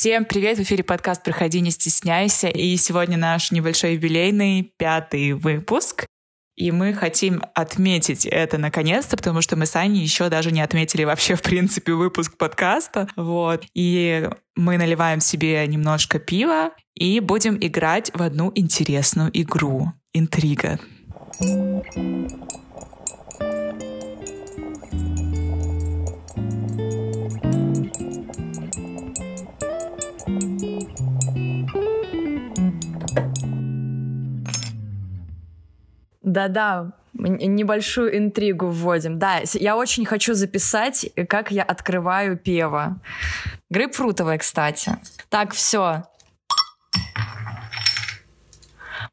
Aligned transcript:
Всем 0.00 0.24
привет! 0.24 0.56
В 0.56 0.62
эфире 0.62 0.82
подкаст 0.82 1.22
«Проходи, 1.22 1.60
не 1.60 1.70
стесняйся». 1.70 2.48
И 2.48 2.74
сегодня 2.78 3.18
наш 3.18 3.50
небольшой 3.50 3.96
юбилейный 3.96 4.72
пятый 4.78 5.34
выпуск. 5.34 6.06
И 6.56 6.72
мы 6.72 6.94
хотим 6.94 7.42
отметить 7.54 8.24
это 8.24 8.56
наконец-то, 8.56 9.18
потому 9.18 9.42
что 9.42 9.56
мы 9.56 9.66
с 9.66 9.76
Аней 9.76 10.02
еще 10.02 10.30
даже 10.30 10.52
не 10.52 10.62
отметили 10.62 11.04
вообще, 11.04 11.34
в 11.34 11.42
принципе, 11.42 11.92
выпуск 11.92 12.38
подкаста. 12.38 13.08
Вот. 13.14 13.66
И 13.74 14.26
мы 14.56 14.78
наливаем 14.78 15.20
себе 15.20 15.66
немножко 15.66 16.18
пива 16.18 16.70
и 16.94 17.20
будем 17.20 17.58
играть 17.60 18.10
в 18.14 18.22
одну 18.22 18.52
интересную 18.54 19.30
игру. 19.34 19.92
Интрига. 20.14 20.80
Да-да, 36.22 36.92
небольшую 37.12 38.16
интригу 38.16 38.68
вводим. 38.68 39.18
Да, 39.18 39.40
я 39.54 39.76
очень 39.76 40.04
хочу 40.04 40.34
записать, 40.34 41.10
как 41.28 41.50
я 41.50 41.62
открываю 41.62 42.36
пево. 42.36 43.00
Грейпфрутовое, 43.70 44.38
кстати. 44.38 44.96
Так, 45.28 45.52
все. 45.52 46.04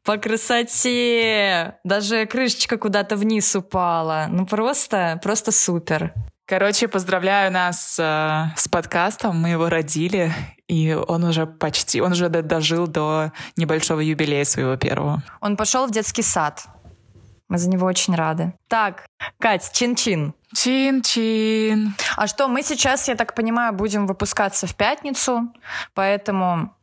По 0.04 0.16
красоте! 0.16 1.74
Даже 1.84 2.26
крышечка 2.26 2.78
куда-то 2.78 3.16
вниз 3.16 3.54
упала. 3.54 4.26
Ну 4.30 4.46
просто, 4.46 5.20
просто 5.22 5.52
супер. 5.52 6.14
Короче, 6.46 6.88
поздравляю 6.88 7.52
нас 7.52 7.98
э, 7.98 8.44
с 8.56 8.68
подкастом. 8.68 9.36
Мы 9.36 9.50
его 9.50 9.68
родили, 9.68 10.32
и 10.66 10.94
он 10.94 11.24
уже 11.24 11.44
почти, 11.46 12.00
он 12.00 12.12
уже 12.12 12.30
дожил 12.30 12.86
до 12.86 13.32
небольшого 13.56 14.00
юбилея 14.00 14.44
своего 14.44 14.76
первого. 14.76 15.22
Он 15.42 15.58
пошел 15.58 15.86
в 15.86 15.90
детский 15.90 16.22
сад. 16.22 16.64
Мы 17.48 17.58
за 17.58 17.68
него 17.70 17.86
очень 17.86 18.14
рады. 18.14 18.52
Так, 18.68 19.06
Кать, 19.40 19.70
чин-чин. 19.72 20.34
Чин-чин. 20.54 21.94
А 22.16 22.26
что, 22.26 22.48
мы 22.48 22.62
сейчас, 22.62 23.08
я 23.08 23.14
так 23.14 23.34
понимаю, 23.34 23.72
будем 23.72 24.06
выпускаться 24.06 24.66
в 24.66 24.74
пятницу, 24.74 25.52
поэтому... 25.94 26.74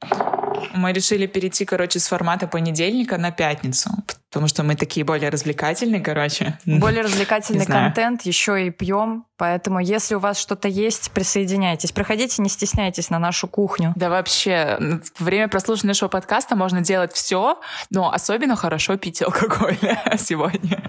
Мы 0.73 0.94
решили 0.94 1.25
перейти, 1.25 1.66
короче, 1.66 2.00
с 2.00 2.08
формата 2.08 2.48
понедельника 2.48 3.17
на 3.17 3.31
пятницу, 3.31 3.89
потому 4.30 4.48
что 4.48 4.64
мы 4.64 4.75
такие 4.75 5.06
более 5.06 5.30
развлекательные, 5.30 6.02
короче. 6.02 6.58
Более 6.66 7.03
развлекательный 7.03 7.66
контент, 7.66 8.23
еще 8.23 8.67
и 8.67 8.70
пьем, 8.70 9.25
поэтому 9.38 9.80
если 9.80 10.16
у 10.16 10.20
вас 10.20 10.38
что-то 10.38 10.67
есть, 10.67 11.12
присоединяйтесь. 11.12 11.92
Приходите, 11.92 12.42
не 12.42 12.50
стесняйтесь 12.50 13.09
на 13.09 13.20
нашу 13.20 13.47
кухню. 13.47 13.94
Да 13.95 14.09
вообще, 14.09 14.78
во 15.20 15.25
время 15.25 15.47
прослушивания 15.47 15.92
нашего 15.92 16.09
подкаста 16.09 16.56
можно 16.56 16.81
делать 16.81 17.14
все, 17.14 17.59
но 17.90 18.12
особенно 18.12 18.56
хорошо 18.56 18.97
пить 18.97 19.22
алкоголь 19.22 19.78
сегодня. 20.17 20.84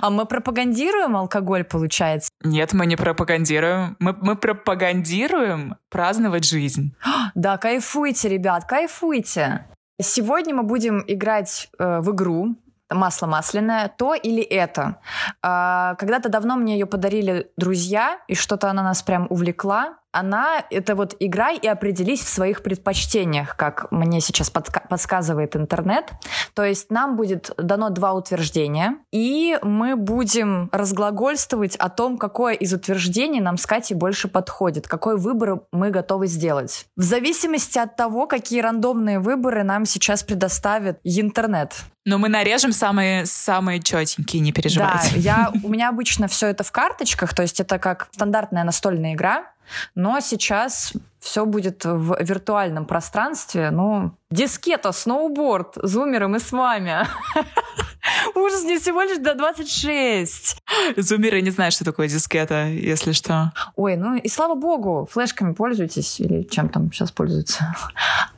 А 0.00 0.10
мы 0.10 0.26
пропагандируем 0.26 1.16
алкоголь, 1.16 1.64
получается? 1.64 2.27
Нет, 2.42 2.72
мы 2.72 2.86
не 2.86 2.96
пропагандируем. 2.96 3.96
Мы, 3.98 4.16
мы 4.20 4.36
пропагандируем 4.36 5.76
праздновать 5.90 6.44
жизнь. 6.44 6.94
Да, 7.34 7.56
кайфуйте, 7.58 8.28
ребят, 8.28 8.64
кайфуйте. 8.64 9.66
Сегодня 10.00 10.54
мы 10.54 10.62
будем 10.62 11.04
играть 11.06 11.68
э, 11.78 12.00
в 12.00 12.12
игру 12.12 12.56
масло 12.90 13.26
масляное, 13.26 13.92
то 13.96 14.14
или 14.14 14.42
это. 14.42 14.96
А, 15.42 15.94
когда-то 15.96 16.28
давно 16.28 16.56
мне 16.56 16.78
ее 16.78 16.86
подарили 16.86 17.50
друзья, 17.56 18.18
и 18.28 18.34
что-то 18.34 18.70
она 18.70 18.82
нас 18.82 19.02
прям 19.02 19.26
увлекла 19.30 19.98
она 20.12 20.64
это 20.70 20.94
вот 20.94 21.14
играй 21.20 21.56
и 21.56 21.66
определись 21.66 22.20
в 22.20 22.28
своих 22.28 22.62
предпочтениях, 22.62 23.56
как 23.56 23.90
мне 23.90 24.20
сейчас 24.20 24.50
подска- 24.50 24.86
подсказывает 24.88 25.54
интернет. 25.56 26.12
То 26.54 26.64
есть 26.64 26.90
нам 26.90 27.16
будет 27.16 27.50
дано 27.56 27.90
два 27.90 28.14
утверждения, 28.14 28.96
и 29.12 29.58
мы 29.62 29.96
будем 29.96 30.70
разглагольствовать 30.72 31.76
о 31.76 31.88
том, 31.88 32.16
какое 32.16 32.54
из 32.54 32.72
утверждений 32.72 33.40
нам 33.40 33.58
с 33.58 33.66
Катей 33.66 33.96
больше 33.96 34.28
подходит, 34.28 34.88
какой 34.88 35.16
выбор 35.16 35.60
мы 35.72 35.90
готовы 35.90 36.26
сделать. 36.26 36.86
В 36.96 37.02
зависимости 37.02 37.78
от 37.78 37.96
того, 37.96 38.26
какие 38.26 38.60
рандомные 38.60 39.18
выборы 39.18 39.62
нам 39.62 39.84
сейчас 39.84 40.22
предоставит 40.22 40.98
интернет. 41.04 41.74
Но 42.04 42.16
мы 42.16 42.30
нарежем 42.30 42.72
самые, 42.72 43.26
самые 43.26 43.82
четенькие, 43.82 44.40
не 44.40 44.52
переживайте. 44.52 45.10
Да, 45.14 45.20
я, 45.20 45.52
у 45.62 45.68
меня 45.68 45.90
обычно 45.90 46.26
все 46.26 46.46
это 46.46 46.64
в 46.64 46.72
карточках, 46.72 47.34
то 47.34 47.42
есть 47.42 47.60
это 47.60 47.78
как 47.78 48.08
стандартная 48.12 48.64
настольная 48.64 49.12
игра, 49.12 49.52
но 49.94 50.20
сейчас 50.20 50.92
все 51.18 51.44
будет 51.44 51.84
в 51.84 52.16
виртуальном 52.20 52.86
пространстве. 52.86 53.70
Ну, 53.70 54.12
дискета, 54.30 54.92
сноуборд, 54.92 55.74
зумеры, 55.82 56.28
мы 56.28 56.38
с 56.38 56.52
вами. 56.52 57.06
Ужас, 58.34 58.64
мне 58.64 58.78
всего 58.78 59.02
лишь 59.02 59.18
до 59.18 59.34
26. 59.34 60.62
Зумеры 60.96 61.40
не 61.40 61.50
знают, 61.50 61.74
что 61.74 61.84
такое 61.84 62.08
дискета, 62.08 62.66
если 62.66 63.12
что. 63.12 63.52
Ой, 63.76 63.96
ну 63.96 64.16
и 64.16 64.28
слава 64.28 64.54
богу, 64.54 65.08
флешками 65.10 65.52
пользуйтесь 65.52 66.20
или 66.20 66.42
чем 66.42 66.68
там 66.68 66.92
сейчас 66.92 67.10
пользуются. 67.10 67.74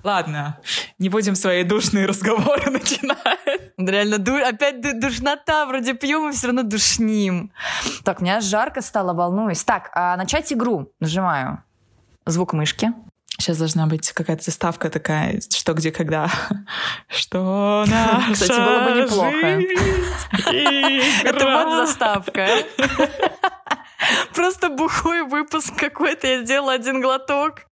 Ладно, 0.02 0.58
не 0.98 1.08
будем 1.08 1.34
свои 1.34 1.64
душные 1.64 2.06
разговоры 2.06 2.70
начинать. 2.70 3.72
Реально, 3.76 4.18
ду 4.18 4.36
опять 4.36 4.80
душнота, 5.00 5.66
вроде 5.66 5.94
пьем 5.94 6.28
и 6.28 6.32
все 6.32 6.48
равно 6.48 6.62
душним. 6.62 7.52
Так, 8.04 8.20
мне 8.20 8.40
жарко 8.40 8.82
стало, 8.82 9.12
волнуюсь. 9.14 9.64
Так, 9.64 9.90
а 9.94 10.16
начать 10.16 10.52
игру. 10.52 10.92
Нажимаю. 11.00 11.62
Звук 12.26 12.52
мышки. 12.52 12.92
Сейчас 13.40 13.56
должна 13.56 13.86
быть 13.86 14.12
какая-то 14.12 14.44
заставка 14.44 14.90
такая, 14.90 15.40
что, 15.50 15.72
где, 15.72 15.90
когда. 15.90 16.30
Что 17.08 17.84
наша 17.86 18.32
Кстати, 18.32 18.52
было 18.52 18.84
бы 18.84 19.00
неплохо. 19.00 19.46
Это 21.24 21.46
вот 21.46 21.86
заставка. 21.86 22.46
Просто 24.34 24.68
бухой 24.68 25.22
выпуск 25.22 25.74
какой-то, 25.74 26.26
я 26.26 26.42
сделала 26.42 26.74
один 26.74 27.00
глоток. 27.00 27.66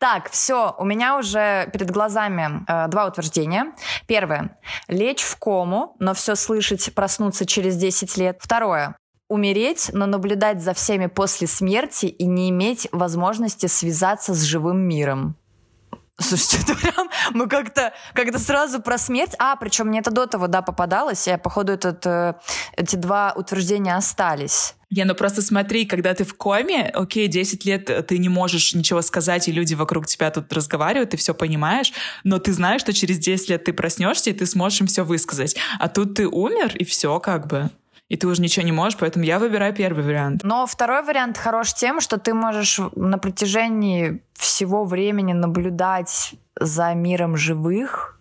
Так, 0.00 0.30
все, 0.30 0.74
у 0.78 0.84
меня 0.84 1.16
уже 1.16 1.70
перед 1.72 1.92
глазами 1.92 2.64
э, 2.66 2.88
два 2.88 3.06
утверждения. 3.06 3.72
Первое. 4.08 4.58
Лечь 4.88 5.22
в 5.22 5.38
кому, 5.38 5.94
но 6.00 6.12
все 6.14 6.34
слышать, 6.34 6.92
проснуться 6.92 7.46
через 7.46 7.76
10 7.76 8.16
лет. 8.16 8.38
Второе 8.40 8.96
умереть, 9.32 9.90
но 9.94 10.04
наблюдать 10.04 10.62
за 10.62 10.74
всеми 10.74 11.06
после 11.06 11.46
смерти 11.46 12.06
и 12.06 12.26
не 12.26 12.50
иметь 12.50 12.86
возможности 12.92 13.66
связаться 13.66 14.34
с 14.34 14.42
живым 14.42 14.80
миром. 14.80 15.36
Слушайте, 16.20 16.58
это 16.62 16.74
прям, 16.74 17.08
мы 17.32 17.48
как-то 17.48 17.94
как 18.12 18.36
сразу 18.38 18.82
про 18.82 18.98
смерть. 18.98 19.32
А, 19.38 19.56
причем 19.56 19.86
мне 19.86 20.00
это 20.00 20.10
до 20.10 20.26
того, 20.26 20.48
да, 20.48 20.60
попадалось, 20.60 21.26
и, 21.26 21.36
походу, 21.38 21.72
этот, 21.72 22.06
э, 22.06 22.34
эти 22.76 22.96
два 22.96 23.32
утверждения 23.34 23.96
остались. 23.96 24.74
Не, 24.90 25.04
ну 25.04 25.14
просто 25.14 25.40
смотри, 25.40 25.86
когда 25.86 26.12
ты 26.12 26.24
в 26.24 26.34
коме, 26.34 26.90
окей, 26.92 27.26
10 27.26 27.64
лет 27.64 28.06
ты 28.06 28.18
не 28.18 28.28
можешь 28.28 28.74
ничего 28.74 29.00
сказать, 29.00 29.48
и 29.48 29.52
люди 29.52 29.72
вокруг 29.72 30.06
тебя 30.06 30.30
тут 30.30 30.52
разговаривают, 30.52 31.10
ты 31.10 31.16
все 31.16 31.32
понимаешь, 31.32 31.94
но 32.24 32.38
ты 32.38 32.52
знаешь, 32.52 32.82
что 32.82 32.92
через 32.92 33.16
10 33.16 33.48
лет 33.48 33.64
ты 33.64 33.72
проснешься, 33.72 34.28
и 34.28 34.34
ты 34.34 34.44
сможешь 34.44 34.82
им 34.82 34.86
все 34.88 35.02
высказать. 35.02 35.56
А 35.78 35.88
тут 35.88 36.14
ты 36.14 36.28
умер, 36.28 36.76
и 36.76 36.84
все 36.84 37.18
как 37.20 37.46
бы 37.46 37.70
и 38.12 38.16
ты 38.18 38.26
уже 38.26 38.42
ничего 38.42 38.66
не 38.66 38.72
можешь, 38.72 38.98
поэтому 38.98 39.24
я 39.24 39.38
выбираю 39.38 39.72
первый 39.72 40.04
вариант. 40.04 40.42
Но 40.44 40.66
второй 40.66 41.02
вариант 41.02 41.38
хорош 41.38 41.72
тем, 41.72 41.98
что 41.98 42.18
ты 42.18 42.34
можешь 42.34 42.78
на 42.94 43.16
протяжении 43.16 44.20
всего 44.34 44.84
времени 44.84 45.32
наблюдать 45.32 46.34
за 46.60 46.92
миром 46.92 47.38
живых, 47.38 48.20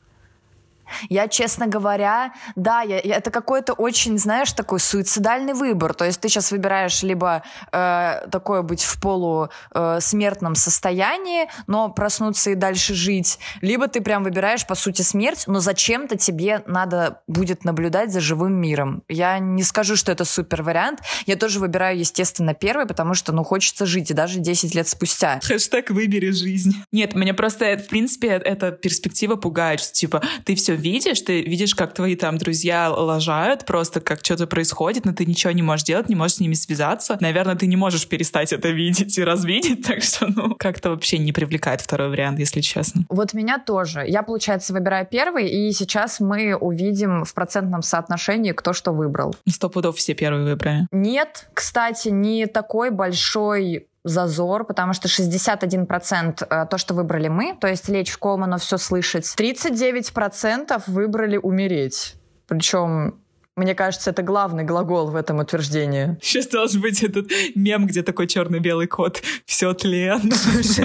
я, 1.09 1.27
честно 1.27 1.67
говоря, 1.67 2.33
да, 2.55 2.81
я, 2.81 2.99
я, 3.03 3.17
это 3.17 3.31
какой-то 3.31 3.73
очень, 3.73 4.17
знаешь, 4.17 4.51
такой 4.53 4.79
суицидальный 4.79 5.53
выбор. 5.53 5.93
То 5.93 6.05
есть 6.05 6.19
ты 6.19 6.29
сейчас 6.29 6.51
выбираешь 6.51 7.03
либо 7.03 7.43
э, 7.71 8.27
такое 8.31 8.61
быть 8.61 8.83
в 8.83 8.99
полусмертном 9.01 10.53
э, 10.53 10.55
состоянии, 10.55 11.47
но 11.67 11.89
проснуться 11.89 12.51
и 12.51 12.55
дальше 12.55 12.93
жить, 12.93 13.39
либо 13.61 13.87
ты 13.87 14.01
прям 14.01 14.23
выбираешь, 14.23 14.65
по 14.65 14.75
сути, 14.75 15.01
смерть, 15.01 15.43
но 15.47 15.59
зачем-то 15.59 16.17
тебе 16.17 16.63
надо 16.65 17.21
будет 17.27 17.63
наблюдать 17.63 18.11
за 18.11 18.19
живым 18.19 18.53
миром. 18.53 19.03
Я 19.07 19.39
не 19.39 19.63
скажу, 19.63 19.95
что 19.95 20.11
это 20.11 20.25
супер 20.25 20.63
вариант. 20.63 20.99
Я 21.25 21.35
тоже 21.35 21.59
выбираю, 21.59 21.97
естественно, 21.97 22.53
первый, 22.53 22.85
потому 22.85 23.13
что, 23.13 23.31
ну, 23.31 23.43
хочется 23.43 23.85
жить, 23.85 24.11
и 24.11 24.13
даже 24.13 24.39
10 24.39 24.75
лет 24.75 24.87
спустя. 24.87 25.39
Хэштег 25.43 25.89
«выбери 25.89 26.31
жизнь». 26.31 26.73
Нет, 26.91 27.13
мне 27.13 27.33
просто, 27.33 27.77
в 27.77 27.87
принципе, 27.87 28.29
эта 28.29 28.71
перспектива 28.71 29.35
пугает, 29.35 29.79
что, 29.79 29.93
типа, 29.93 30.21
ты 30.45 30.55
все 30.55 30.73
видишь, 30.81 31.21
ты 31.21 31.41
видишь, 31.41 31.75
как 31.75 31.93
твои 31.93 32.15
там 32.15 32.37
друзья 32.37 32.91
лажают, 32.91 33.65
просто 33.65 34.01
как 34.01 34.19
что-то 34.23 34.47
происходит, 34.47 35.05
но 35.05 35.13
ты 35.13 35.25
ничего 35.25 35.51
не 35.53 35.61
можешь 35.61 35.85
делать, 35.85 36.09
не 36.09 36.15
можешь 36.15 36.37
с 36.37 36.39
ними 36.39 36.53
связаться. 36.55 37.17
Наверное, 37.21 37.55
ты 37.55 37.67
не 37.67 37.77
можешь 37.77 38.07
перестать 38.07 38.51
это 38.51 38.69
видеть 38.69 39.17
и 39.17 39.23
развидеть, 39.23 39.83
так 39.87 40.03
что, 40.03 40.27
ну, 40.27 40.55
как-то 40.55 40.89
вообще 40.89 41.17
не 41.17 41.31
привлекает 41.31 41.81
второй 41.81 42.09
вариант, 42.09 42.39
если 42.39 42.61
честно. 42.61 43.03
Вот 43.09 43.33
меня 43.33 43.59
тоже. 43.59 44.03
Я, 44.07 44.23
получается, 44.23 44.73
выбираю 44.73 45.07
первый, 45.09 45.49
и 45.49 45.71
сейчас 45.71 46.19
мы 46.19 46.55
увидим 46.55 47.23
в 47.23 47.33
процентном 47.33 47.81
соотношении, 47.81 48.51
кто 48.51 48.73
что 48.73 48.91
выбрал. 48.91 49.35
Сто 49.47 49.69
пудов 49.69 49.97
все 49.97 50.13
первые 50.13 50.43
выбрали. 50.45 50.87
Нет, 50.91 51.47
кстати, 51.53 52.09
не 52.09 52.47
такой 52.47 52.89
большой 52.91 53.87
зазор, 54.03 54.65
потому 54.65 54.93
что 54.93 55.07
61% 55.07 56.45
э, 56.49 56.65
то, 56.65 56.77
что 56.77 56.93
выбрали 56.93 57.27
мы, 57.27 57.55
то 57.59 57.67
есть 57.67 57.87
лечь 57.89 58.11
в 58.11 58.17
кому, 58.17 58.45
но 58.45 58.57
все 58.57 58.77
слышать. 58.77 59.25
39% 59.37 60.83
выбрали 60.87 61.37
умереть. 61.37 62.15
Причем 62.47 63.21
мне 63.55 63.75
кажется, 63.75 64.11
это 64.11 64.23
главный 64.23 64.63
глагол 64.63 65.07
в 65.07 65.15
этом 65.15 65.39
утверждении. 65.39 66.17
Сейчас 66.21 66.47
должен 66.47 66.81
быть 66.81 67.03
этот 67.03 67.29
мем, 67.53 67.85
где 67.85 68.01
такой 68.01 68.27
черно-белый 68.27 68.87
кот. 68.87 69.21
Все 69.45 69.73
тлен. 69.73 70.21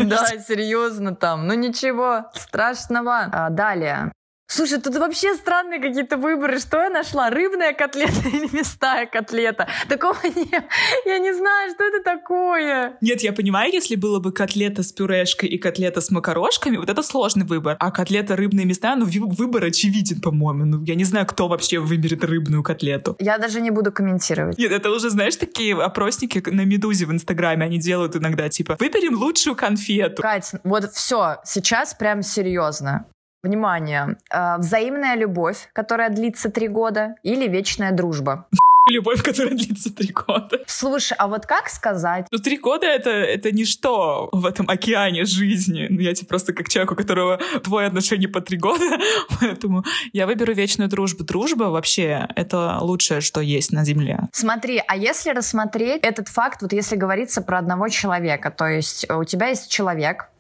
Да, 0.07 0.27
серьезно 0.39 1.15
там. 1.15 1.47
Ну 1.47 1.55
ничего 1.55 2.27
страшного. 2.35 3.29
А, 3.33 3.51
далее. 3.51 4.13
Слушай, 4.49 4.81
тут 4.81 4.97
вообще 4.97 5.35
странные 5.35 5.81
какие-то 5.81 6.17
выборы. 6.17 6.61
Что 6.61 6.81
я 6.81 6.89
нашла? 6.89 7.31
Рыбная 7.31 7.73
котлета 7.73 8.29
или 8.33 8.49
мясная 8.57 9.07
котлета? 9.07 9.69
Такого 9.89 10.17
нет. 10.25 10.65
Я 11.05 11.19
не 11.19 11.33
знаю, 11.33 11.73
что 11.73 11.85
это 11.85 12.03
такое. 12.03 12.97
Нет, 13.01 13.23
я 13.23 13.33
понимаю, 13.33 13.73
если 13.73 13.97
было 13.97 14.21
бы 14.21 14.33
котлета 14.33 14.83
с 14.83 14.93
пюрешкой 14.93 15.49
и 15.49 15.59
котлета 15.59 16.01
с 16.01 16.11
макарошками, 16.11 16.77
вот 16.77 16.89
это 16.89 17.03
сложный 17.03 17.45
выбор. 17.45 17.77
А 17.81 17.91
котлета 17.91 18.37
рыбная 18.37 18.65
и 18.65 18.67
мясная, 18.67 18.95
ну, 18.97 19.07
выбор 19.07 19.65
очевиден, 19.65 20.21
по-моему. 20.21 20.65
Ну, 20.65 20.85
я 20.85 20.95
не 20.95 21.05
знаю, 21.05 21.27
кто 21.27 21.49
вообще 21.49 21.81
выберет 21.81 22.23
рыбную 22.23 22.63
котлету. 22.63 23.17
Я 23.19 23.39
даже 23.39 23.61
не 23.61 23.71
буду 23.71 23.91
комментировать. 23.91 24.59
Нет, 24.59 24.71
это 24.71 24.91
уже, 24.91 25.11
знаешь, 25.11 25.37
такие 25.37 25.75
опросники 25.75 26.43
на 26.49 26.65
Медузе 26.65 27.07
в 27.07 27.13
Инстаграме 27.13 27.67
они 27.67 27.79
делают 27.79 28.15
иногда, 28.15 28.49
типа, 28.49 28.77
выберем 28.79 29.17
лучшую 29.17 29.57
конфету. 29.57 30.23
Кать, 30.23 30.53
вот 30.63 30.93
все, 30.93 31.39
сейчас 31.45 31.95
прям 31.95 32.23
серьезно. 32.23 33.07
Внимание. 33.47 34.17
Э, 34.31 34.59
взаимная 34.59 35.15
любовь, 35.15 35.69
которая 35.73 36.11
длится 36.11 36.51
три 36.51 36.69
года, 36.69 37.15
или 37.23 37.47
вечная 37.47 37.93
дружба? 37.93 38.47
Любовь, 38.89 39.21
которая 39.23 39.55
длится 39.55 39.93
три 39.93 40.13
года. 40.13 40.61
Слушай, 40.67 41.17
а 41.19 41.27
вот 41.27 41.45
как 41.45 41.69
сказать? 41.69 42.27
Ну, 42.31 42.39
три 42.39 42.57
года 42.57 42.87
это, 42.87 43.11
это 43.11 43.51
ничто 43.51 44.29
в 44.31 44.47
этом 44.47 44.69
океане 44.69 45.25
жизни. 45.25 45.89
Ну, 45.91 46.01
я 46.01 46.15
тебе 46.15 46.29
просто 46.29 46.53
как 46.53 46.69
человек, 46.69 46.93
у 46.93 46.95
которого 46.95 47.41
твои 47.65 47.87
отношения 47.87 48.29
по 48.29 48.41
три 48.41 48.57
года, 48.57 48.85
поэтому 49.41 49.85
я 50.13 50.27
выберу 50.27 50.55
вечную 50.55 50.89
дружбу. 50.89 51.25
Дружба 51.25 51.65
вообще— 51.65 52.29
это 52.37 52.79
лучшее, 52.81 53.21
что 53.21 53.41
есть 53.41 53.73
на 53.73 53.85
Земле. 53.85 54.21
Смотри, 54.33 54.81
а 54.87 54.97
если 54.97 55.31
рассмотреть 55.31 56.05
этот 56.05 56.29
факт, 56.29 56.63
вот 56.63 56.73
если 56.73 56.95
говорится 56.95 57.43
про 57.43 57.59
одного 57.59 57.89
человека, 57.89 58.53
то 58.53 58.67
есть 58.67 59.11
у 59.11 59.25
тебя 59.25 59.49
есть 59.49 59.69
человек, 59.69 60.31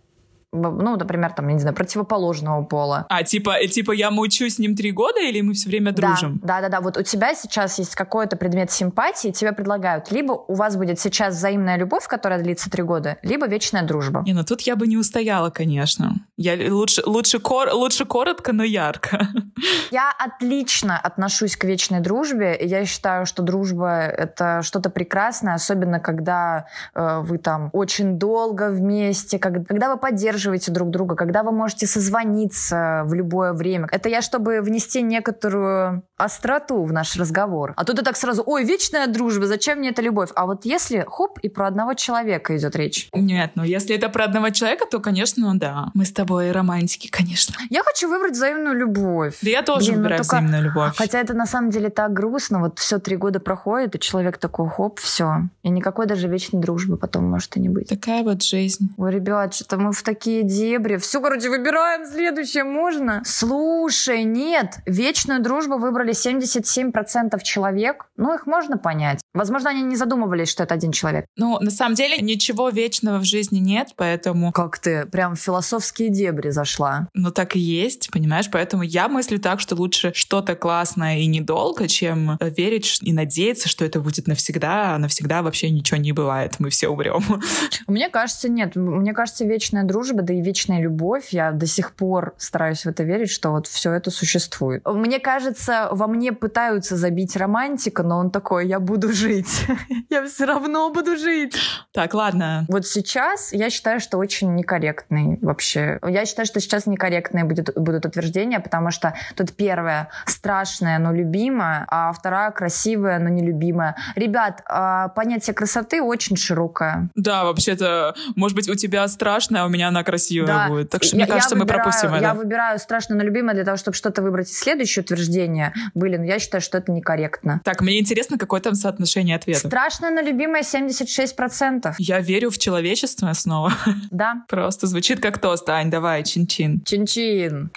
ну, 0.52 0.96
например, 0.96 1.32
там, 1.32 1.48
я 1.48 1.54
не 1.54 1.60
знаю, 1.60 1.74
противоположного 1.74 2.62
пола. 2.62 3.06
А, 3.08 3.22
типа, 3.22 3.56
э, 3.60 3.66
типа 3.66 3.92
я 3.92 4.10
мучу 4.10 4.48
с 4.48 4.58
ним 4.58 4.74
три 4.74 4.92
года 4.92 5.20
или 5.20 5.40
мы 5.40 5.52
все 5.54 5.68
время 5.68 5.92
дружим? 5.92 6.40
Да, 6.42 6.60
да, 6.60 6.62
да, 6.62 6.68
да. 6.68 6.80
Вот 6.80 6.96
у 6.96 7.02
тебя 7.02 7.34
сейчас 7.34 7.78
есть 7.78 7.94
какой-то 7.94 8.36
предмет 8.36 8.70
симпатии, 8.70 9.30
тебе 9.30 9.52
предлагают, 9.52 10.10
либо 10.10 10.32
у 10.32 10.54
вас 10.54 10.76
будет 10.76 10.98
сейчас 10.98 11.34
взаимная 11.34 11.76
любовь, 11.76 12.06
которая 12.06 12.40
длится 12.42 12.70
три 12.70 12.82
года, 12.82 13.18
либо 13.22 13.46
вечная 13.46 13.82
дружба. 13.82 14.22
Не, 14.24 14.32
ну 14.32 14.44
тут 14.44 14.62
я 14.62 14.76
бы 14.76 14.86
не 14.86 14.96
устояла, 14.96 15.50
конечно. 15.50 16.14
Я 16.36 16.72
лучше, 16.72 17.02
лучше, 17.06 17.38
кор, 17.38 17.72
лучше 17.72 18.04
коротко, 18.04 18.52
но 18.52 18.64
ярко. 18.64 19.28
Я 19.90 20.12
отлично 20.18 20.98
отношусь 20.98 21.56
к 21.56 21.64
вечной 21.64 22.00
дружбе. 22.00 22.58
Я 22.60 22.84
считаю, 22.84 23.24
что 23.24 23.42
дружба— 23.42 24.00
это 24.06 24.62
что-то 24.62 24.90
прекрасное, 24.90 25.54
особенно 25.54 26.00
когда 26.00 26.66
э, 26.94 27.20
вы 27.20 27.38
там 27.38 27.70
очень 27.72 28.18
долго 28.18 28.68
вместе, 28.68 29.38
когда, 29.38 29.64
когда 29.64 29.90
вы 29.90 29.98
поддерживаете 29.98 30.35
поддерживаете 30.36 30.70
друг 30.70 30.90
друга, 30.90 31.16
когда 31.16 31.42
вы 31.42 31.50
можете 31.52 31.86
созвониться 31.86 33.02
в 33.06 33.14
любое 33.14 33.54
время. 33.54 33.88
Это 33.90 34.08
я, 34.10 34.20
чтобы 34.20 34.60
внести 34.60 35.02
некоторую 35.02 36.02
остроту 36.16 36.82
в 36.82 36.92
наш 36.92 37.16
разговор. 37.16 37.72
А 37.76 37.84
тут 37.84 37.96
ты 37.96 38.02
так 38.02 38.16
сразу, 38.16 38.42
ой, 38.46 38.64
вечная 38.64 39.06
дружба, 39.06 39.46
зачем 39.46 39.78
мне 39.78 39.90
эта 39.90 40.02
любовь? 40.02 40.30
А 40.34 40.46
вот 40.46 40.64
если, 40.64 41.04
хоп, 41.08 41.38
и 41.40 41.48
про 41.48 41.66
одного 41.66 41.94
человека 41.94 42.56
идет 42.56 42.76
речь. 42.76 43.08
Нет, 43.12 43.52
ну 43.54 43.64
если 43.64 43.96
это 43.96 44.08
про 44.08 44.24
одного 44.24 44.50
человека, 44.50 44.86
то, 44.90 45.00
конечно, 45.00 45.58
да. 45.58 45.90
Мы 45.94 46.04
с 46.04 46.12
тобой 46.12 46.52
романтики, 46.52 47.08
конечно. 47.08 47.54
Я 47.70 47.82
хочу 47.82 48.08
выбрать 48.08 48.32
взаимную 48.32 48.76
любовь. 48.76 49.38
Да 49.42 49.50
я 49.50 49.62
тоже 49.62 49.86
Блин, 49.86 49.94
ну 49.94 49.98
выбираю 49.98 50.22
только... 50.22 50.36
взаимную 50.36 50.62
любовь. 50.64 50.96
Хотя 50.96 51.20
это 51.20 51.34
на 51.34 51.46
самом 51.46 51.70
деле 51.70 51.90
так 51.90 52.12
грустно. 52.12 52.60
Вот 52.60 52.78
все 52.78 52.98
три 52.98 53.16
года 53.16 53.40
проходит, 53.40 53.94
и 53.94 54.00
человек 54.00 54.38
такой, 54.38 54.68
хоп, 54.68 55.00
все. 55.00 55.42
И 55.62 55.68
никакой 55.68 56.06
даже 56.06 56.28
вечной 56.28 56.60
дружбы 56.60 56.96
потом 56.96 57.24
может 57.30 57.56
и 57.56 57.60
не 57.60 57.68
быть. 57.68 57.88
Такая 57.88 58.22
вот 58.22 58.42
жизнь. 58.42 58.90
Ой, 58.96 59.12
ребят, 59.12 59.54
что-то 59.54 59.76
мы 59.76 59.92
в 59.92 60.02
такие 60.02 60.42
дебри. 60.42 60.96
Все, 60.96 61.20
короче, 61.20 61.50
выбираем 61.50 62.06
следующее, 62.06 62.64
можно? 62.64 63.22
Слушай, 63.24 64.24
нет, 64.24 64.78
вечную 64.86 65.42
дружбу 65.42 65.78
выбрали 65.78 66.05
выбрали 66.06 66.14
77% 66.14 67.42
человек, 67.42 68.06
ну, 68.16 68.34
их 68.34 68.46
можно 68.46 68.78
понять. 68.78 69.20
Возможно, 69.34 69.70
они 69.70 69.82
не 69.82 69.96
задумывались, 69.96 70.48
что 70.48 70.62
это 70.62 70.74
один 70.74 70.92
человек. 70.92 71.26
Ну, 71.36 71.58
на 71.60 71.70
самом 71.70 71.94
деле, 71.94 72.18
ничего 72.18 72.68
вечного 72.68 73.18
в 73.18 73.24
жизни 73.24 73.58
нет, 73.58 73.90
поэтому... 73.96 74.52
Как 74.52 74.78
ты 74.78 75.06
прям 75.06 75.36
в 75.36 75.40
философские 75.40 76.10
дебри 76.10 76.50
зашла. 76.50 77.08
Ну, 77.14 77.30
так 77.30 77.56
и 77.56 77.58
есть, 77.58 78.10
понимаешь? 78.10 78.48
Поэтому 78.50 78.82
я 78.82 79.08
мыслю 79.08 79.38
так, 79.38 79.60
что 79.60 79.74
лучше 79.74 80.12
что-то 80.14 80.54
классное 80.54 81.18
и 81.18 81.26
недолго, 81.26 81.88
чем 81.88 82.38
верить 82.40 82.98
и 83.02 83.12
надеяться, 83.12 83.68
что 83.68 83.84
это 83.84 84.00
будет 84.00 84.26
навсегда, 84.26 84.94
а 84.94 84.98
навсегда 84.98 85.42
вообще 85.42 85.70
ничего 85.70 85.98
не 85.98 86.12
бывает, 86.12 86.56
мы 86.58 86.70
все 86.70 86.88
умрем. 86.88 87.22
Мне 87.86 88.08
кажется, 88.08 88.48
нет. 88.48 88.76
Мне 88.76 89.12
кажется, 89.12 89.44
вечная 89.44 89.84
дружба, 89.84 90.22
да 90.22 90.32
и 90.32 90.40
вечная 90.40 90.80
любовь, 90.80 91.28
я 91.30 91.52
до 91.52 91.66
сих 91.66 91.92
пор 91.92 92.34
стараюсь 92.38 92.84
в 92.84 92.86
это 92.86 93.02
верить, 93.02 93.30
что 93.30 93.50
вот 93.50 93.66
все 93.66 93.92
это 93.92 94.10
существует. 94.10 94.82
Мне 94.86 95.18
кажется, 95.18 95.88
во 95.96 96.06
мне 96.06 96.32
пытаются 96.32 96.96
забить 96.96 97.36
романтика, 97.36 98.02
но 98.02 98.18
он 98.18 98.30
такой, 98.30 98.66
я 98.66 98.80
буду 98.80 99.12
жить. 99.12 99.66
я 100.10 100.24
все 100.26 100.44
равно 100.44 100.90
буду 100.90 101.16
жить. 101.16 101.56
Так, 101.92 102.14
ладно. 102.14 102.64
Вот 102.68 102.86
сейчас 102.86 103.52
я 103.52 103.70
считаю, 103.70 104.00
что 104.00 104.18
очень 104.18 104.54
некорректный 104.54 105.38
вообще. 105.42 105.98
Я 106.06 106.26
считаю, 106.26 106.46
что 106.46 106.60
сейчас 106.60 106.86
некорректные 106.86 107.44
будет, 107.44 107.74
будут 107.74 108.06
утверждения, 108.06 108.60
потому 108.60 108.90
что 108.90 109.14
тут 109.34 109.52
первое 109.52 110.10
страшное, 110.26 110.98
но 110.98 111.12
любимое, 111.12 111.86
а 111.88 112.12
вторая 112.12 112.50
красивая, 112.50 113.18
но 113.18 113.28
нелюбимая. 113.28 113.96
Ребят, 114.14 114.62
а, 114.66 115.08
понятие 115.08 115.54
красоты 115.54 116.02
очень 116.02 116.36
широкое. 116.36 117.08
Да, 117.14 117.44
вообще-то, 117.44 118.14
может 118.36 118.56
быть, 118.56 118.68
у 118.68 118.74
тебя 118.74 119.08
страшная, 119.08 119.62
а 119.62 119.66
у 119.66 119.68
меня 119.68 119.88
она 119.88 120.04
красивая 120.04 120.46
да. 120.46 120.68
будет. 120.68 120.90
Так 120.90 121.02
что, 121.02 121.16
я, 121.16 121.24
мне 121.24 121.32
кажется, 121.32 121.54
я 121.54 121.60
выбираю, 121.60 121.78
мы 121.78 121.84
пропустим 121.84 122.14
это. 122.14 122.22
Я 122.22 122.34
выбираю 122.34 122.78
страшное, 122.78 123.16
но 123.16 123.24
любимое 123.24 123.54
для 123.54 123.64
того, 123.64 123.76
чтобы 123.76 123.96
что-то 123.96 124.22
выбрать. 124.22 124.48
Следующее 124.48 125.02
утверждение 125.02 125.72
были, 125.94 126.16
но 126.16 126.24
я 126.24 126.38
считаю, 126.38 126.60
что 126.60 126.78
это 126.78 126.92
некорректно. 126.92 127.60
Так, 127.64 127.80
мне 127.80 127.98
интересно, 128.00 128.38
какое 128.38 128.60
там 128.60 128.74
соотношение 128.74 129.36
ответов. 129.36 129.66
Страшно, 129.66 130.10
но 130.10 130.20
любимое 130.20 130.62
76%. 130.62 131.94
Я 131.98 132.20
верю 132.20 132.50
в 132.50 132.58
человечество 132.58 133.32
снова. 133.32 133.72
Да. 134.10 134.44
Просто 134.48 134.86
звучит 134.86 135.20
как 135.20 135.38
тост. 135.38 135.68
Ань, 135.68 135.90
давай, 135.90 136.22
чин-чин. 136.22 136.80
Чин-чин. 136.82 137.70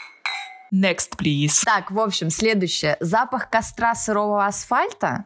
Next, 0.74 1.18
please. 1.18 1.64
Так, 1.66 1.92
в 1.92 2.00
общем, 2.00 2.30
следующее. 2.30 2.98
Запах 3.00 3.50
костра 3.50 3.96
сырого 3.96 4.46
асфальта 4.46 5.26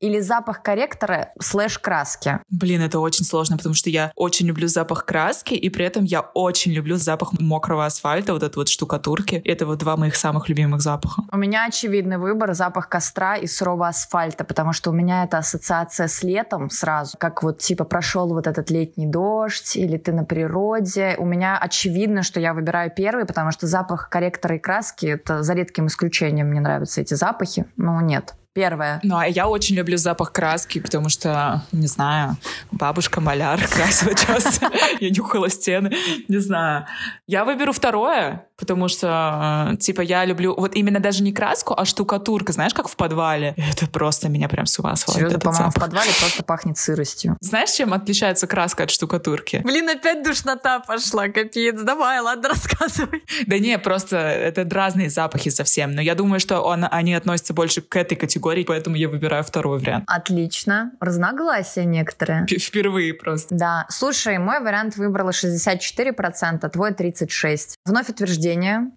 или 0.00 0.20
запах 0.20 0.62
корректора 0.62 1.30
слэш 1.40 1.78
краски? 1.78 2.40
Блин, 2.48 2.82
это 2.82 2.98
очень 2.98 3.24
сложно, 3.24 3.56
потому 3.56 3.74
что 3.74 3.90
я 3.90 4.12
очень 4.16 4.46
люблю 4.46 4.66
запах 4.66 5.04
краски, 5.04 5.54
и 5.54 5.68
при 5.68 5.84
этом 5.84 6.04
я 6.04 6.20
очень 6.20 6.72
люблю 6.72 6.96
запах 6.96 7.38
мокрого 7.38 7.86
асфальта, 7.86 8.32
вот 8.32 8.42
этой 8.42 8.56
вот 8.56 8.68
штукатурки. 8.68 9.42
Это 9.44 9.66
вот 9.66 9.78
два 9.78 9.96
моих 9.96 10.16
самых 10.16 10.48
любимых 10.48 10.80
запаха. 10.80 11.22
У 11.30 11.36
меня 11.36 11.66
очевидный 11.66 12.18
выбор— 12.18 12.54
запах 12.54 12.88
костра 12.88 13.36
и 13.36 13.46
сырого 13.46 13.88
асфальта, 13.88 14.44
потому 14.44 14.72
что 14.72 14.90
у 14.90 14.92
меня 14.92 15.24
это 15.24 15.38
ассоциация 15.38 16.08
с 16.08 16.22
летом 16.22 16.70
сразу, 16.70 17.16
как 17.18 17.42
вот 17.42 17.58
типа 17.58 17.84
прошел 17.84 18.28
вот 18.28 18.46
этот 18.46 18.70
летний 18.70 19.06
дождь, 19.06 19.76
или 19.76 19.98
ты 19.98 20.12
на 20.12 20.24
природе. 20.24 21.16
У 21.18 21.26
меня 21.26 21.58
очевидно, 21.58 22.22
что 22.22 22.40
я 22.40 22.54
выбираю 22.54 22.90
первый, 22.94 23.26
потому 23.26 23.50
что 23.50 23.66
запах 23.66 24.08
корректора 24.08 24.56
и 24.56 24.58
краски— 24.58 25.06
это 25.06 25.42
за 25.42 25.54
редким 25.54 25.86
исключением 25.86 26.48
мне 26.48 26.60
нравятся 26.60 27.00
эти 27.00 27.14
запахи. 27.14 27.66
Ну, 27.76 28.00
нет. 28.00 28.34
Первое. 28.52 28.98
Ну, 29.04 29.16
а 29.16 29.26
я 29.26 29.46
очень 29.48 29.76
люблю 29.76 29.96
запах 29.96 30.32
краски, 30.32 30.80
потому 30.80 31.08
что, 31.08 31.62
не 31.70 31.86
знаю, 31.86 32.36
бабушка 32.72 33.20
маляр 33.20 33.64
красила 33.68 34.12
часто. 34.14 34.70
Я 35.00 35.10
нюхала 35.10 35.48
стены. 35.48 35.94
Не 36.26 36.38
знаю. 36.38 36.86
Я 37.28 37.44
выберу 37.44 37.72
второе, 37.72 38.46
потому 38.60 38.88
что, 38.88 39.70
э, 39.72 39.76
типа, 39.78 40.02
я 40.02 40.24
люблю 40.24 40.54
вот 40.56 40.76
именно 40.76 41.00
даже 41.00 41.22
не 41.22 41.32
краску, 41.32 41.74
а 41.76 41.84
штукатурка. 41.84 42.52
Знаешь, 42.52 42.74
как 42.74 42.88
в 42.88 42.96
подвале? 42.96 43.54
Это 43.56 43.88
просто 43.88 44.28
меня 44.28 44.48
прям 44.48 44.66
с 44.66 44.78
ума 44.78 44.94
сводит. 44.96 45.18
Серьезно, 45.18 45.38
по-моему, 45.40 45.70
в 45.70 45.74
подвале 45.74 46.10
просто 46.20 46.44
пахнет 46.44 46.78
сыростью. 46.78 47.36
Знаешь, 47.40 47.70
чем 47.70 47.92
отличается 47.92 48.46
краска 48.46 48.84
от 48.84 48.90
штукатурки? 48.90 49.62
Блин, 49.64 49.88
опять 49.88 50.22
душнота 50.22 50.80
пошла, 50.80 51.28
капец. 51.28 51.80
Давай, 51.80 52.20
ладно, 52.20 52.48
рассказывай. 52.50 53.24
Да 53.46 53.58
не, 53.58 53.78
просто 53.78 54.16
это 54.18 54.68
разные 54.70 55.10
запахи 55.10 55.50
совсем. 55.50 55.92
Но 55.92 56.02
я 56.02 56.14
думаю, 56.14 56.38
что 56.38 56.60
он, 56.60 56.86
они 56.90 57.14
относятся 57.14 57.54
больше 57.54 57.80
к 57.80 57.96
этой 57.96 58.14
категории 58.14 58.64
поэтому 58.64 58.96
я 58.96 59.08
выбираю 59.08 59.42
второй 59.42 59.80
вариант. 59.80 60.04
Отлично. 60.06 60.92
Разногласия 61.00 61.84
некоторые. 61.84 62.46
Впервые 62.46 63.14
просто. 63.14 63.54
Да. 63.54 63.86
Слушай, 63.88 64.38
мой 64.38 64.60
вариант 64.60 64.96
выбрала 64.96 65.30
64%, 65.30 66.68
твой 66.68 66.90
36%. 66.90 67.74
Вновь 67.84 68.08
утверждение. 68.10 68.49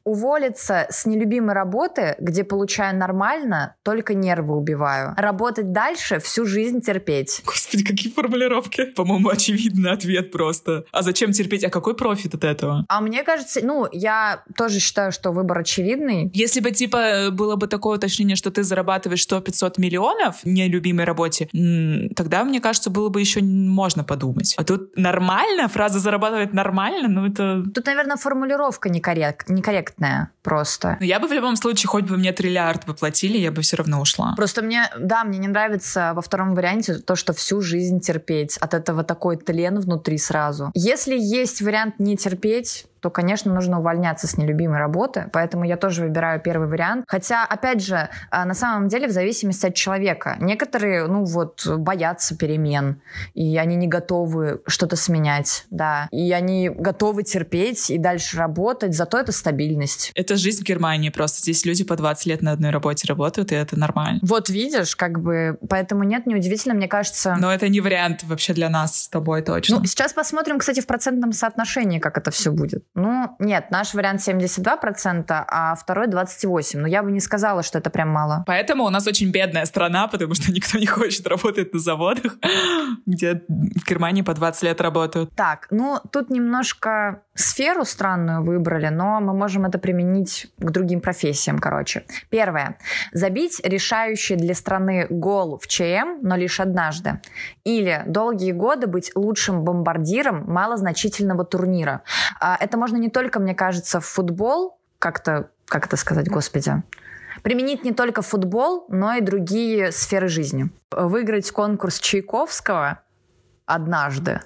Уволиться 0.03 0.87
с 0.89 1.05
нелюбимой 1.05 1.53
работы, 1.53 2.15
где 2.19 2.43
получаю 2.43 2.97
нормально, 2.97 3.75
только 3.83 4.13
нервы 4.13 4.55
убиваю. 4.55 5.13
Работать 5.17 5.71
дальше, 5.71 6.19
всю 6.19 6.45
жизнь 6.45 6.81
терпеть. 6.81 7.41
Господи, 7.45 7.83
какие 7.83 8.11
формулировки. 8.11 8.85
По-моему, 8.85 9.29
очевидный 9.29 9.91
ответ 9.91 10.31
просто. 10.31 10.85
А 10.91 11.01
зачем 11.01 11.31
терпеть? 11.31 11.63
А 11.63 11.69
какой 11.69 11.95
профит 11.95 12.33
от 12.35 12.43
этого? 12.43 12.85
А 12.87 13.01
мне 13.01 13.23
кажется, 13.23 13.59
ну, 13.63 13.87
я 13.91 14.43
тоже 14.57 14.79
считаю, 14.79 15.11
что 15.11 15.31
выбор 15.31 15.59
очевидный. 15.59 16.31
Если 16.33 16.59
бы, 16.59 16.71
типа, 16.71 17.29
было 17.31 17.55
бы 17.55 17.67
такое 17.67 17.97
уточнение, 17.97 18.35
что 18.35 18.51
ты 18.51 18.63
зарабатываешь 18.63 19.25
100-500 19.27 19.73
миллионов 19.77 20.41
в 20.43 20.47
нелюбимой 20.47 21.05
работе, 21.05 21.47
тогда, 22.15 22.43
мне 22.43 22.59
кажется, 22.59 22.89
было 22.89 23.09
бы 23.09 23.19
еще 23.19 23.41
можно 23.41 24.03
подумать. 24.03 24.55
А 24.57 24.63
тут 24.63 24.97
нормально? 24.97 25.67
Фраза 25.67 25.99
«зарабатывать 25.99 26.53
нормально»? 26.53 27.07
Ну, 27.07 27.27
это... 27.27 27.63
Тут, 27.73 27.85
наверное, 27.85 28.17
формулировка 28.17 28.89
некоррект, 29.49 29.83
некорректная 29.83 30.31
просто. 30.41 30.97
Но 30.99 31.05
я 31.05 31.19
бы 31.19 31.27
в 31.27 31.31
любом 31.31 31.55
случае, 31.55 31.87
хоть 31.87 32.05
бы 32.05 32.17
мне 32.17 32.31
триллиард 32.31 32.85
бы 32.85 32.93
платили, 32.93 33.37
я 33.37 33.51
бы 33.51 33.61
все 33.61 33.77
равно 33.77 34.01
ушла. 34.01 34.33
Просто 34.35 34.61
мне, 34.61 34.89
да, 34.97 35.23
мне 35.23 35.39
не 35.39 35.47
нравится 35.47 36.13
во 36.15 36.21
втором 36.21 36.55
варианте 36.55 36.95
то, 36.95 37.15
что 37.15 37.33
всю 37.33 37.61
жизнь 37.61 37.99
терпеть. 37.99 38.57
От 38.57 38.73
этого 38.73 39.03
такой 39.03 39.37
тлен 39.37 39.79
внутри 39.79 40.17
сразу. 40.17 40.71
Если 40.73 41.17
есть 41.17 41.61
вариант 41.61 41.99
не 41.99 42.17
терпеть, 42.17 42.85
то, 43.03 43.09
конечно, 43.09 43.53
нужно 43.53 43.79
увольняться 43.79 44.27
с 44.27 44.37
нелюбимой 44.37 44.79
работы, 44.79 45.29
поэтому 45.33 45.65
я 45.65 45.75
тоже 45.75 46.03
выбираю 46.03 46.39
первый 46.39 46.69
вариант. 46.69 47.03
Хотя, 47.05 47.43
опять 47.45 47.83
же, 47.83 48.07
а, 48.31 48.45
на 48.45 48.53
самом 48.53 48.87
деле 48.87 49.09
в 49.09 49.11
зависимости 49.11 49.65
от 49.65 49.75
человека. 49.75 50.37
Некоторые, 50.39 51.05
ну 51.07 51.25
вот, 51.25 51.67
боятся 51.67 52.37
перемен, 52.37 53.01
и 53.33 53.57
они 53.57 53.75
не 53.75 53.87
готовы 53.87 54.61
что-то 54.67 54.95
сменять, 54.95 55.65
да, 55.69 56.07
и 56.11 56.31
они 56.31 56.69
готовы 56.69 57.23
терпеть 57.23 57.89
и 57.89 57.97
дальше 57.97 58.37
работать, 58.37 58.95
зато 58.95 59.19
это 59.19 59.33
стабильность. 59.33 60.13
Это 60.15 60.37
жизнь 60.37 60.61
в 60.61 60.65
Германии 60.65 61.09
просто. 61.09 61.41
Здесь 61.41 61.65
люди 61.65 61.83
по 61.83 61.97
20 61.97 62.25
лет 62.27 62.41
на 62.41 62.53
одной 62.53 62.71
работе 62.71 63.05
работают, 63.05 63.51
и 63.51 63.55
это 63.55 63.77
нормально. 63.77 64.21
Вот 64.23 64.47
видишь, 64.49 64.95
как 64.95 65.19
бы, 65.19 65.57
поэтому 65.67 66.03
нет, 66.03 66.25
неудивительно, 66.25 66.73
мне 66.73 66.87
кажется... 66.87 67.35
Но 67.37 67.53
это 67.53 67.67
не 67.67 67.81
вариант 67.81 68.23
вообще 68.23 68.53
для 68.53 68.69
нас 68.69 69.01
с 69.01 69.09
тобой 69.09 69.41
точно. 69.41 69.79
Ну, 69.79 69.85
сейчас 69.85 70.13
посмотрим, 70.13 70.57
кстати, 70.57 70.79
в 70.79 70.87
процентном 70.87 71.33
соотношении, 71.33 71.99
как 71.99 72.17
это 72.17 72.31
все 72.31 72.49
будет. 72.49 72.85
Ну, 72.95 73.35
нет, 73.39 73.71
наш 73.71 73.93
вариант 73.93 74.21
72%, 74.21 75.23
а 75.29 75.75
второй 75.75 76.07
28%. 76.07 76.77
Но 76.77 76.87
я 76.87 77.01
бы 77.01 77.11
не 77.11 77.19
сказала, 77.19 77.63
что 77.63 77.79
это 77.79 77.89
прям 77.89 78.09
мало. 78.09 78.43
Поэтому 78.45 78.83
у 78.83 78.89
нас 78.89 79.07
очень 79.07 79.31
бедная 79.31 79.65
страна, 79.65 80.07
потому 80.07 80.35
что 80.35 80.51
никто 80.51 80.77
не 80.77 80.85
хочет 80.85 81.25
работать 81.27 81.73
на 81.73 81.79
заводах, 81.79 82.37
где 83.05 83.43
в 83.47 83.89
Германии 83.89 84.21
по 84.21 84.33
20 84.33 84.63
лет 84.63 84.81
работают. 84.81 85.35
Так, 85.35 85.67
ну, 85.71 85.99
тут 86.11 86.29
немножко 86.29 87.23
сферу 87.35 87.85
странную 87.85 88.43
выбрали, 88.43 88.87
но 88.87 89.19
мы 89.19 89.33
можем 89.33 89.65
это 89.65 89.79
применить 89.79 90.47
к 90.57 90.69
другим 90.71 91.01
профессиям, 91.01 91.59
короче. 91.59 92.03
Первое. 92.29 92.77
Забить 93.11 93.61
решающий 93.63 94.35
для 94.35 94.53
страны 94.53 95.07
гол 95.09 95.57
в 95.57 95.67
ЧМ, 95.67 96.19
но 96.21 96.35
лишь 96.35 96.59
однажды. 96.59 97.19
Или 97.63 98.03
долгие 98.05 98.51
годы 98.51 98.87
быть 98.87 99.11
лучшим 99.15 99.63
бомбардиром 99.63 100.45
малозначительного 100.51 101.45
турнира. 101.45 102.03
А, 102.39 102.57
это 102.59 102.77
можно 102.77 102.97
не 102.97 103.09
только, 103.09 103.39
мне 103.39 103.55
кажется, 103.55 103.99
в 103.99 104.05
футбол, 104.05 104.79
как-то, 104.99 105.49
как 105.65 105.87
это 105.87 105.97
сказать, 105.97 106.29
господи, 106.29 106.83
применить 107.41 107.83
не 107.83 107.91
только 107.91 108.21
футбол, 108.21 108.85
но 108.89 109.13
и 109.15 109.21
другие 109.21 109.91
сферы 109.91 110.27
жизни. 110.27 110.69
Выиграть 110.91 111.49
конкурс 111.51 111.99
Чайковского 111.99 112.99
однажды, 113.65 114.41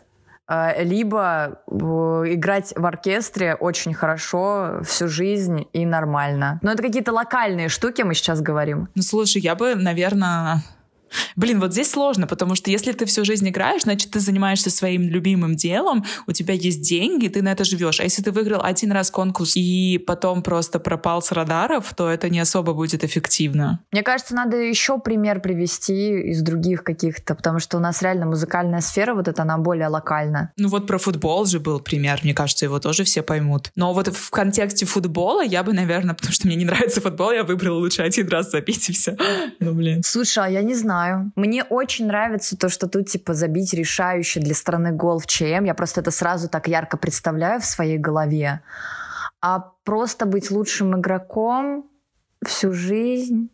либо 0.49 1.59
э, 1.69 1.75
играть 1.75 2.73
в 2.75 2.85
оркестре 2.85 3.55
очень 3.55 3.93
хорошо 3.93 4.79
всю 4.83 5.07
жизнь 5.07 5.67
и 5.73 5.85
нормально. 5.85 6.59
Но 6.61 6.71
это 6.71 6.83
какие-то 6.83 7.11
локальные 7.11 7.69
штуки 7.69 8.01
мы 8.03 8.13
сейчас 8.13 8.41
говорим. 8.41 8.87
Ну, 8.95 9.01
слушай, 9.01 9.41
я 9.41 9.55
бы, 9.55 9.75
наверное, 9.75 10.63
Блин, 11.35 11.59
вот 11.59 11.71
здесь 11.73 11.91
сложно, 11.91 12.27
потому 12.27 12.55
что 12.55 12.71
если 12.71 12.91
ты 12.91 13.05
всю 13.05 13.25
жизнь 13.25 13.47
играешь, 13.47 13.83
значит, 13.83 14.11
ты 14.11 14.19
занимаешься 14.19 14.69
своим 14.69 15.03
любимым 15.03 15.55
делом, 15.55 16.05
у 16.27 16.31
тебя 16.31 16.53
есть 16.53 16.81
деньги, 16.81 17.27
ты 17.27 17.41
на 17.41 17.51
это 17.51 17.63
живешь. 17.63 17.99
А 17.99 18.03
если 18.03 18.21
ты 18.21 18.31
выиграл 18.31 18.61
один 18.63 18.91
раз 18.91 19.11
конкурс 19.11 19.55
и 19.55 19.97
потом 20.05 20.41
просто 20.41 20.79
пропал 20.79 21.21
с 21.21 21.31
радаров, 21.31 21.93
то 21.95 22.09
это 22.09 22.29
не 22.29 22.39
особо 22.39 22.73
будет 22.73 23.03
эффективно. 23.03 23.79
Мне 23.91 24.03
кажется, 24.03 24.35
надо 24.35 24.57
еще 24.57 24.99
пример 24.99 25.41
привести 25.41 26.29
из 26.31 26.41
других 26.41 26.83
каких-то, 26.83 27.35
потому 27.35 27.59
что 27.59 27.77
у 27.77 27.79
нас 27.79 28.01
реально 28.01 28.25
музыкальная 28.25 28.81
сфера, 28.81 29.13
вот 29.13 29.27
эта, 29.27 29.43
она 29.43 29.57
более 29.57 29.87
локальна. 29.87 30.51
Ну 30.57 30.69
вот 30.69 30.87
про 30.87 30.97
футбол 30.97 31.45
же 31.45 31.59
был 31.59 31.79
пример, 31.79 32.19
мне 32.23 32.33
кажется, 32.33 32.65
его 32.65 32.79
тоже 32.79 33.03
все 33.03 33.21
поймут. 33.21 33.71
Но 33.75 33.93
вот 33.93 34.07
в 34.07 34.29
контексте 34.29 34.85
футбола 34.85 35.43
я 35.43 35.63
бы, 35.63 35.73
наверное, 35.73 36.15
потому 36.17 36.33
что 36.33 36.47
мне 36.47 36.55
не 36.55 36.65
нравится 36.65 37.01
футбол, 37.01 37.31
я 37.31 37.43
выбрала 37.43 37.77
лучше 37.77 38.01
один 38.01 38.27
раз 38.29 38.51
забить 38.51 38.89
и 38.89 38.93
все. 38.93 39.15
Ну, 39.59 39.73
блин. 39.73 40.01
Слушай, 40.03 40.45
а 40.45 40.49
я 40.49 40.61
не 40.61 40.75
знаю, 40.75 40.96
знаю. 40.97 41.31
Мне 41.35 41.63
очень 41.63 42.07
нравится 42.07 42.57
то, 42.57 42.69
что 42.69 42.87
тут, 42.87 43.07
типа, 43.07 43.33
забить 43.33 43.73
решающий 43.73 44.39
для 44.39 44.55
страны 44.55 44.91
гол 44.91 45.19
в 45.19 45.27
ЧМ. 45.27 45.65
Я 45.65 45.73
просто 45.73 46.01
это 46.01 46.11
сразу 46.11 46.49
так 46.49 46.67
ярко 46.67 46.97
представляю 46.97 47.59
в 47.61 47.65
своей 47.65 47.97
голове. 47.97 48.61
А 49.41 49.59
просто 49.83 50.25
быть 50.25 50.51
лучшим 50.51 50.99
игроком 50.99 51.85
всю 52.45 52.73
жизнь... 52.73 53.49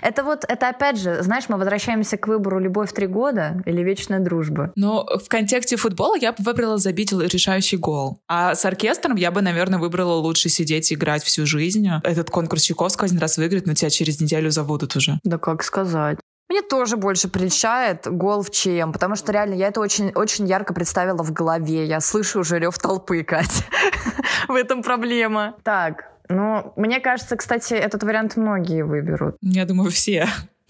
Это 0.00 0.22
вот, 0.22 0.44
это 0.46 0.68
опять 0.68 0.96
же, 0.96 1.24
знаешь, 1.24 1.48
мы 1.48 1.56
возвращаемся 1.56 2.16
к 2.16 2.28
выбору 2.28 2.60
«Любовь 2.60 2.92
три 2.92 3.08
года» 3.08 3.60
или 3.66 3.82
«Вечная 3.82 4.20
дружба». 4.20 4.70
Но 4.76 5.04
в 5.04 5.28
контексте 5.28 5.76
футбола 5.76 6.14
я 6.16 6.30
бы 6.30 6.36
выбрала 6.44 6.78
забить 6.78 7.12
решающий 7.12 7.78
гол. 7.78 8.20
А 8.28 8.54
с 8.54 8.64
оркестром 8.64 9.16
я 9.16 9.32
бы, 9.32 9.42
наверное, 9.42 9.80
выбрала 9.80 10.14
лучше 10.14 10.50
сидеть 10.50 10.92
и 10.92 10.94
играть 10.94 11.24
всю 11.24 11.46
жизнь. 11.46 11.88
Этот 12.04 12.30
конкурс 12.30 12.62
Чайковского 12.62 13.06
один 13.06 13.18
раз 13.18 13.38
выиграть, 13.38 13.66
но 13.66 13.74
тебя 13.74 13.90
через 13.90 14.20
неделю 14.20 14.52
забудут 14.52 14.94
уже. 14.94 15.18
Да 15.24 15.38
как 15.38 15.64
сказать. 15.64 16.18
Мне 16.52 16.60
тоже 16.60 16.98
больше 16.98 17.28
прельщает 17.28 18.06
гол 18.06 18.42
в 18.42 18.50
ЧМ, 18.50 18.92
потому 18.92 19.16
что 19.16 19.32
реально 19.32 19.54
я 19.54 19.68
это 19.68 19.80
очень, 19.80 20.10
очень 20.10 20.46
ярко 20.46 20.74
представила 20.74 21.22
в 21.22 21.32
голове. 21.32 21.86
Я 21.86 21.98
слышу 22.00 22.40
уже 22.40 22.58
рев 22.58 22.78
толпы, 22.78 23.22
Катя. 23.22 23.64
В 24.48 24.54
этом 24.54 24.82
проблема. 24.82 25.54
Так, 25.62 26.10
ну, 26.28 26.74
мне 26.76 27.00
кажется, 27.00 27.36
кстати, 27.36 27.72
этот 27.72 28.02
вариант 28.02 28.36
многие 28.36 28.84
выберут. 28.84 29.36
Я 29.40 29.64
думаю, 29.64 29.90
все. 29.90 30.28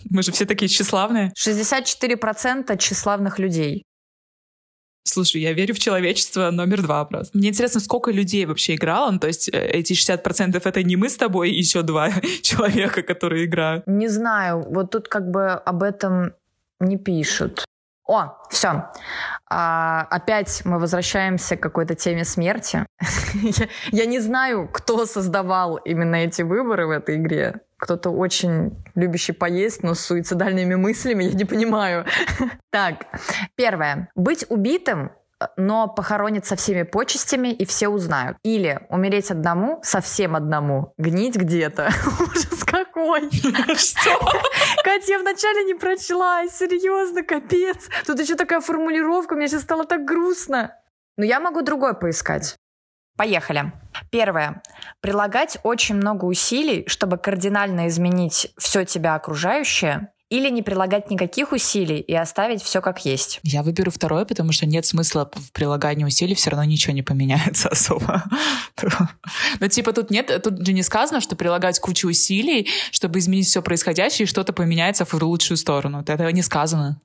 Мы 0.09 0.23
же 0.23 0.31
все 0.31 0.45
такие 0.45 0.69
тщеславные. 0.69 1.33
64% 1.37 2.79
тщеславных 2.79 3.41
людей. 3.41 3.85
Слушай, 5.05 5.41
я 5.41 5.53
верю 5.53 5.75
в 5.75 5.79
человечество 5.79 6.51
номер 6.51 6.83
два 6.83 7.05
просто. 7.05 7.37
Мне 7.37 7.49
интересно, 7.49 7.81
сколько 7.81 8.11
людей 8.11 8.47
вообще 8.47 8.77
играло? 8.77 9.11
Ну, 9.11 9.19
то 9.19 9.27
есть 9.27 9.49
э, 9.49 9.67
эти 9.67 9.95
60% 9.95 10.61
это 10.65 10.83
не 10.83 10.97
мы 10.97 11.09
с 11.09 11.17
тобой, 11.17 11.51
еще 11.51 11.83
два 11.83 12.11
человека, 12.43 13.03
которые 13.03 13.47
играют? 13.47 13.87
Не 13.87 14.09
знаю. 14.09 14.65
Вот 14.69 14.91
тут 14.91 15.09
как 15.09 15.31
бы 15.31 15.51
об 15.51 15.83
этом 15.83 16.35
не 16.81 16.99
пишут. 16.99 17.65
О, 18.07 18.37
все. 18.51 18.91
А, 19.49 20.07
опять 20.11 20.63
мы 20.65 20.79
возвращаемся 20.79 21.57
к 21.57 21.61
какой-то 21.61 21.95
теме 21.95 22.25
смерти. 22.25 22.87
я, 23.35 23.69
я 23.93 24.07
не 24.07 24.21
знаю, 24.21 24.69
кто 24.73 25.07
создавал 25.07 25.77
именно 25.77 26.17
эти 26.17 26.43
выборы 26.43 26.87
в 26.87 26.91
этой 26.91 27.17
игре 27.17 27.61
кто-то 27.83 28.11
очень 28.11 28.81
любящий 28.95 29.33
поесть, 29.33 29.83
но 29.83 29.95
с 29.95 30.01
суицидальными 30.01 30.77
мыслями, 30.77 31.25
я 31.25 31.33
не 31.33 31.45
понимаю. 31.45 32.07
Так, 32.71 33.07
первое. 33.55 34.09
Быть 34.15 34.47
убитым 34.49 35.11
но 35.57 35.89
похоронят 35.89 36.47
со 36.47 36.55
всеми 36.55 36.85
почестями, 36.85 37.49
и 37.49 37.65
все 37.65 37.89
узнают. 37.89 38.39
Или 38.45 38.87
умереть 38.89 39.33
одному, 39.33 39.81
совсем 39.83 40.37
одному, 40.37 40.95
гнить 40.99 41.35
где-то. 41.35 41.91
Ужас 42.21 42.63
какой! 42.65 43.29
Что? 43.77 44.21
Катя, 44.85 45.07
я 45.09 45.19
вначале 45.19 45.65
не 45.65 45.75
прочла, 45.75 46.47
серьезно, 46.47 47.25
капец. 47.25 47.89
Тут 48.07 48.21
еще 48.21 48.37
такая 48.37 48.61
формулировка, 48.61 49.35
мне 49.35 49.49
сейчас 49.49 49.63
стало 49.63 49.85
так 49.85 50.05
грустно. 50.05 50.77
Но 51.17 51.25
я 51.25 51.41
могу 51.41 51.63
другой 51.63 51.95
поискать. 51.95 52.57
Поехали. 53.17 53.73
Первое. 54.11 54.63
Прилагать 55.01 55.59
очень 55.63 55.97
много 55.97 56.25
усилий, 56.25 56.85
чтобы 56.87 57.19
кардинально 57.19 57.89
изменить 57.89 58.53
все 58.57 58.85
тебя 58.85 59.15
окружающее, 59.15 60.09
или 60.33 60.49
не 60.49 60.63
прилагать 60.63 61.11
никаких 61.11 61.53
усилий 61.53 62.01
и 62.01 62.15
оставить 62.15 62.63
все 62.63 62.81
как 62.81 63.05
есть? 63.05 63.39
Я 63.43 63.63
выберу 63.63 63.91
второе, 63.91 64.25
потому 64.25 64.51
что 64.51 64.65
нет 64.65 64.87
смысла 64.87 65.31
в 65.31 65.53
прилагании 65.53 66.07
усилий, 66.07 66.35
все 66.35 66.49
равно 66.49 66.65
ничего 66.65 66.95
не 66.95 67.03
поменяется 67.03 67.69
особо. 67.71 68.25
Но 69.61 69.69
типа 69.69 69.93
тут 69.93 70.11
нет, 70.11 70.43
тут 70.43 70.67
же 70.67 70.73
не 70.73 70.83
сказано, 70.83 71.21
что 71.21 71.37
прилагать 71.37 71.81
кучу 71.81 72.09
усилий, 72.09 72.67
чтобы 72.93 73.19
изменить 73.19 73.47
все 73.47 73.61
происходящее, 73.61 74.25
и 74.25 74.29
что-то 74.29 74.55
поменяется 74.55 75.05
в 75.05 75.13
лучшую 75.13 75.59
сторону. 75.59 76.01
Это 76.01 76.33
не 76.33 76.41
сказано. 76.41 76.99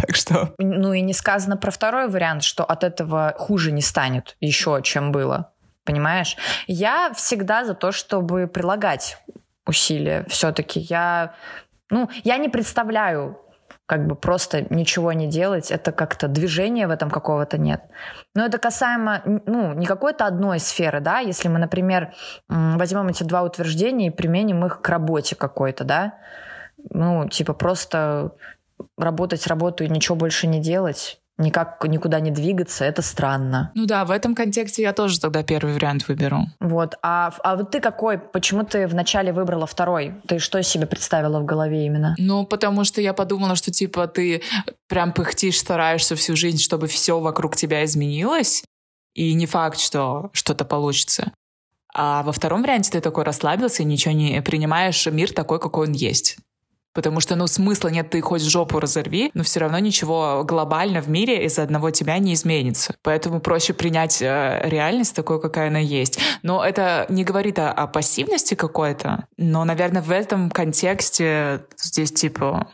Так 0.00 0.16
что... 0.16 0.54
Ну 0.58 0.92
и 0.92 1.00
не 1.00 1.12
сказано 1.12 1.56
про 1.56 1.70
второй 1.70 2.08
вариант, 2.08 2.42
что 2.42 2.64
от 2.64 2.84
этого 2.84 3.34
хуже 3.36 3.72
не 3.72 3.82
станет 3.82 4.36
еще, 4.40 4.80
чем 4.82 5.12
было. 5.12 5.52
Понимаешь? 5.84 6.36
Я 6.66 7.12
всегда 7.14 7.64
за 7.64 7.74
то, 7.74 7.92
чтобы 7.92 8.46
прилагать 8.46 9.18
усилия. 9.66 10.24
Все-таки 10.28 10.80
я... 10.80 11.34
Ну, 11.90 12.08
я 12.22 12.36
не 12.36 12.48
представляю, 12.48 13.38
как 13.86 14.06
бы 14.06 14.14
просто 14.14 14.72
ничего 14.72 15.12
не 15.12 15.26
делать, 15.26 15.72
это 15.72 15.90
как-то 15.90 16.28
движения 16.28 16.86
в 16.86 16.90
этом 16.90 17.10
какого-то 17.10 17.58
нет. 17.58 17.82
Но 18.36 18.46
это 18.46 18.58
касаемо, 18.58 19.22
ну, 19.24 19.74
не 19.74 19.86
какой-то 19.86 20.26
одной 20.26 20.60
сферы, 20.60 21.00
да, 21.00 21.18
если 21.18 21.48
мы, 21.48 21.58
например, 21.58 22.14
возьмем 22.48 23.08
эти 23.08 23.24
два 23.24 23.42
утверждения 23.42 24.06
и 24.06 24.10
применим 24.10 24.64
их 24.64 24.80
к 24.80 24.88
работе 24.88 25.34
какой-то, 25.34 25.82
да, 25.82 26.14
ну, 26.90 27.28
типа 27.28 27.52
просто 27.52 28.30
работать 28.96 29.46
работу 29.46 29.84
и 29.84 29.88
ничего 29.88 30.16
больше 30.16 30.46
не 30.46 30.60
делать, 30.60 31.20
никак 31.40 31.82
никуда 31.84 32.20
не 32.20 32.30
двигаться, 32.30 32.84
это 32.84 33.02
странно. 33.02 33.72
Ну 33.74 33.86
да, 33.86 34.04
в 34.04 34.10
этом 34.10 34.34
контексте 34.34 34.82
я 34.82 34.92
тоже 34.92 35.18
тогда 35.18 35.42
первый 35.42 35.74
вариант 35.74 36.06
выберу. 36.06 36.46
Вот. 36.60 36.96
А, 37.02 37.32
а 37.42 37.56
вот 37.56 37.70
ты 37.70 37.80
какой? 37.80 38.18
Почему 38.18 38.62
ты 38.64 38.86
вначале 38.86 39.32
выбрала 39.32 39.66
второй? 39.66 40.14
Ты 40.28 40.38
что 40.38 40.62
себе 40.62 40.86
представила 40.86 41.40
в 41.40 41.44
голове 41.44 41.86
именно? 41.86 42.14
Ну, 42.18 42.44
потому 42.44 42.84
что 42.84 43.00
я 43.00 43.14
подумала, 43.14 43.56
что 43.56 43.70
типа 43.70 44.06
ты 44.06 44.42
прям 44.88 45.12
пыхтишь, 45.12 45.58
стараешься 45.58 46.14
всю 46.14 46.36
жизнь, 46.36 46.58
чтобы 46.58 46.86
все 46.86 47.18
вокруг 47.18 47.56
тебя 47.56 47.84
изменилось, 47.84 48.62
и 49.14 49.34
не 49.34 49.46
факт, 49.46 49.80
что 49.80 50.30
что-то 50.32 50.64
получится. 50.64 51.32
А 51.92 52.22
во 52.22 52.32
втором 52.32 52.62
варианте 52.62 52.92
ты 52.92 53.00
такой 53.00 53.24
расслабился 53.24 53.82
и 53.82 53.86
ничего 53.86 54.14
не 54.14 54.40
принимаешь 54.42 55.06
мир 55.06 55.32
такой, 55.32 55.58
какой 55.58 55.88
он 55.88 55.92
есть. 55.92 56.36
Потому 56.92 57.20
что, 57.20 57.36
ну, 57.36 57.46
смысла 57.46 57.88
нет, 57.88 58.10
ты 58.10 58.20
хоть 58.20 58.42
жопу 58.42 58.80
разорви, 58.80 59.30
но 59.34 59.44
все 59.44 59.60
равно 59.60 59.78
ничего 59.78 60.42
глобально 60.44 61.00
в 61.00 61.08
мире 61.08 61.44
из-за 61.44 61.62
одного 61.62 61.90
тебя 61.90 62.18
не 62.18 62.34
изменится. 62.34 62.94
Поэтому 63.02 63.40
проще 63.40 63.72
принять 63.72 64.20
э, 64.20 64.60
реальность 64.64 65.14
такой, 65.14 65.40
какая 65.40 65.68
она 65.68 65.78
есть. 65.78 66.18
Но 66.42 66.64
это 66.64 67.06
не 67.08 67.24
говорит 67.24 67.58
о, 67.58 67.70
о 67.70 67.86
пассивности 67.86 68.54
какой-то, 68.54 69.26
но, 69.36 69.64
наверное, 69.64 70.02
в 70.02 70.10
этом 70.10 70.50
контексте 70.50 71.62
здесь, 71.76 72.12
типа, 72.12 72.66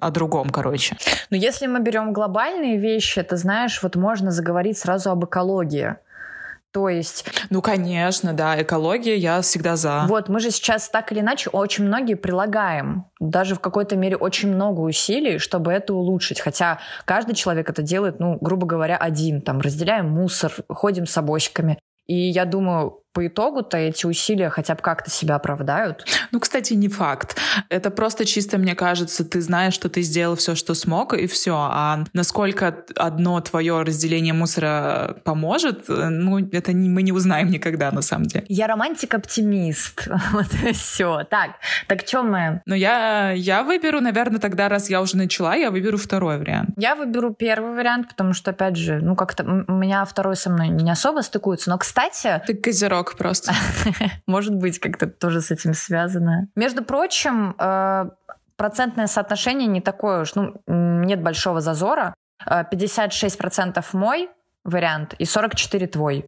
о 0.00 0.10
другом, 0.10 0.50
короче. 0.50 0.96
Но 1.30 1.36
если 1.36 1.66
мы 1.66 1.80
берем 1.80 2.12
глобальные 2.12 2.78
вещи, 2.78 3.22
ты 3.22 3.36
знаешь, 3.36 3.82
вот 3.82 3.96
можно 3.96 4.30
заговорить 4.30 4.78
сразу 4.78 5.10
об 5.10 5.24
экологии. 5.24 5.96
То 6.74 6.88
есть... 6.88 7.24
Ну, 7.50 7.62
конечно, 7.62 8.32
да, 8.32 8.60
экология 8.60 9.16
я 9.16 9.40
всегда 9.42 9.76
за. 9.76 10.06
Вот, 10.08 10.28
мы 10.28 10.40
же 10.40 10.50
сейчас 10.50 10.88
так 10.88 11.12
или 11.12 11.20
иначе 11.20 11.48
очень 11.50 11.84
многие 11.84 12.14
прилагаем, 12.14 13.04
даже 13.20 13.54
в 13.54 13.60
какой-то 13.60 13.94
мере 13.94 14.16
очень 14.16 14.52
много 14.52 14.80
усилий, 14.80 15.38
чтобы 15.38 15.70
это 15.70 15.94
улучшить. 15.94 16.40
Хотя 16.40 16.80
каждый 17.04 17.36
человек 17.36 17.70
это 17.70 17.82
делает, 17.82 18.18
ну, 18.18 18.38
грубо 18.40 18.66
говоря, 18.66 18.96
один. 18.96 19.40
Там, 19.40 19.60
разделяем 19.60 20.10
мусор, 20.10 20.52
ходим 20.68 21.06
с 21.06 21.16
обоськами. 21.16 21.78
И 22.06 22.16
я 22.16 22.44
думаю, 22.44 23.03
по 23.14 23.26
итогу-то 23.26 23.76
эти 23.78 24.06
усилия 24.06 24.50
хотя 24.50 24.74
бы 24.74 24.82
как-то 24.82 25.08
себя 25.08 25.36
оправдают. 25.36 26.04
Ну, 26.32 26.40
кстати, 26.40 26.74
не 26.74 26.88
факт. 26.88 27.38
Это 27.68 27.90
просто 27.90 28.24
чисто, 28.24 28.58
мне 28.58 28.74
кажется, 28.74 29.24
ты 29.24 29.40
знаешь, 29.40 29.72
что 29.72 29.88
ты 29.88 30.02
сделал 30.02 30.34
все, 30.34 30.56
что 30.56 30.74
смог, 30.74 31.14
и 31.14 31.28
все. 31.28 31.54
А 31.54 32.04
насколько 32.12 32.84
одно 32.96 33.40
твое 33.40 33.82
разделение 33.82 34.34
мусора 34.34 35.16
поможет, 35.22 35.84
ну, 35.88 36.40
это 36.40 36.72
не, 36.72 36.88
мы 36.88 37.02
не 37.02 37.12
узнаем 37.12 37.50
никогда, 37.50 37.92
на 37.92 38.02
самом 38.02 38.26
деле. 38.26 38.44
Я 38.48 38.66
романтик-оптимист. 38.66 40.08
Вот 40.32 40.46
и 40.66 40.72
все. 40.72 41.22
Так, 41.30 41.50
так 41.86 42.06
что 42.06 42.24
мы? 42.24 42.62
Ну, 42.66 42.74
я, 42.74 43.30
я 43.30 43.62
выберу, 43.62 44.00
наверное, 44.00 44.40
тогда, 44.40 44.68
раз 44.68 44.90
я 44.90 45.00
уже 45.00 45.16
начала, 45.16 45.54
я 45.54 45.70
выберу 45.70 45.96
второй 45.96 46.38
вариант. 46.38 46.70
Я 46.76 46.96
выберу 46.96 47.32
первый 47.32 47.76
вариант, 47.76 48.08
потому 48.08 48.32
что, 48.32 48.50
опять 48.50 48.76
же, 48.76 49.00
ну, 49.00 49.14
как-то 49.14 49.44
у 49.68 49.72
меня 49.72 50.04
второй 50.04 50.34
со 50.34 50.50
мной 50.50 50.68
не 50.68 50.90
особо 50.90 51.20
стыкуется. 51.20 51.70
Но, 51.70 51.78
кстати... 51.78 52.42
Ты 52.46 52.54
козерог 52.54 53.03
шок 53.04 53.16
просто. 53.16 53.52
Может 54.26 54.54
быть, 54.54 54.78
как-то 54.78 55.06
тоже 55.06 55.40
с 55.40 55.50
этим 55.50 55.74
связано. 55.74 56.48
Между 56.56 56.84
прочим, 56.84 57.54
э, 57.58 58.10
процентное 58.56 59.06
соотношение 59.06 59.68
не 59.68 59.80
такое 59.80 60.22
уж, 60.22 60.34
ну, 60.34 60.54
нет 60.66 61.22
большого 61.22 61.60
зазора. 61.60 62.14
56% 62.46 63.78
э, 63.78 63.82
мой 63.96 64.28
вариант 64.64 65.14
и 65.18 65.24
44 65.24 65.86
твой. 65.86 66.26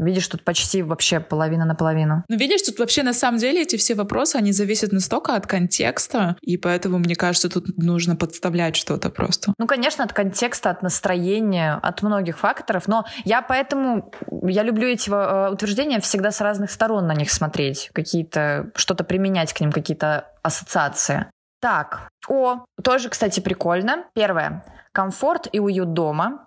Видишь, 0.00 0.28
тут 0.28 0.44
почти 0.44 0.82
вообще 0.82 1.20
половина 1.20 1.66
на 1.66 1.74
половину. 1.74 2.24
Ну, 2.28 2.36
видишь, 2.36 2.62
тут 2.62 2.78
вообще 2.78 3.02
на 3.02 3.12
самом 3.12 3.38
деле 3.38 3.62
эти 3.62 3.76
все 3.76 3.94
вопросы, 3.94 4.36
они 4.36 4.52
зависят 4.52 4.92
настолько 4.92 5.34
от 5.34 5.46
контекста, 5.46 6.36
и 6.40 6.56
поэтому, 6.56 6.98
мне 6.98 7.14
кажется, 7.14 7.50
тут 7.50 7.76
нужно 7.76 8.16
подставлять 8.16 8.76
что-то 8.76 9.10
просто. 9.10 9.52
Ну, 9.58 9.66
конечно, 9.66 10.02
от 10.02 10.14
контекста, 10.14 10.70
от 10.70 10.82
настроения, 10.82 11.74
от 11.74 12.02
многих 12.02 12.38
факторов, 12.38 12.88
но 12.88 13.04
я 13.24 13.42
поэтому, 13.42 14.10
я 14.42 14.62
люблю 14.62 14.88
эти 14.88 15.10
э, 15.10 15.52
утверждения 15.52 16.00
всегда 16.00 16.30
с 16.30 16.40
разных 16.40 16.70
сторон 16.70 17.06
на 17.06 17.14
них 17.14 17.30
смотреть, 17.30 17.90
какие-то, 17.92 18.70
что-то 18.74 19.04
применять 19.04 19.52
к 19.52 19.60
ним, 19.60 19.70
какие-то 19.70 20.28
ассоциации. 20.42 21.26
Так, 21.60 22.08
о, 22.26 22.64
тоже, 22.82 23.10
кстати, 23.10 23.40
прикольно. 23.40 24.04
Первое. 24.14 24.64
Комфорт 24.92 25.46
и 25.52 25.60
уют 25.60 25.92
дома. 25.92 26.46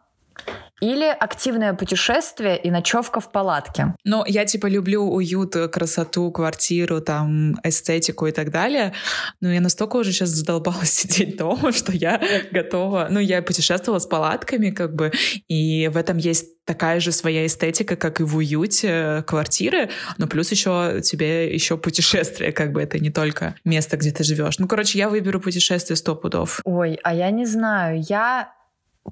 Или 0.82 1.06
активное 1.06 1.74
путешествие 1.74 2.58
и 2.58 2.69
ночевка 2.69 3.22
в 3.22 3.32
палатке. 3.32 3.96
Ну, 4.04 4.26
я 4.28 4.43
типа 4.43 4.67
люблю 4.67 5.04
уют, 5.04 5.56
красоту, 5.72 6.30
квартиру, 6.30 7.00
там, 7.00 7.56
эстетику 7.63 8.28
и 8.28 8.32
так 8.32 8.52
далее. 8.52 8.93
Но 9.39 9.50
я 9.54 9.62
настолько 9.62 9.96
уже 9.96 10.12
сейчас 10.12 10.30
задолбалась 10.30 10.91
сидеть 10.91 11.38
дома, 11.38 11.72
что 11.72 11.93
я 11.93 12.22
готова... 12.52 13.08
Ну, 13.10 13.19
я 13.22 13.41
путешествовала 13.41 14.00
с 14.00 14.06
палатками, 14.06 14.72
как 14.72 14.93
бы, 14.93 15.13
и 15.48 15.88
в 15.88 15.96
этом 15.96 16.17
есть 16.17 16.65
такая 16.65 17.00
же 17.00 17.12
своя 17.12 17.46
эстетика, 17.46 17.96
как 17.96 18.19
и 18.19 18.24
в 18.24 18.36
уюте 18.36 19.24
квартиры, 19.28 19.89
но 20.17 20.28
плюс 20.28 20.52
еще 20.52 21.02
тебе 21.02 21.54
еще 21.54 21.78
путешествие, 21.78 22.52
как 22.52 22.72
бы 22.72 22.82
это 22.82 23.00
не 23.00 23.10
только 23.10 23.56
место, 23.63 23.96
где 23.96 24.12
ты 24.12 24.24
живешь. 24.24 24.60
Ну, 24.60 24.67
короче, 24.67 24.98
я 24.98 25.10
выберу 25.10 25.39
путешествие 25.39 25.96
сто 25.96 26.15
пудов. 26.15 26.60
Ой, 26.65 27.00
а 27.04 27.13
я 27.13 27.32
не 27.32 27.46
знаю, 27.46 28.02
я 28.08 28.52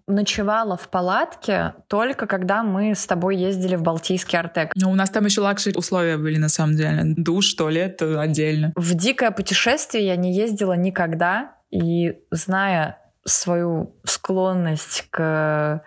ночевала 0.08 0.78
в 0.78 0.88
палатке 0.90 1.74
только 1.88 2.28
когда 2.28 2.64
мы 2.64 2.96
с 2.96 3.06
тобой 3.06 3.36
ездили 3.38 3.76
в 3.76 3.82
Балтийский 3.82 4.40
Артек. 4.40 4.72
Ну, 4.76 4.92
у 4.92 4.96
нас 4.96 5.10
там 5.10 5.26
еще 5.26 5.42
luxury 5.42 5.76
условия 5.78 6.18
были, 6.18 6.38
на 6.38 6.50
самом 6.50 6.76
деле. 6.76 7.14
Душ, 7.18 7.54
туалет 7.54 8.02
отдельно. 8.02 8.72
В 8.76 8.94
дикое 8.94 9.32
путешествие 9.32 10.06
я 10.06 10.16
не 10.16 10.34
ездила 10.34 10.74
никогда. 10.74 11.56
И 11.70 12.20
зная 12.32 12.98
свою 13.26 13.96
склонность 14.04 15.08
к 15.10 15.20
э, 15.20 15.80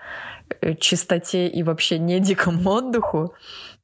чистоте 0.78 1.48
и 1.48 1.62
вообще 1.62 1.98
не 1.98 2.20
дикому 2.20 2.70
отдыху, 2.70 3.34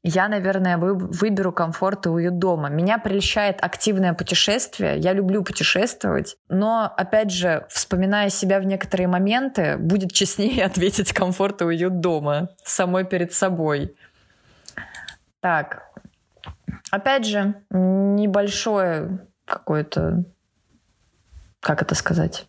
я, 0.03 0.29
наверное, 0.29 0.79
выберу 0.79 1.53
комфорт 1.53 2.07
и 2.07 2.09
уют 2.09 2.39
дома. 2.39 2.71
Меня 2.71 2.97
прельщает 2.97 3.63
активное 3.63 4.15
путешествие. 4.15 4.99
Я 4.99 5.13
люблю 5.13 5.45
путешествовать. 5.45 6.39
Но, 6.49 6.91
опять 6.97 7.31
же, 7.31 7.67
вспоминая 7.69 8.31
себя 8.31 8.61
в 8.61 8.65
некоторые 8.65 9.09
моменты, 9.09 9.77
будет 9.77 10.13
честнее 10.13 10.65
ответить 10.67 11.13
комфорт 11.13 11.61
и 11.61 11.65
уют 11.65 12.01
дома. 12.01 12.49
Самой 12.65 13.05
перед 13.05 13.35
собой. 13.35 13.95
Так. 15.41 15.91
Опять 16.91 17.27
же, 17.27 17.55
небольшое 17.71 19.27
какое-то... 19.45 20.25
Как 21.61 21.83
это 21.83 21.95
сказать? 21.95 22.47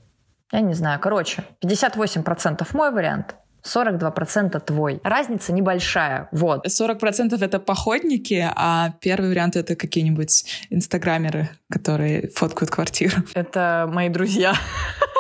Я 0.53 0.62
не 0.62 0.73
знаю. 0.73 1.01
Короче, 1.01 1.43
58% 1.62 2.65
мой 2.73 2.91
вариант, 2.91 3.36
42% 3.65 4.60
твой. 4.60 5.00
Разница 5.04 5.54
небольшая, 5.54 6.30
вот. 6.32 6.65
40% 6.65 7.43
это 7.43 7.60
походники, 7.60 8.50
а 8.56 8.93
первый 9.02 9.30
вариант 9.30 9.56
это 9.56 9.76
какие-нибудь 9.76 10.67
инстаграмеры, 10.69 11.50
которые 11.69 12.30
фоткают 12.30 12.71
квартиру. 12.71 13.17
Это 13.34 13.89
мои 13.91 14.10
друзья. 14.10 14.54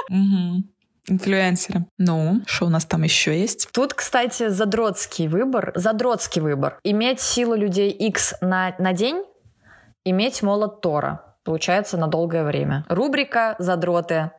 Угу. 0.09 0.63
Инфлюенсеры. 1.07 1.85
Ну, 1.97 2.41
что 2.45 2.67
у 2.67 2.69
нас 2.69 2.85
там 2.85 3.03
еще 3.03 3.39
есть? 3.39 3.69
Тут, 3.71 3.93
кстати, 3.93 4.49
задротский 4.49 5.27
выбор. 5.27 5.71
Задротский 5.75 6.41
выбор. 6.41 6.79
Иметь 6.83 7.19
силу 7.19 7.55
людей 7.55 7.89
X 7.89 8.35
на, 8.41 8.75
на 8.77 8.93
день, 8.93 9.23
иметь 10.05 10.43
молот 10.43 10.81
Тора. 10.81 11.35
Получается 11.43 11.97
на 11.97 12.07
долгое 12.07 12.43
время. 12.43 12.85
Рубрика 12.87 13.55
«Задроты». 13.57 14.31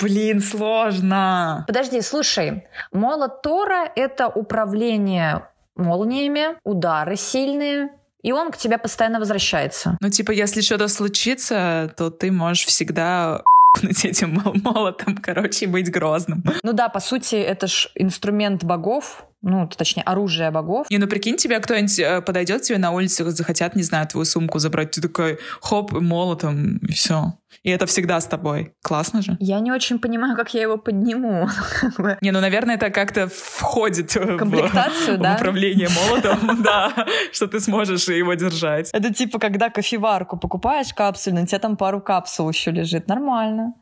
Блин, 0.00 0.40
сложно. 0.40 1.64
Подожди, 1.66 2.00
слушай. 2.00 2.64
Молот 2.92 3.42
Тора— 3.42 3.90
это 3.96 4.28
управление 4.28 5.46
молниями, 5.76 6.56
удары 6.64 7.16
сильные, 7.16 7.90
и 8.22 8.32
он 8.32 8.50
к 8.50 8.56
тебе 8.56 8.78
постоянно 8.78 9.18
возвращается. 9.18 9.96
Ну, 10.00 10.10
типа, 10.10 10.30
если 10.32 10.60
что-то 10.60 10.88
случится, 10.88 11.92
то 11.96 12.10
ты 12.10 12.30
можешь 12.30 12.66
всегда 12.66 13.42
над 13.82 14.04
этим 14.04 14.42
молотом, 14.62 15.16
короче, 15.16 15.66
быть 15.66 15.90
грозным. 15.90 16.44
Ну 16.62 16.72
да, 16.72 16.88
по 16.88 17.00
сути, 17.00 17.36
это 17.36 17.66
ж 17.66 17.90
инструмент 17.94 18.64
богов, 18.64 19.24
ну, 19.42 19.68
точнее, 19.68 20.02
оружие 20.02 20.50
богов. 20.50 20.90
Не, 20.90 20.98
ну 20.98 21.06
прикинь, 21.06 21.36
тебя 21.36 21.60
кто-нибудь 21.60 21.98
э, 21.98 22.20
подойдет 22.20 22.62
тебе 22.62 22.78
на 22.78 22.90
улице, 22.90 23.28
захотят, 23.30 23.74
не 23.74 23.82
знаю, 23.82 24.06
твою 24.06 24.24
сумку 24.24 24.58
забрать, 24.58 24.90
ты 24.90 25.00
такой, 25.00 25.38
хоп, 25.60 25.92
молотом, 25.92 26.78
и 26.78 26.92
все. 26.92 27.34
И 27.62 27.70
это 27.70 27.84
всегда 27.86 28.20
с 28.20 28.26
тобой. 28.26 28.72
Классно 28.82 29.22
же. 29.22 29.36
Я 29.38 29.60
не 29.60 29.72
очень 29.72 29.98
понимаю, 29.98 30.36
как 30.36 30.54
я 30.54 30.62
его 30.62 30.78
подниму. 30.78 31.48
Не, 32.22 32.30
ну, 32.30 32.40
наверное, 32.40 32.76
это 32.76 32.90
как-то 32.90 33.28
входит 33.28 34.14
в, 34.14 34.36
Комплектацию, 34.38 35.16
в 35.18 35.20
да? 35.20 35.34
управление 35.34 35.88
молотом, 36.08 36.62
да, 36.62 36.92
что 37.32 37.48
ты 37.48 37.60
сможешь 37.60 38.08
его 38.08 38.32
держать. 38.34 38.90
Это 38.92 39.12
типа, 39.12 39.38
когда 39.38 39.68
кофеварку 39.68 40.38
покупаешь 40.38 40.94
капсульную, 40.94 41.44
у 41.44 41.46
тебя 41.46 41.58
там 41.58 41.76
пару 41.76 42.00
капсул 42.00 42.48
еще 42.48 42.70
лежит. 42.70 43.08
Нормально. 43.08 43.74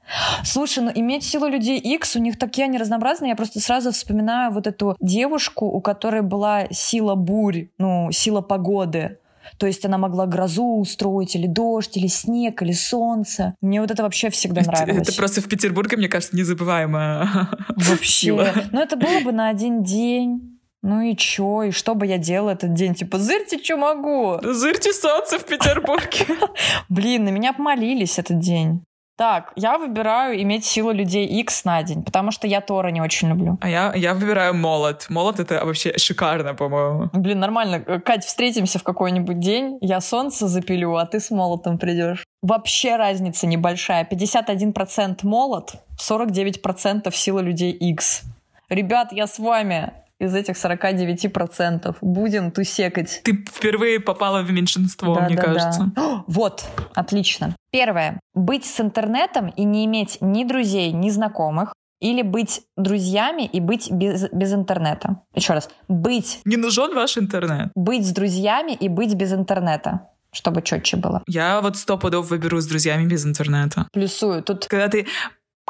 Слушай, 0.45 0.83
ну 0.85 0.93
иметь 0.95 1.25
силу 1.25 1.47
людей 1.47 1.79
X, 1.79 2.17
у 2.17 2.21
них 2.21 2.39
такие 2.39 2.65
они 2.65 2.79
разнообразные. 2.79 3.31
Я 3.31 3.37
просто 3.37 3.61
сразу 3.61 3.93
вспоминаю 3.93 4.51
вот 4.51 4.67
эту 4.67 4.97
девушку, 5.01 5.48
у 5.57 5.81
которой 5.81 6.23
была 6.23 6.67
сила 6.71 7.15
бурь, 7.15 7.69
ну, 7.79 8.11
сила 8.13 8.41
погоды. 8.41 9.19
То 9.57 9.67
есть 9.67 9.85
она 9.85 9.97
могла 9.97 10.27
грозу 10.27 10.77
устроить, 10.77 11.35
или 11.35 11.47
дождь, 11.47 11.97
или 11.97 12.07
снег, 12.07 12.61
или 12.63 12.73
солнце. 12.73 13.55
Мне 13.61 13.81
вот 13.81 13.91
это 13.91 14.03
вообще 14.03 14.29
всегда 14.31 14.61
нравилось. 14.61 15.09
Это 15.09 15.17
просто 15.17 15.41
в 15.41 15.49
Петербурге, 15.49 15.97
мне 15.97 16.09
кажется, 16.09 16.37
незабываемая 16.37 17.49
Вообще. 17.77 18.11
сила. 18.11 18.53
Ну, 18.73 18.81
это 18.81 18.97
было 18.97 19.21
бы 19.25 19.33
на 19.33 19.49
один 19.49 19.83
день. 19.83 20.59
Ну 20.83 21.01
и 21.01 21.17
чё? 21.17 21.65
И 21.65 21.71
что 21.73 21.95
бы 21.95 22.07
я 22.07 22.19
делала 22.19 22.51
этот 22.51 22.75
день? 22.75 22.95
Типа, 22.95 23.19
зырьте, 23.19 23.59
что 23.59 23.77
могу. 23.77 24.39
Зырьте 24.43 24.93
солнце 24.93 25.39
в 25.39 25.45
Петербурге. 25.45 26.27
Блин, 26.89 27.25
на 27.25 27.31
меня 27.31 27.53
помолились 27.53 28.19
этот 28.19 28.39
день. 28.39 28.85
Так, 29.19 29.53
я 29.57 29.79
выбираю 29.79 30.41
иметь 30.43 30.65
силу 30.65 30.93
людей 30.93 31.27
X 31.27 31.65
на 31.65 31.83
день, 31.83 32.05
потому 32.05 32.31
что 32.31 32.47
я 32.47 32.61
Тора 32.61 32.91
не 32.91 33.01
очень 33.01 33.29
люблю. 33.29 33.59
А 33.61 33.69
я, 33.69 33.93
я 33.97 34.15
выбираю 34.15 34.55
молот. 34.55 35.07
Молот— 35.09 35.41
это 35.41 35.65
вообще 35.65 35.99
шикарно, 35.99 36.55
по-моему. 36.55 37.11
Блин, 37.13 37.41
нормально. 37.41 37.81
Кать, 37.81 38.25
встретимся 38.25 38.79
в 38.79 38.85
какой-нибудь 38.85 39.41
день, 39.41 39.79
я 39.81 40.01
солнце 40.01 40.47
запилю, 40.47 40.95
а 40.95 41.05
ты 41.05 41.19
с 41.19 41.33
молотом 41.33 41.79
придешь. 41.79 42.25
Вообще 42.43 42.95
разница 42.95 43.49
небольшая. 43.49 44.05
51% 44.09 45.19
молот, 45.25 45.73
49% 45.99 47.13
сила 47.13 47.41
людей 47.41 47.73
X. 47.73 48.23
Ребят, 48.69 49.09
я 49.11 49.27
с 49.27 49.41
вами 49.41 49.95
из 50.21 50.35
этих 50.35 50.57
49% 50.57 51.97
будем 52.01 52.51
тусекать. 52.51 53.21
Ты 53.25 53.45
впервые 53.51 54.01
попала 54.01 54.43
в 54.43 54.51
меньшинство, 54.51 55.15
Да, 55.15 55.21
мне 55.27 55.37
да, 55.37 55.43
кажется. 55.43 55.93
да. 55.95 56.25
Вот, 56.27 56.65
отлично. 56.95 57.55
Первое. 57.71 58.21
Быть 58.35 58.65
с 58.65 58.81
интернетом 58.81 59.49
и 59.49 59.65
не 59.65 59.85
иметь 59.87 60.19
ни 60.21 60.45
друзей, 60.45 60.93
ни 60.93 61.11
знакомых. 61.11 61.73
Или 62.01 62.23
быть 62.23 62.61
друзьями 62.77 63.43
и 63.45 63.59
быть 63.59 63.91
без, 63.91 64.29
без 64.31 64.53
интернета. 64.55 65.23
Еще 65.35 65.53
раз. 65.53 65.69
Быть, 65.89 66.41
Не 66.45 66.57
нужен 66.57 66.95
ваш 66.95 67.19
интернет. 67.19 67.71
быть 67.75 68.07
с 68.07 68.13
друзьями 68.13 68.71
и 68.73 68.89
быть 68.89 69.15
без 69.15 69.33
интернета. 69.33 70.09
Чтобы 70.31 70.63
четче 70.63 70.97
было. 70.97 71.23
Я 71.27 71.61
вот 71.61 71.77
сто 71.77 71.99
пудов 71.99 72.29
выберу 72.31 72.61
с 72.61 72.67
друзьями 72.69 73.07
без 73.07 73.25
интернета. 73.27 73.89
Плюсую. 73.93 74.43
Тут 74.45 74.67
Когда 74.69 74.87
ты 74.89 75.07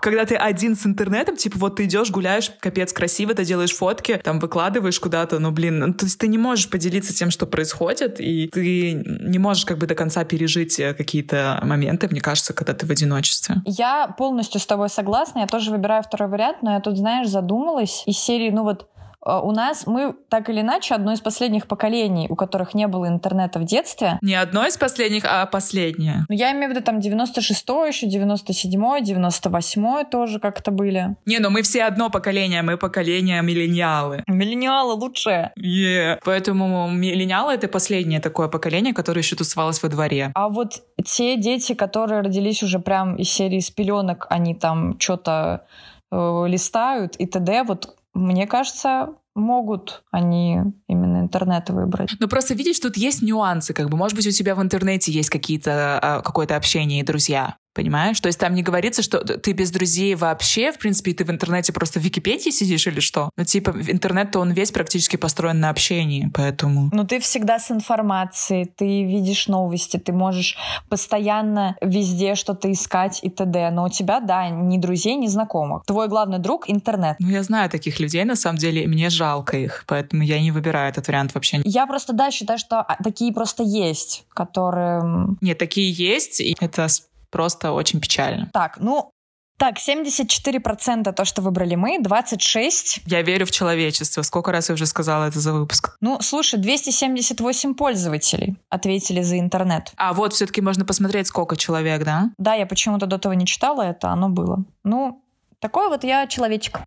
когда 0.01 0.25
ты 0.25 0.37
один 0.37 0.77
с 0.77 0.87
интернетом, 0.87 1.37
типа 1.37 1.59
вот 1.59 1.77
ты 1.77 1.85
идешь, 1.85 2.11
гуляешь, 2.11 2.51
капец 2.61 2.93
красиво, 2.93 3.35
ты 3.35 3.45
делаешь 3.45 3.75
фотки, 3.75 4.21
там 4.23 4.39
выкладываешь 4.39 4.99
куда-то, 5.01 5.39
ну 5.39 5.51
блин, 5.51 5.79
ну, 5.79 5.95
то 5.95 6.05
есть 6.05 6.19
ты 6.19 6.29
не 6.29 6.39
можешь 6.39 6.71
поделиться 6.71 7.15
тем, 7.15 7.31
что 7.31 7.47
происходит, 7.47 8.21
и 8.21 8.49
ты 8.49 8.93
не 8.95 9.39
можешь 9.39 9.65
как 9.65 9.79
бы 9.79 9.87
до 9.87 9.95
конца 9.95 10.25
пережить 10.25 10.79
э, 10.79 10.95
какие-то 10.95 11.61
моменты, 11.63 12.09
мне 12.09 12.21
кажется, 12.21 12.53
когда 12.53 12.75
ты 12.75 12.87
в 12.87 12.91
одиночестве. 12.91 13.57
Я 13.65 14.09
полностью 14.17 14.61
с 14.61 14.67
тобой 14.67 14.89
согласна. 14.89 15.41
Я 15.41 15.47
тоже 15.47 15.71
выбираю 15.71 16.03
второй 16.03 16.29
вариант, 16.29 16.59
но 16.63 16.75
я 16.75 16.81
тут, 16.81 16.97
знаешь, 16.97 17.29
задумалась 17.29 18.03
из 18.07 18.19
серии, 18.19 18.51
ну 18.51 18.63
вот 18.63 18.89
у 19.25 19.53
нас 19.53 19.87
мы 19.87 20.15
так 20.29 20.49
или 20.49 20.61
иначе 20.61 20.95
одно 20.95 21.13
из 21.13 21.21
последних 21.21 21.67
поколений, 21.67 22.27
у 22.29 22.37
которых 22.37 22.75
не 22.75 22.87
было 22.87 23.09
интернета 23.09 23.59
в 23.59 23.65
детстве. 23.65 24.19
Не 24.23 24.35
одно 24.35 24.67
из 24.67 24.77
последних, 24.77 25.25
а 25.25 25.47
последнее. 25.47 26.25
Ну, 26.29 26.35
я 26.35 26.53
имею 26.53 26.69
в 26.69 26.75
виду 26.75 26.85
там 26.85 26.99
96-й 26.99 27.89
еще, 27.89 28.07
97-й, 28.07 29.03
98-й 29.03 30.05
тоже 30.11 30.39
как-то 30.39 30.71
были. 30.71 31.17
Не, 31.27 31.39
ну 31.39 31.51
мы 31.51 31.63
все 31.63 31.85
одно 31.85 32.11
поколение, 32.11 32.63
мы 32.63 32.77
поколение 32.77 33.43
миллениалы. 33.43 34.23
Миллениалы 34.27 34.95
лучшие. 34.95 35.53
Е. 35.57 36.19
Поэтому 36.25 36.89
миллениалы— 36.89 37.53
это 37.55 37.69
последнее 37.69 38.21
такое 38.21 38.49
поколение, 38.49 38.95
которое 38.95 39.21
еще 39.21 39.37
тусовалось 39.37 39.83
во 39.83 39.89
дворе. 39.89 40.31
А 40.35 40.49
вот 40.49 40.83
те 41.05 41.37
дети, 41.37 41.75
которые 41.75 42.23
родились 42.23 42.63
уже 42.63 42.79
прям 42.79 43.17
из 43.17 43.29
серии 43.31 43.61
с 43.61 43.71
пеленок, 43.71 44.27
они 44.31 44.55
там 44.55 44.99
что-то 44.99 45.67
э, 46.11 46.45
листают 46.47 47.17
и 47.17 47.27
т.д. 47.27 47.65
Вот 47.65 47.98
мне 48.19 48.47
кажется, 48.47 49.15
могут 49.35 50.03
они 50.11 50.61
именно 50.89 51.21
интернет 51.21 51.71
выбрать. 51.71 52.15
Ну 52.19 52.29
просто 52.29 52.55
видишь, 52.55 52.81
тут 52.81 52.97
есть 52.97 53.23
нюансы, 53.23 53.73
как 53.73 53.89
бы, 53.89 53.97
может 53.97 54.17
быть, 54.17 54.27
у 54.27 54.31
тебя 54.31 54.55
в 54.55 54.63
интернете 54.63 55.13
есть 55.13 55.31
какие-то 55.31 55.99
а, 56.01 56.21
какое-то 56.23 56.57
общение 56.57 57.01
и 57.01 57.05
друзья. 57.05 57.57
Понимаешь? 57.79 58.19
То 58.19 58.27
есть 58.27 58.41
там 58.41 58.55
не 58.55 58.65
говорится, 58.65 59.03
что 59.03 59.21
ты 59.21 59.53
без 59.53 59.71
друзей 59.71 60.17
вообще, 60.17 60.73
в 60.73 60.79
принципе, 60.79 61.15
ты 61.15 61.25
в 61.25 61.31
интернете 61.31 61.73
просто 61.73 62.01
в 62.01 62.03
Википедии 62.03 62.51
сидишь 62.51 62.89
или 62.89 62.99
что? 62.99 63.31
Ну, 63.37 63.45
типа, 63.45 63.73
интернет-то 63.87 64.41
он 64.41 64.51
весь 64.51 64.73
практически 64.73 65.15
построен 65.15 65.61
на 65.61 65.71
общении, 65.71 66.29
поэтому... 66.35 66.91
Ну, 66.93 67.07
ты 67.07 67.21
всегда 67.21 67.61
с 67.61 67.71
информацией, 67.71 68.65
ты 68.65 69.05
видишь 69.05 69.47
новости, 69.47 69.97
ты 69.97 70.13
можешь 70.13 70.57
постоянно 70.89 71.77
везде 71.81 72.35
что-то 72.35 72.73
искать 72.73 73.21
и 73.23 73.31
т.д. 73.31 73.71
Но 73.71 73.85
у 73.85 73.89
тебя, 73.89 74.19
да, 74.19 74.49
ни 74.49 74.77
друзей, 74.79 75.15
ни 75.15 75.29
знакомых. 75.29 75.85
Твой 75.87 76.09
главный 76.09 76.41
друг— 76.41 76.65
интернет. 76.67 77.15
Ну, 77.21 77.29
я 77.29 77.45
знаю 77.45 77.71
таких 77.71 78.01
людей, 78.01 78.25
на 78.25 78.35
самом 78.35 78.59
деле, 78.59 78.83
и 78.83 78.87
мне 78.89 79.09
жалко 79.09 79.57
их, 79.57 79.85
поэтому 79.87 80.25
я 80.25 80.41
не 80.41 80.51
выбираю 80.51 80.91
этот 80.91 81.07
вариант 81.07 81.33
вообще. 81.33 81.61
Я 81.63 81.87
просто, 81.87 82.13
да, 82.13 82.33
считаю, 82.33 82.59
что 82.59 82.81
а, 82.81 83.01
такие 83.05 83.33
просто 83.33 83.63
есть, 83.63 84.25
которые... 84.35 85.29
Нет, 85.41 85.59
такие 85.59 85.93
есть, 85.93 86.41
и 86.41 86.57
это 86.59 86.89
просто 87.31 87.73
очень 87.73 88.01
печально. 88.01 88.51
Так, 88.53 88.79
ну, 88.81 89.11
так, 89.59 89.79
74% 89.79 91.13
то, 91.13 91.25
что 91.25 91.43
выбрали 91.43 91.75
мы, 91.75 91.99
26 92.01 93.01
Я 93.07 93.23
верю 93.23 93.45
в 93.45 93.51
человечество. 93.51 94.23
Сколько 94.23 94.53
раз 94.53 94.69
я 94.69 94.75
уже 94.75 94.87
сказала 94.87 95.25
это 95.25 95.41
за 95.41 95.53
выпуск? 95.53 95.97
Ну, 96.01 96.21
слушай, 96.21 96.61
278 96.61 97.75
пользователей 97.75 98.57
ответили 98.71 99.21
за 99.23 99.41
интернет. 99.41 99.93
А 99.97 100.13
вот 100.13 100.33
все-таки 100.33 100.61
можно 100.61 100.85
посмотреть, 100.85 101.27
сколько 101.27 101.57
человек, 101.57 102.05
да? 102.05 102.31
Да, 102.39 102.55
я 102.55 102.67
почему-то 102.67 103.07
до 103.07 103.17
этого 103.17 103.33
не 103.33 103.47
читала 103.47 103.83
это, 103.83 104.11
оно 104.11 104.29
было. 104.29 104.65
Ну, 104.85 105.25
такой 105.59 105.89
вот 105.89 106.05
я 106.05 106.29
человечек. 106.29 106.81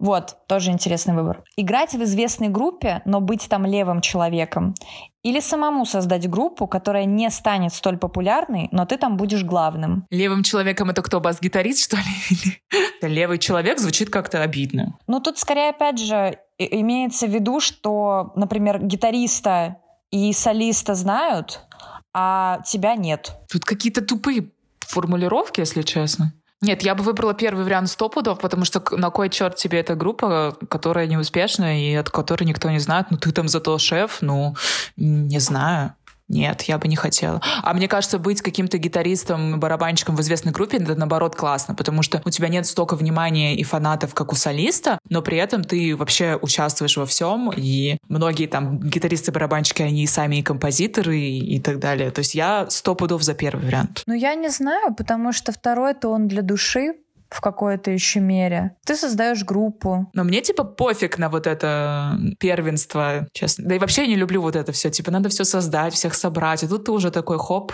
Вот, 0.00 0.38
тоже 0.48 0.70
интересный 0.70 1.14
выбор. 1.14 1.44
Играть 1.56 1.92
в 1.92 2.02
известной 2.02 2.48
группе, 2.48 3.02
но 3.04 3.20
быть 3.20 3.46
там 3.50 3.66
левым 3.66 4.00
человеком. 4.00 4.74
Или 5.22 5.40
самому 5.40 5.84
создать 5.84 6.28
группу, 6.28 6.66
которая 6.66 7.04
не 7.04 7.28
станет 7.30 7.74
столь 7.74 7.98
популярной, 7.98 8.68
но 8.72 8.86
ты 8.86 8.96
там 8.96 9.18
будешь 9.18 9.44
главным. 9.44 10.06
Левым 10.10 10.42
человеком 10.42 10.88
это 10.88 11.02
кто, 11.02 11.20
бас-гитарист, 11.20 11.84
что 11.84 11.98
ли? 11.98 12.62
Левый 13.02 13.36
человек 13.36 13.78
звучит 13.78 14.08
как-то 14.08 14.42
обидно. 14.42 14.96
Ну, 15.06 15.20
тут 15.20 15.38
скорее, 15.38 15.68
опять 15.68 15.98
же, 15.98 16.38
имеется 16.56 17.26
в 17.26 17.30
виду, 17.30 17.60
что, 17.60 18.32
например, 18.36 18.82
гитариста 18.82 19.76
и 20.10 20.32
солиста 20.32 20.94
знают, 20.94 21.66
а 22.14 22.62
тебя 22.64 22.94
нет. 22.94 23.32
Тут 23.52 23.66
какие-то 23.66 24.00
тупые 24.00 24.50
формулировки, 24.80 25.60
если 25.60 25.82
честно. 25.82 26.32
Нет, 26.62 26.82
я 26.82 26.94
бы 26.94 27.02
выбрала 27.02 27.32
первый 27.32 27.64
вариант 27.64 27.88
сто 27.88 28.10
пудов, 28.10 28.38
потому 28.38 28.66
что 28.66 28.82
на 28.94 29.10
кой 29.10 29.30
черт 29.30 29.56
тебе 29.56 29.80
эта 29.80 29.94
группа, 29.94 30.56
которая 30.68 31.06
неуспешна 31.06 31.80
и 31.80 31.94
от 31.94 32.10
которой 32.10 32.44
никто 32.44 32.68
не 32.68 32.78
знает, 32.78 33.06
ну 33.10 33.16
ты 33.16 33.32
там 33.32 33.48
зато 33.48 33.78
шеф, 33.78 34.18
ну 34.20 34.54
не 34.96 35.38
знаю. 35.38 35.94
Нет, 36.30 36.62
я 36.62 36.78
бы 36.78 36.86
не 36.86 36.94
хотела. 36.94 37.40
А 37.62 37.74
мне 37.74 37.88
кажется, 37.88 38.18
быть 38.20 38.40
каким-то 38.40 38.78
гитаристом, 38.78 39.58
барабанщиком 39.58 40.14
в 40.14 40.20
известной 40.20 40.52
группе, 40.52 40.78
это 40.78 40.94
наоборот 40.94 41.34
классно, 41.34 41.74
потому 41.74 42.02
что 42.02 42.22
у 42.24 42.30
тебя 42.30 42.48
нет 42.48 42.66
столько 42.66 42.94
внимания 42.94 43.56
и 43.56 43.64
фанатов, 43.64 44.14
как 44.14 44.32
у 44.32 44.36
солиста, 44.36 45.00
но 45.08 45.22
при 45.22 45.38
этом 45.38 45.64
ты 45.64 45.96
вообще 45.96 46.38
участвуешь 46.40 46.96
во 46.96 47.04
всем, 47.04 47.50
и 47.54 47.98
многие 48.08 48.46
там 48.46 48.78
гитаристы-барабанщики, 48.78 49.82
они 49.82 50.06
сами 50.06 50.36
и 50.36 50.42
композиторы, 50.42 51.18
и, 51.18 51.56
и 51.56 51.60
так 51.60 51.80
далее. 51.80 52.12
То 52.12 52.20
есть 52.20 52.36
я 52.36 52.70
сто 52.70 52.94
пудов 52.94 53.24
за 53.24 53.34
первый 53.34 53.66
вариант. 53.66 54.04
Ну, 54.06 54.14
я 54.14 54.36
не 54.36 54.50
знаю, 54.50 54.94
потому 54.94 55.32
что 55.32 55.50
второй-то 55.50 56.10
он 56.10 56.28
для 56.28 56.42
души 56.42 56.94
в 57.30 57.40
какой-то 57.40 57.90
еще 57.90 58.20
мере. 58.20 58.76
Ты 58.84 58.96
создаешь 58.96 59.44
группу. 59.44 60.10
Но 60.14 60.24
мне 60.24 60.42
типа 60.42 60.64
пофиг 60.64 61.18
на 61.18 61.28
вот 61.28 61.46
это 61.46 62.18
первенство, 62.38 63.28
честно. 63.32 63.68
Да 63.68 63.76
и 63.76 63.78
вообще 63.78 64.02
я 64.02 64.08
не 64.08 64.16
люблю 64.16 64.42
вот 64.42 64.56
это 64.56 64.72
все. 64.72 64.90
Типа 64.90 65.10
надо 65.10 65.28
все 65.28 65.44
создать, 65.44 65.94
всех 65.94 66.14
собрать. 66.14 66.64
И 66.64 66.68
тут 66.68 66.84
ты 66.84 66.92
уже 66.92 67.10
такой 67.10 67.38
хоп, 67.38 67.72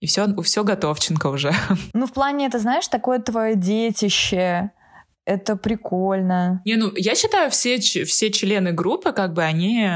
и 0.00 0.06
все, 0.06 0.26
все 0.42 0.62
готовченко 0.62 1.26
уже. 1.28 1.52
Ну, 1.94 2.06
в 2.06 2.12
плане, 2.12 2.46
это, 2.46 2.58
знаешь, 2.58 2.86
такое 2.86 3.18
твое 3.18 3.56
детище. 3.56 4.70
Это 5.24 5.56
прикольно. 5.56 6.62
Не, 6.64 6.76
ну, 6.76 6.92
я 6.96 7.14
считаю, 7.14 7.50
все, 7.50 7.78
все 7.78 8.30
члены 8.30 8.72
группы, 8.72 9.12
как 9.12 9.32
бы, 9.32 9.42
они 9.42 9.90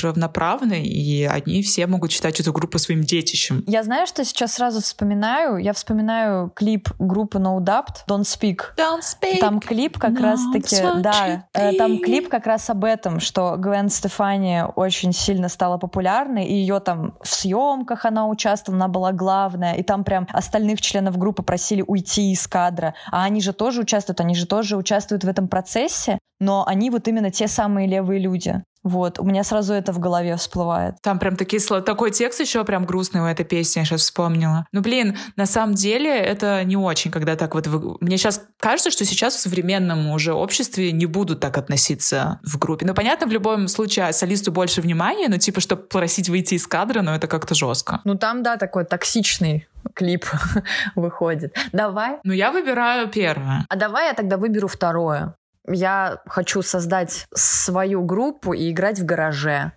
равноправны, 0.00 0.82
и 0.84 1.24
они 1.24 1.62
все 1.62 1.86
могут 1.86 2.12
считать 2.12 2.40
эту 2.40 2.52
группу 2.52 2.78
своим 2.78 3.02
детищем. 3.02 3.62
Я 3.66 3.82
знаю, 3.82 4.06
что 4.06 4.24
сейчас 4.24 4.54
сразу 4.54 4.80
вспоминаю. 4.80 5.56
Я 5.56 5.72
вспоминаю 5.72 6.50
клип 6.54 6.88
группы 6.98 7.38
No 7.38 7.58
Doubt 7.58 8.06
Don't 8.08 8.22
Speak. 8.22 8.74
Don't 8.76 9.00
speak. 9.00 9.38
Там 9.40 9.60
клип 9.60 9.98
как 9.98 10.12
No, 10.12 10.22
раз-таки, 10.22 10.76
да, 11.02 11.46
э, 11.52 11.72
там 11.76 11.98
клип 11.98 12.28
как 12.28 12.46
раз 12.46 12.68
об 12.70 12.84
этом, 12.84 13.20
что 13.20 13.56
Гвен 13.56 13.88
Стефани 13.88 14.62
очень 14.76 15.12
сильно 15.12 15.48
стала 15.48 15.78
популярной, 15.78 16.46
и 16.46 16.54
ее 16.54 16.80
там 16.80 17.14
в 17.22 17.28
съемках 17.28 18.04
она 18.04 18.28
участвовала, 18.28 18.84
она 18.84 18.88
была 18.92 19.12
главная, 19.12 19.74
и 19.74 19.82
там 19.82 20.04
прям 20.04 20.26
остальных 20.32 20.80
членов 20.80 21.16
группы 21.18 21.42
просили 21.42 21.84
уйти 21.86 22.32
из 22.32 22.46
кадра, 22.46 22.94
а 23.10 23.24
они 23.24 23.40
же 23.40 23.52
тоже 23.52 23.82
участвуют, 23.82 24.20
они 24.20 24.34
же 24.34 24.46
тоже 24.46 24.76
участвуют 24.76 25.24
в 25.24 25.28
этом 25.28 25.48
процессе, 25.48 26.18
но 26.40 26.64
они 26.66 26.90
вот 26.90 27.08
именно 27.08 27.30
те 27.30 27.46
самые 27.48 27.86
левые 27.86 28.20
люди. 28.20 28.62
Вот, 28.82 29.18
у 29.20 29.24
меня 29.24 29.44
сразу 29.44 29.74
это 29.74 29.92
в 29.92 29.98
голове 30.00 30.36
всплывает. 30.36 30.96
Там 31.02 31.18
прям 31.18 31.36
такие, 31.36 31.60
сло- 31.60 31.80
такой 31.82 32.10
текст 32.10 32.40
еще 32.40 32.64
прям 32.64 32.84
грустный 32.84 33.20
у 33.20 33.26
этой 33.26 33.44
песни, 33.44 33.80
я 33.80 33.84
сейчас 33.84 34.00
вспомнила. 34.00 34.66
Ну, 34.72 34.80
блин, 34.80 35.16
на 35.36 35.46
самом 35.46 35.74
деле 35.74 36.10
это 36.16 36.64
не 36.64 36.76
очень, 36.76 37.10
когда 37.10 37.36
так 37.36 37.54
вот... 37.54 37.66
вы- 37.68 37.96
Мне 38.00 38.16
сейчас 38.18 38.42
кажется, 38.58 38.90
что 38.90 39.04
сейчас 39.04 39.34
в 39.36 39.40
современном 39.40 40.10
уже 40.10 40.32
обществе 40.32 40.90
не 40.92 41.06
будут 41.06 41.40
так 41.40 41.58
относиться 41.58 42.40
в 42.42 42.58
группе. 42.58 42.84
Ну, 42.86 42.94
понятно, 42.94 43.26
в 43.26 43.30
любом 43.30 43.68
случае 43.68 44.12
солисту 44.12 44.50
больше 44.52 44.80
внимания, 44.80 45.28
но 45.28 45.38
типа, 45.38 45.60
чтобы 45.60 45.82
просить 45.82 46.28
выйти 46.28 46.54
из 46.54 46.66
кадра, 46.66 47.02
ну, 47.02 47.12
это 47.12 47.26
как-то 47.28 47.54
жестко. 47.54 48.00
Ну 48.04 48.16
там, 48.16 48.42
да, 48.42 48.56
такой 48.56 48.84
токсичный 48.84 49.68
клип 49.94 50.26
выходит. 50.96 51.54
Давай. 51.72 52.18
Ну, 52.24 52.32
я 52.32 52.50
выбираю 52.52 53.08
первое. 53.08 53.64
А 53.68 53.76
давай 53.76 54.06
я 54.08 54.14
тогда 54.14 54.36
выберу 54.36 54.68
второе. 54.68 55.34
Я 55.68 56.22
хочу 56.26 56.62
создать 56.62 57.26
свою 57.34 58.04
группу 58.04 58.52
и 58.52 58.70
играть 58.70 58.98
в 58.98 59.04
гараже. 59.04 59.72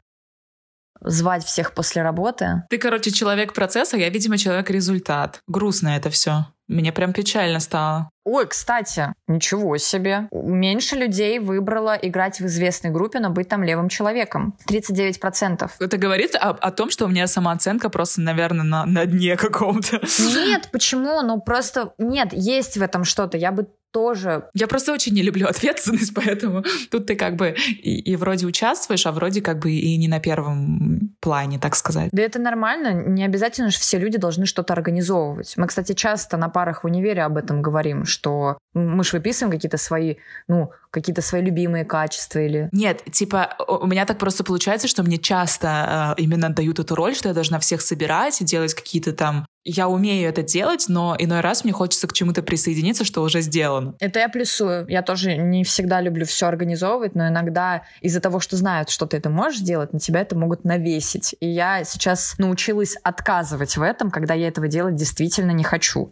Звать 1.01 1.43
всех 1.43 1.73
после 1.73 2.01
работы. 2.01 2.63
Ты, 2.69 2.77
короче, 2.77 3.11
человек 3.11 3.53
процесса, 3.53 3.97
я, 3.97 4.09
видимо, 4.09 4.37
человек 4.37 4.69
результат. 4.69 5.41
Грустно 5.47 5.89
это 5.89 6.09
все. 6.09 6.47
Мне 6.67 6.91
прям 6.91 7.13
печально 7.13 7.59
стало. 7.59 8.09
Ой, 8.25 8.47
кстати, 8.47 9.13
ничего 9.27 9.77
себе. 9.77 10.27
Меньше 10.31 10.95
людей 10.95 11.37
выбрало 11.37 11.95
играть 12.01 12.39
в 12.39 12.47
известной 12.47 12.89
группе, 12.89 13.19
но 13.19 13.29
быть 13.29 13.47
там 13.47 13.63
левым 13.63 13.87
человеком. 13.87 14.57
39%. 14.67 15.69
Это 15.79 15.97
говорит 15.97 16.35
о, 16.35 16.49
о 16.49 16.71
том, 16.71 16.89
что 16.89 17.05
у 17.05 17.07
меня 17.07 17.27
самооценка 17.27 17.89
просто, 17.89 18.21
наверное, 18.21 18.65
на, 18.65 18.85
на 18.87 19.05
дне 19.05 19.37
каком-то. 19.37 20.01
Нет, 20.19 20.69
почему? 20.71 21.21
Ну 21.21 21.39
просто 21.39 21.93
нет, 21.99 22.29
есть 22.33 22.77
в 22.77 22.81
этом 22.81 23.03
что-то. 23.03 23.37
Я 23.37 23.51
бы 23.51 23.67
тоже... 23.95 24.49
Я 24.53 24.67
просто 24.67 24.91
очень 24.91 25.13
не 25.13 25.21
люблю 25.21 25.47
ответственность, 25.47 26.13
поэтому 26.15 26.65
тут 26.91 27.05
ты 27.05 27.15
как 27.15 27.37
бы 27.37 27.55
и, 27.69 27.97
и 27.99 28.15
вроде 28.17 28.45
участвуешь, 28.45 29.05
а 29.05 29.13
вроде 29.13 29.41
как 29.41 29.59
бы 29.59 29.71
и 29.71 29.95
не 29.95 30.09
на 30.09 30.19
первом 30.19 31.15
плане, 31.21 31.59
так 31.59 31.77
сказать. 31.77 32.09
Да 32.11 32.21
это 32.21 32.37
нормально, 32.37 32.91
не 32.91 33.23
обязательно 33.23 33.69
же 33.69 33.79
все 33.79 33.97
люди 33.97 34.17
должны 34.17 34.45
что-то 34.45 34.73
организовывать. 34.73 35.53
Мы, 35.55 35.67
кстати, 35.67 35.93
часто 35.93 36.35
на 36.35 36.49
парах 36.49 36.83
в 36.83 36.87
универе 36.87 37.23
об 37.23 37.37
этом 37.37 37.61
говорим, 37.61 38.03
что 38.15 38.57
мы 38.73 39.03
же 39.03 39.17
выписываем 39.17 39.51
какие-то 39.51 39.77
свои, 39.77 40.15
ну, 40.47 40.71
какие-то 40.89 41.21
свои 41.21 41.41
любимые 41.41 41.85
качества 41.85 42.39
или... 42.39 42.69
Нет, 42.71 43.03
типа, 43.11 43.55
у 43.67 43.85
меня 43.85 44.05
так 44.05 44.17
просто 44.17 44.43
получается, 44.43 44.87
что 44.87 45.03
мне 45.03 45.17
часто 45.17 46.15
э, 46.17 46.21
именно 46.21 46.49
дают 46.49 46.79
эту 46.79 46.95
роль, 46.95 47.15
что 47.15 47.27
я 47.27 47.33
должна 47.33 47.59
всех 47.59 47.81
собирать 47.81 48.41
и 48.41 48.45
делать 48.45 48.73
какие-то 48.73 49.13
там... 49.13 49.45
Я 49.63 49.87
умею 49.87 50.29
это 50.29 50.43
делать, 50.43 50.85
но 50.87 51.15
иной 51.17 51.41
раз 51.41 51.63
мне 51.63 51.73
хочется 51.73 52.07
к 52.07 52.13
чему-то 52.13 52.43
присоединиться, 52.43 53.03
что 53.03 53.23
уже 53.23 53.41
сделано. 53.41 53.95
Это 53.99 54.19
я 54.19 54.29
плюсую. 54.29 54.87
Я 54.87 55.01
тоже 55.01 55.35
не 55.35 55.63
всегда 55.63 56.01
люблю 56.01 56.25
все 56.25 56.47
организовывать, 56.47 57.15
но 57.15 57.27
иногда 57.27 57.81
из-за 58.01 58.21
того, 58.21 58.39
что 58.39 58.57
знают, 58.57 58.89
что 58.89 59.05
ты 59.05 59.17
это 59.17 59.29
можешь 59.29 59.61
делать, 59.61 59.91
на 59.91 59.99
тебя 59.99 60.21
это 60.21 60.37
могут 60.37 60.65
навесить. 60.65 61.35
И 61.39 61.47
я 61.47 61.83
сейчас 61.83 62.35
научилась 62.37 62.95
отказывать 63.03 63.75
в 63.75 63.81
этом, 63.81 64.11
когда 64.11 64.33
я 64.33 64.47
этого 64.47 64.67
делать 64.67 64.95
действительно 64.95 65.51
не 65.51 65.63
хочу. 65.63 66.11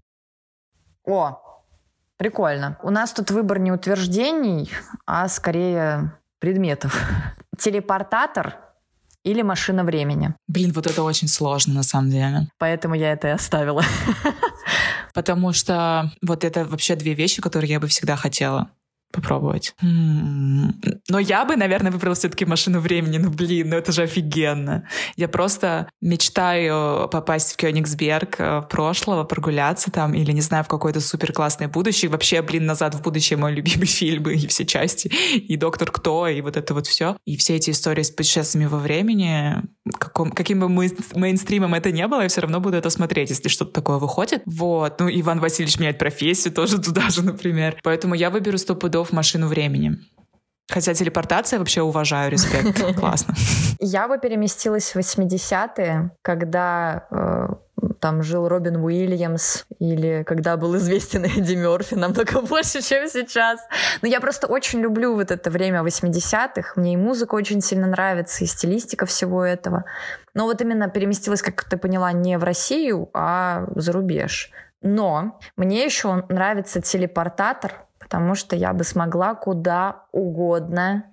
О, 1.05 1.62
прикольно. 2.17 2.77
У 2.83 2.89
нас 2.89 3.13
тут 3.13 3.31
выбор 3.31 3.59
не 3.59 3.71
утверждений, 3.71 4.71
а 5.05 5.27
скорее 5.27 6.13
предметов. 6.39 7.01
Телепортатор 7.57 8.57
или 9.23 9.41
машина 9.41 9.83
времени. 9.83 10.35
Блин, 10.47 10.71
вот 10.73 10.87
это 10.87 11.03
очень 11.03 11.27
сложно 11.27 11.73
на 11.73 11.83
самом 11.83 12.09
деле. 12.09 12.47
Поэтому 12.57 12.95
я 12.95 13.13
это 13.13 13.29
и 13.29 13.31
оставила. 13.31 13.83
Потому 15.13 15.53
что 15.53 16.11
вот 16.21 16.43
это 16.43 16.65
вообще 16.65 16.95
две 16.95 17.13
вещи, 17.13 17.41
которые 17.41 17.71
я 17.71 17.79
бы 17.79 17.87
всегда 17.87 18.15
хотела 18.15 18.69
попробовать. 19.13 19.75
Но 19.81 21.19
я 21.19 21.45
бы, 21.45 21.55
наверное, 21.55 21.91
выбрала 21.91 22.15
все-таки 22.15 22.45
машину 22.45 22.79
времени. 22.79 23.19
Ну, 23.19 23.29
блин, 23.29 23.69
ну 23.69 23.77
это 23.77 23.91
же 23.91 24.03
офигенно. 24.03 24.87
Я 25.15 25.27
просто 25.27 25.87
мечтаю 26.01 27.07
попасть 27.09 27.53
в 27.53 27.57
Кёнигсберг 27.57 28.35
э, 28.39 28.61
прошлого, 28.69 29.23
прогуляться 29.23 29.91
там, 29.91 30.13
или, 30.13 30.31
не 30.31 30.41
знаю, 30.41 30.63
в 30.63 30.67
какое-то 30.67 30.99
супер 30.99 31.31
классное 31.31 31.67
будущее. 31.67 32.09
Вообще, 32.09 32.41
блин, 32.41 32.65
«Назад 32.65 32.95
в 32.95 33.01
будущее» 33.01 33.37
мой 33.37 33.53
любимый 33.53 33.85
фильм, 33.99 34.29
и 34.29 34.47
все 34.47 34.65
части, 34.65 35.07
и 35.35 35.55
«Доктор 35.55 35.91
Кто», 35.91 36.27
и 36.27 36.41
вот 36.41 36.57
это 36.57 36.73
вот 36.73 36.87
все. 36.87 37.15
И 37.25 37.37
все 37.37 37.55
эти 37.55 37.69
истории 37.69 38.03
с 38.03 38.11
путешествиями 38.11 38.67
во 38.67 38.79
времени, 38.79 39.61
каком, 39.99 40.31
каким 40.31 40.59
бы 40.59 40.67
мейн- 40.67 40.97
мейнстримом 41.15 41.73
это 41.75 41.91
не 41.91 42.07
было, 42.07 42.21
я 42.21 42.27
все 42.27 42.41
равно 42.41 42.59
буду 42.59 42.77
это 42.77 42.89
смотреть, 42.89 43.29
если 43.29 43.49
что-то 43.49 43.71
такое 43.71 43.97
выходит. 43.97 44.41
Вот. 44.45 44.99
Ну, 44.99 45.09
Иван 45.09 45.39
Васильевич 45.39 45.77
меняет 45.77 45.99
профессию 45.99 46.53
тоже 46.53 46.79
туда 46.79 47.09
же, 47.09 47.23
например. 47.23 47.77
Поэтому 47.83 48.15
я 48.15 48.29
выберу 48.29 48.57
пудов 49.03 49.13
машину 49.13 49.47
времени. 49.47 49.97
Хотя 50.71 50.93
телепортация 50.93 51.59
вообще 51.59 51.81
уважаю, 51.81 52.31
респект. 52.31 52.95
Классно. 52.99 53.35
Я 53.79 54.07
бы 54.07 54.17
переместилась 54.17 54.95
в 54.95 54.97
80-е, 54.97 56.11
когда 56.21 57.05
э, 57.11 57.47
там 57.99 58.23
жил 58.23 58.47
Робин 58.47 58.77
Уильямс, 58.77 59.65
или 59.79 60.23
когда 60.23 60.55
был 60.55 60.77
известен 60.77 61.25
Эдди 61.37 61.55
Мерфи 61.55 61.95
намного 61.95 62.41
больше, 62.49 62.81
чем 62.81 63.09
сейчас. 63.09 63.59
Но 64.01 64.07
я 64.07 64.19
просто 64.19 64.47
очень 64.47 64.79
люблю 64.79 65.15
вот 65.15 65.31
это 65.31 65.49
время 65.51 65.81
80-х. 65.81 66.73
Мне 66.75 66.93
и 66.93 66.97
музыка 66.97 67.35
очень 67.35 67.61
сильно 67.61 67.87
нравится, 67.87 68.43
и 68.43 68.47
стилистика 68.47 69.05
всего 69.05 69.43
этого. 69.43 69.83
Но 70.33 70.45
вот 70.45 70.61
именно 70.61 70.89
переместилась, 70.89 71.41
как 71.41 71.63
ты 71.65 71.77
поняла, 71.77 72.13
не 72.13 72.37
в 72.37 72.43
Россию, 72.43 73.09
а 73.13 73.65
за 73.75 73.91
рубеж. 73.91 74.49
Но 74.81 75.39
мне 75.57 75.85
еще 75.85 76.25
нравится 76.29 76.81
телепортатор, 76.81 77.85
потому 78.13 78.35
что 78.35 78.55
я 78.55 78.73
бы 78.73 78.83
смогла 78.83 79.33
куда 79.33 80.03
угодно 80.11 81.05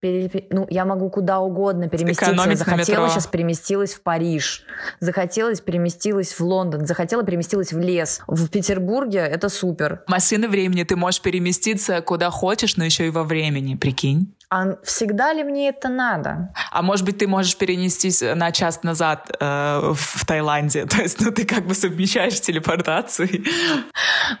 пере- 0.00 0.46
ну, 0.48 0.66
я 0.70 0.86
могу 0.86 1.10
куда 1.10 1.40
угодно 1.40 1.90
переместиться. 1.90 2.32
Экономить 2.32 2.58
захотела, 2.58 3.08
сейчас 3.10 3.26
переместилась 3.26 3.92
в 3.92 4.00
Париж. 4.00 4.64
Захотелось, 4.98 5.60
переместилась 5.60 6.32
в 6.32 6.40
Лондон. 6.40 6.86
Захотела, 6.86 7.22
переместилась 7.22 7.72
в 7.74 7.78
лес. 7.78 8.22
В 8.26 8.48
Петербурге 8.48 9.18
это 9.18 9.50
супер. 9.50 10.04
Машина 10.06 10.48
времени, 10.48 10.84
ты 10.84 10.96
можешь 10.96 11.20
переместиться 11.20 12.00
куда 12.00 12.30
хочешь, 12.30 12.78
но 12.78 12.84
еще 12.84 13.06
и 13.06 13.10
во 13.10 13.24
времени, 13.24 13.74
прикинь. 13.74 14.34
А 14.50 14.76
всегда 14.82 15.32
ли 15.32 15.44
мне 15.44 15.68
это 15.68 15.88
надо? 15.88 16.54
А 16.70 16.82
может 16.82 17.04
быть, 17.04 17.18
ты 17.18 17.28
можешь 17.28 17.56
перенестись 17.56 18.22
на 18.22 18.50
час 18.50 18.82
назад 18.82 19.30
э, 19.38 19.92
в, 19.94 20.24
Таиланде. 20.24 20.86
То 20.86 21.02
есть, 21.02 21.20
ну, 21.20 21.30
ты 21.30 21.44
как 21.44 21.66
бы 21.66 21.74
совмещаешь 21.74 22.40
телепортацию. 22.40 23.44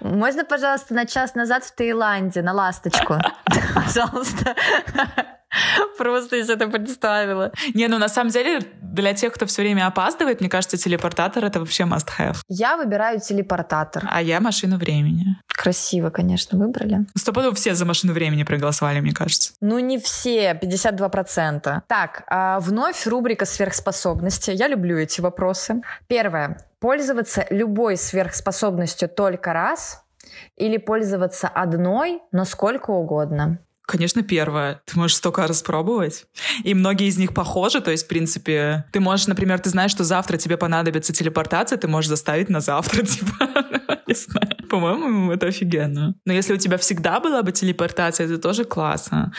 Можно, 0.00 0.44
пожалуйста, 0.44 0.94
на 0.94 1.04
час 1.04 1.34
назад 1.34 1.64
в 1.64 1.74
Таиланде, 1.74 2.42
на 2.42 2.52
ласточку? 2.52 3.14
Пожалуйста. 3.74 4.54
Просто 5.96 6.36
я 6.36 6.44
себе 6.44 6.54
это 6.54 6.68
представила. 6.68 7.52
Не, 7.74 7.88
ну 7.88 7.98
на 7.98 8.08
самом 8.08 8.30
деле, 8.30 8.60
для 8.82 9.14
тех, 9.14 9.32
кто 9.32 9.46
все 9.46 9.62
время 9.62 9.86
опаздывает, 9.86 10.40
мне 10.40 10.48
кажется, 10.48 10.76
телепортатор 10.76 11.44
это 11.44 11.58
вообще 11.60 11.84
must 11.84 12.08
have. 12.18 12.36
Я 12.48 12.76
выбираю 12.76 13.20
телепортатор. 13.20 14.06
А 14.10 14.22
я 14.22 14.40
машину 14.40 14.76
времени. 14.76 15.36
Красиво, 15.48 16.10
конечно, 16.10 16.58
выбрали. 16.58 17.06
Стопудово 17.16 17.54
все 17.54 17.74
за 17.74 17.84
машину 17.84 18.12
времени 18.12 18.44
проголосовали, 18.44 19.00
мне 19.00 19.12
кажется. 19.12 19.52
Ну, 19.60 19.78
не 19.78 19.97
все, 19.98 20.52
52%. 20.52 21.82
Так, 21.86 22.24
а 22.28 22.60
вновь 22.60 23.06
рубрика 23.06 23.44
сверхспособности. 23.44 24.50
Я 24.50 24.68
люблю 24.68 24.98
эти 24.98 25.20
вопросы. 25.20 25.82
Первое. 26.06 26.58
Пользоваться 26.80 27.46
любой 27.50 27.96
сверхспособностью 27.96 29.08
только 29.08 29.52
раз 29.52 30.04
или 30.56 30.76
пользоваться 30.76 31.48
одной, 31.48 32.20
но 32.32 32.44
сколько 32.44 32.90
угодно? 32.90 33.58
Конечно, 33.88 34.22
первое. 34.22 34.82
Ты 34.84 34.98
можешь 34.98 35.16
столько 35.16 35.46
раз 35.46 35.62
пробовать. 35.62 36.26
И 36.62 36.74
многие 36.74 37.06
из 37.06 37.16
них 37.16 37.32
похожи. 37.32 37.80
То 37.80 37.90
есть, 37.90 38.04
в 38.04 38.08
принципе, 38.08 38.84
ты 38.92 39.00
можешь, 39.00 39.28
например, 39.28 39.60
ты 39.60 39.70
знаешь, 39.70 39.90
что 39.90 40.04
завтра 40.04 40.36
тебе 40.36 40.58
понадобится 40.58 41.14
телепортация, 41.14 41.78
ты 41.78 41.88
можешь 41.88 42.10
заставить 42.10 42.50
на 42.50 42.60
завтра, 42.60 43.02
типа, 43.06 43.48
не 44.06 44.14
знаю. 44.14 44.68
По-моему, 44.68 45.32
это 45.32 45.46
офигенно. 45.46 46.14
Но 46.26 46.34
если 46.34 46.52
у 46.52 46.58
тебя 46.58 46.76
всегда 46.76 47.18
была 47.18 47.42
бы 47.42 47.50
телепортация, 47.52 48.26
это 48.26 48.36
тоже 48.36 48.66
классно. 48.66 49.32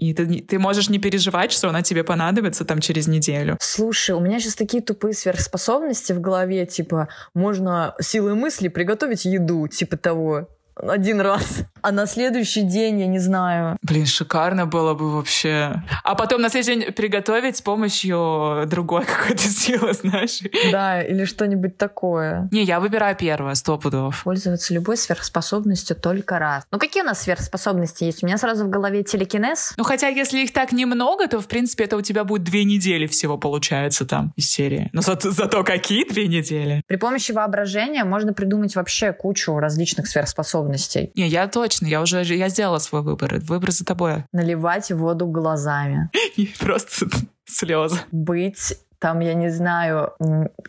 И 0.00 0.14
ты, 0.14 0.40
ты 0.40 0.58
можешь 0.58 0.88
не 0.88 0.98
переживать, 0.98 1.52
что 1.52 1.68
она 1.68 1.82
тебе 1.82 2.04
понадобится 2.04 2.64
там 2.64 2.80
через 2.80 3.06
неделю. 3.06 3.58
Слушай, 3.60 4.12
у 4.12 4.20
меня 4.20 4.40
сейчас 4.40 4.54
такие 4.54 4.82
тупые 4.82 5.12
сверхспособности 5.12 6.14
в 6.14 6.22
голове, 6.22 6.64
типа, 6.64 7.08
можно 7.34 7.94
силой 8.00 8.32
мысли 8.32 8.68
приготовить 8.68 9.26
еду, 9.26 9.68
типа 9.68 9.98
того. 9.98 10.48
Один 10.82 11.20
раз. 11.20 11.62
А 11.82 11.92
на 11.92 12.06
следующий 12.06 12.62
день, 12.62 13.00
я 13.00 13.06
не 13.06 13.18
знаю. 13.18 13.76
Блин, 13.82 14.06
шикарно 14.06 14.66
было 14.66 14.94
бы 14.94 15.10
вообще. 15.10 15.82
А 16.04 16.14
потом 16.14 16.42
на 16.42 16.50
следующий 16.50 16.80
день 16.80 16.92
приготовить 16.92 17.56
с 17.56 17.62
помощью 17.62 18.64
другой 18.66 19.04
какой-то 19.06 19.42
силы, 19.42 19.92
знаешь. 19.94 20.40
Да, 20.72 21.02
или 21.02 21.24
что-нибудь 21.24 21.76
такое. 21.78 22.48
Не, 22.52 22.64
я 22.64 22.80
выбираю 22.80 23.16
первое, 23.16 23.54
сто 23.54 23.78
пудов. 23.78 24.22
Пользоваться 24.24 24.74
любой 24.74 24.96
сверхспособностью 24.96 25.96
только 25.96 26.38
раз. 26.38 26.64
Ну, 26.70 26.78
какие 26.78 27.02
у 27.02 27.06
нас 27.06 27.22
сверхспособности 27.22 28.04
есть? 28.04 28.22
У 28.22 28.26
меня 28.26 28.38
сразу 28.38 28.64
в 28.64 28.70
голове 28.70 29.02
телекинез. 29.02 29.74
Ну, 29.76 29.84
хотя, 29.84 30.08
если 30.08 30.40
их 30.40 30.52
так 30.52 30.72
немного, 30.72 31.26
то, 31.28 31.40
в 31.40 31.48
принципе, 31.48 31.84
это 31.84 31.96
у 31.96 32.02
тебя 32.02 32.24
будет 32.24 32.44
две 32.44 32.64
недели 32.64 33.06
всего 33.06 33.38
получается 33.38 34.06
там 34.06 34.32
из 34.36 34.50
серии. 34.50 34.90
Но 34.92 35.02
зато, 35.02 35.30
зато 35.30 35.64
какие 35.64 36.08
две 36.08 36.26
недели? 36.26 36.82
При 36.86 36.96
помощи 36.96 37.32
воображения 37.32 38.04
можно 38.04 38.32
придумать 38.32 38.76
вообще 38.76 39.12
кучу 39.12 39.58
различных 39.58 40.06
сверхспособностей. 40.06 40.69
Не, 41.14 41.26
я 41.28 41.48
точно, 41.48 41.86
я 41.86 42.00
уже 42.02 42.22
я 42.22 42.48
сделала 42.48 42.78
свой 42.78 43.02
выбор. 43.02 43.38
Выбор 43.40 43.70
за 43.70 43.84
тобой. 43.84 44.24
Наливать 44.32 44.90
воду 44.90 45.26
глазами. 45.26 46.10
Просто 46.58 47.06
слезы. 47.44 47.98
Быть 48.12 48.74
там, 49.00 49.20
я 49.20 49.34
не 49.34 49.50
знаю, 49.50 50.12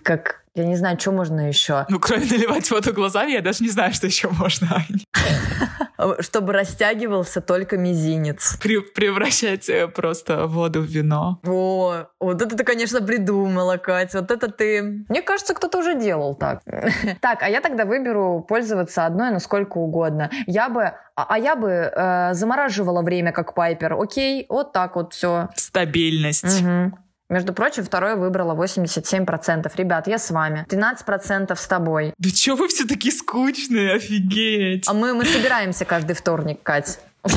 как 0.03 0.40
я 0.53 0.65
не 0.65 0.75
знаю, 0.75 0.99
что 0.99 1.11
можно 1.11 1.47
еще. 1.47 1.85
Ну, 1.87 1.99
кроме 1.99 2.25
наливать 2.25 2.69
воду 2.71 2.93
глазами, 2.93 3.31
я 3.31 3.41
даже 3.41 3.63
не 3.63 3.69
знаю, 3.69 3.93
что 3.93 4.07
еще 4.07 4.29
можно. 4.29 4.83
Чтобы 6.19 6.51
растягивался 6.51 7.41
только 7.41 7.77
мизинец. 7.77 8.57
превращать 8.59 9.69
э, 9.69 9.87
просто 9.87 10.47
воду 10.47 10.81
в 10.81 10.85
вино. 10.85 11.39
О, 11.45 12.07
вот 12.19 12.41
это 12.41 12.57
ты, 12.57 12.63
конечно, 12.63 13.01
придумала, 13.01 13.77
Катя. 13.77 14.21
Вот 14.21 14.31
это 14.31 14.51
ты... 14.51 15.05
Мне 15.07 15.21
кажется, 15.21 15.53
кто-то 15.53 15.77
уже 15.77 15.95
делал 15.95 16.35
так. 16.35 16.61
Так, 17.21 17.43
а 17.43 17.49
я 17.49 17.61
тогда 17.61 17.85
выберу 17.85 18.43
пользоваться 18.47 19.05
одной 19.05 19.31
насколько 19.31 19.77
угодно. 19.77 20.31
Я 20.47 20.69
бы... 20.69 20.93
А, 21.15 21.25
а 21.29 21.37
я 21.37 21.55
бы 21.55 21.69
э, 21.69 22.33
замораживала 22.33 23.03
время, 23.03 23.31
как 23.31 23.53
Пайпер. 23.53 23.93
Окей, 23.93 24.45
вот 24.49 24.73
так 24.73 24.95
вот 24.95 25.13
все. 25.13 25.49
Стабильность. 25.55 26.61
Угу. 26.61 26.93
Между 27.31 27.53
прочим, 27.53 27.85
второе 27.85 28.17
выбрало 28.17 28.53
87%. 28.61 29.71
Ребят, 29.77 30.05
я 30.07 30.17
с 30.17 30.31
вами. 30.31 30.65
13% 30.69 31.55
с 31.55 31.65
тобой. 31.67 32.13
Да 32.17 32.29
чё 32.29 32.57
вы 32.57 32.67
все 32.67 32.85
такие 32.85 33.13
скучные, 33.13 33.93
офигеть. 33.93 34.83
А 34.89 34.93
мы, 34.93 35.13
мы 35.13 35.23
собираемся 35.23 35.85
каждый 35.85 36.13
вторник, 36.13 36.61
Кать. 36.61 36.99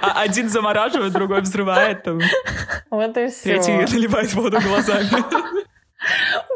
А 0.00 0.22
один 0.22 0.48
замораживает, 0.48 1.12
другой 1.12 1.42
взрывает. 1.42 2.04
Там. 2.04 2.20
Вот 2.90 3.18
и 3.18 3.28
все. 3.28 3.60
Третий 3.60 3.72
наливает 3.72 4.32
воду 4.32 4.58
глазами. 4.58 5.10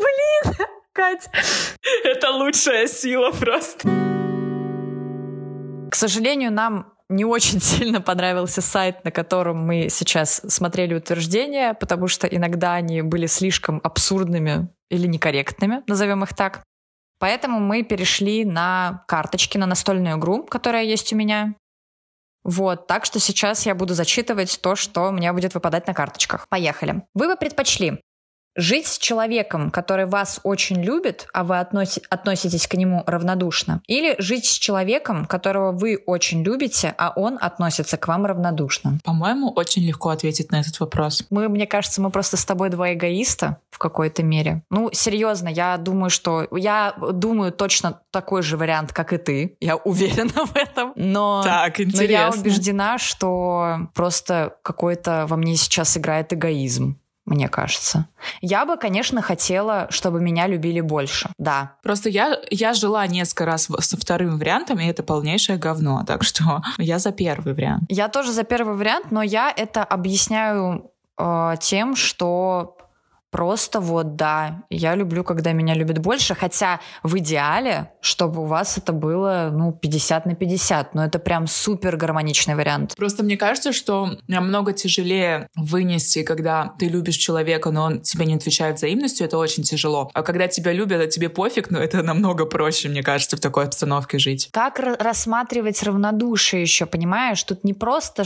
Блин, 0.00 0.66
Кать. 0.94 1.28
Это 2.04 2.30
лучшая 2.30 2.86
сила 2.86 3.32
просто. 3.32 3.86
К 5.90 5.94
сожалению, 5.94 6.52
нам 6.52 6.93
не 7.14 7.24
очень 7.24 7.60
сильно 7.62 8.00
понравился 8.00 8.60
сайт, 8.60 9.04
на 9.04 9.10
котором 9.10 9.58
мы 9.58 9.88
сейчас 9.88 10.42
смотрели 10.48 10.94
утверждения, 10.94 11.74
потому 11.74 12.08
что 12.08 12.26
иногда 12.26 12.74
они 12.74 13.02
были 13.02 13.26
слишком 13.26 13.80
абсурдными 13.82 14.68
или 14.90 15.06
некорректными, 15.06 15.82
назовем 15.86 16.24
их 16.24 16.34
так. 16.34 16.62
Поэтому 17.18 17.60
мы 17.60 17.82
перешли 17.82 18.44
на 18.44 19.04
карточки, 19.08 19.56
на 19.56 19.66
настольную 19.66 20.18
игру, 20.18 20.44
которая 20.44 20.84
есть 20.84 21.12
у 21.12 21.16
меня. 21.16 21.54
Вот, 22.42 22.86
так 22.86 23.06
что 23.06 23.18
сейчас 23.18 23.64
я 23.64 23.74
буду 23.74 23.94
зачитывать 23.94 24.60
то, 24.60 24.76
что 24.76 25.08
у 25.08 25.12
меня 25.12 25.32
будет 25.32 25.54
выпадать 25.54 25.86
на 25.86 25.94
карточках. 25.94 26.46
Поехали. 26.50 27.02
Вы 27.14 27.28
бы 27.28 27.36
предпочли 27.36 28.00
Жить 28.56 28.86
с 28.86 28.98
человеком, 28.98 29.70
который 29.70 30.06
вас 30.06 30.40
очень 30.44 30.82
любит, 30.82 31.26
а 31.32 31.42
вы 31.44 31.58
относи, 31.58 32.02
относитесь 32.08 32.66
к 32.66 32.74
нему 32.74 33.02
равнодушно, 33.06 33.82
или 33.86 34.14
жить 34.18 34.46
с 34.46 34.52
человеком, 34.52 35.26
которого 35.26 35.72
вы 35.72 36.02
очень 36.06 36.42
любите, 36.42 36.94
а 36.96 37.12
он 37.16 37.38
относится 37.40 37.96
к 37.96 38.06
вам 38.06 38.26
равнодушно? 38.26 38.98
По-моему, 39.04 39.50
очень 39.50 39.82
легко 39.82 40.10
ответить 40.10 40.52
на 40.52 40.60
этот 40.60 40.78
вопрос. 40.80 41.24
Мы, 41.30 41.48
мне 41.48 41.66
кажется, 41.66 42.00
мы 42.00 42.10
просто 42.10 42.36
с 42.36 42.44
тобой 42.44 42.70
два 42.70 42.92
эгоиста 42.92 43.58
в 43.70 43.78
какой-то 43.78 44.22
мере. 44.22 44.62
Ну, 44.70 44.90
серьезно, 44.92 45.48
я 45.48 45.76
думаю, 45.76 46.10
что... 46.10 46.46
Я 46.52 46.94
думаю 46.96 47.52
точно 47.52 48.00
такой 48.12 48.42
же 48.42 48.56
вариант, 48.56 48.92
как 48.92 49.12
и 49.12 49.18
ты. 49.18 49.56
Я 49.60 49.76
уверена 49.76 50.46
в 50.46 50.56
этом. 50.56 50.92
Но, 50.94 51.42
так, 51.42 51.80
интересно. 51.80 52.02
но 52.02 52.12
я 52.12 52.30
убеждена, 52.30 52.98
что 52.98 53.88
просто 53.94 54.56
какой-то 54.62 55.26
во 55.28 55.36
мне 55.36 55.56
сейчас 55.56 55.96
играет 55.96 56.32
эгоизм 56.32 56.98
мне 57.24 57.48
кажется. 57.48 58.06
Я 58.40 58.66
бы, 58.66 58.76
конечно, 58.76 59.22
хотела, 59.22 59.86
чтобы 59.90 60.20
меня 60.20 60.46
любили 60.46 60.80
больше, 60.80 61.30
да. 61.38 61.76
Просто 61.82 62.08
я, 62.08 62.38
я 62.50 62.74
жила 62.74 63.06
несколько 63.06 63.46
раз 63.46 63.68
со 63.78 63.96
вторым 63.96 64.38
вариантом, 64.38 64.78
и 64.78 64.86
это 64.86 65.02
полнейшее 65.02 65.58
говно, 65.58 66.04
так 66.06 66.22
что 66.22 66.62
я 66.78 66.98
за 66.98 67.12
первый 67.12 67.54
вариант. 67.54 67.84
Я 67.88 68.08
тоже 68.08 68.32
за 68.32 68.44
первый 68.44 68.76
вариант, 68.76 69.10
но 69.10 69.22
я 69.22 69.52
это 69.54 69.82
объясняю 69.84 70.90
э, 71.18 71.54
тем, 71.60 71.96
что 71.96 72.76
Просто 73.34 73.80
вот, 73.80 74.14
да, 74.14 74.62
я 74.70 74.94
люблю, 74.94 75.24
когда 75.24 75.50
меня 75.50 75.74
любят 75.74 75.98
больше, 75.98 76.36
хотя 76.36 76.78
в 77.02 77.18
идеале, 77.18 77.90
чтобы 78.00 78.42
у 78.42 78.44
вас 78.44 78.78
это 78.78 78.92
было, 78.92 79.50
ну, 79.52 79.72
50 79.72 80.26
на 80.26 80.36
50, 80.36 80.94
но 80.94 81.04
это 81.04 81.18
прям 81.18 81.48
супер 81.48 81.96
гармоничный 81.96 82.54
вариант. 82.54 82.94
Просто 82.96 83.24
мне 83.24 83.36
кажется, 83.36 83.72
что 83.72 84.18
намного 84.28 84.72
тяжелее 84.72 85.48
вынести, 85.56 86.22
когда 86.22 86.74
ты 86.78 86.86
любишь 86.86 87.16
человека, 87.16 87.72
но 87.72 87.86
он 87.86 88.02
тебе 88.02 88.24
не 88.24 88.36
отвечает 88.36 88.76
взаимностью, 88.76 89.26
это 89.26 89.36
очень 89.36 89.64
тяжело. 89.64 90.12
А 90.14 90.22
когда 90.22 90.46
тебя 90.46 90.72
любят, 90.72 91.00
а 91.00 91.08
тебе 91.08 91.28
пофиг, 91.28 91.72
ну, 91.72 91.80
это 91.80 92.04
намного 92.04 92.46
проще, 92.46 92.88
мне 92.88 93.02
кажется, 93.02 93.36
в 93.36 93.40
такой 93.40 93.64
обстановке 93.64 94.20
жить. 94.20 94.48
Как 94.52 94.78
рассматривать 94.78 95.82
равнодушие 95.82 96.62
еще, 96.62 96.86
понимаешь? 96.86 97.42
Тут 97.42 97.64
не 97.64 97.74
просто 97.74 98.22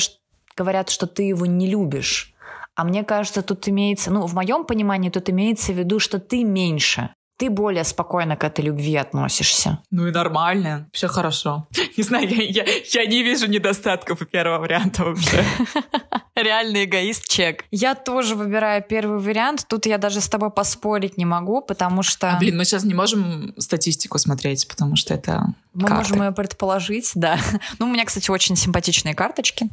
говорят, 0.54 0.90
что 0.90 1.06
ты 1.06 1.22
его 1.22 1.46
не 1.46 1.66
любишь, 1.66 2.34
а 2.78 2.84
мне 2.84 3.02
кажется, 3.02 3.42
тут 3.42 3.68
имеется, 3.68 4.12
ну, 4.12 4.24
в 4.24 4.34
моем 4.34 4.64
понимании 4.64 5.10
тут 5.10 5.28
имеется 5.30 5.72
в 5.72 5.76
виду, 5.76 5.98
что 5.98 6.20
ты 6.20 6.44
меньше. 6.44 7.10
Ты 7.36 7.50
более 7.50 7.82
спокойно 7.82 8.36
к 8.36 8.44
этой 8.44 8.64
любви 8.64 8.94
относишься. 8.94 9.80
Ну 9.90 10.06
и 10.06 10.12
нормально, 10.12 10.88
все 10.92 11.08
хорошо. 11.08 11.66
Не 11.96 12.04
знаю, 12.04 12.28
я, 12.28 12.44
я, 12.44 12.64
я 12.92 13.06
не 13.06 13.24
вижу 13.24 13.48
недостатков 13.48 14.22
у 14.22 14.24
первого 14.26 14.60
варианта 14.60 15.04
вообще. 15.04 15.44
Реальный 16.36 16.84
эгоист 16.84 17.28
чек. 17.28 17.64
Я 17.72 17.96
тоже 17.96 18.36
выбираю 18.36 18.80
первый 18.88 19.18
вариант. 19.18 19.66
Тут 19.68 19.86
я 19.86 19.98
даже 19.98 20.20
с 20.20 20.28
тобой 20.28 20.50
поспорить 20.50 21.18
не 21.18 21.24
могу, 21.24 21.60
потому 21.60 22.04
что... 22.04 22.30
А, 22.30 22.38
блин, 22.38 22.56
мы 22.56 22.64
сейчас 22.64 22.84
не 22.84 22.94
можем 22.94 23.54
статистику 23.58 24.18
смотреть, 24.18 24.68
потому 24.68 24.94
что 24.94 25.14
это 25.14 25.46
Мы 25.74 25.88
карты. 25.88 25.94
можем 25.96 26.22
ее 26.22 26.30
предположить, 26.30 27.10
да. 27.16 27.38
Ну, 27.80 27.86
у 27.86 27.88
меня, 27.88 28.04
кстати, 28.04 28.30
очень 28.30 28.54
симпатичные 28.54 29.16
карточки. 29.16 29.68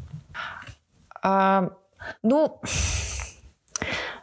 Ну, 2.24 2.62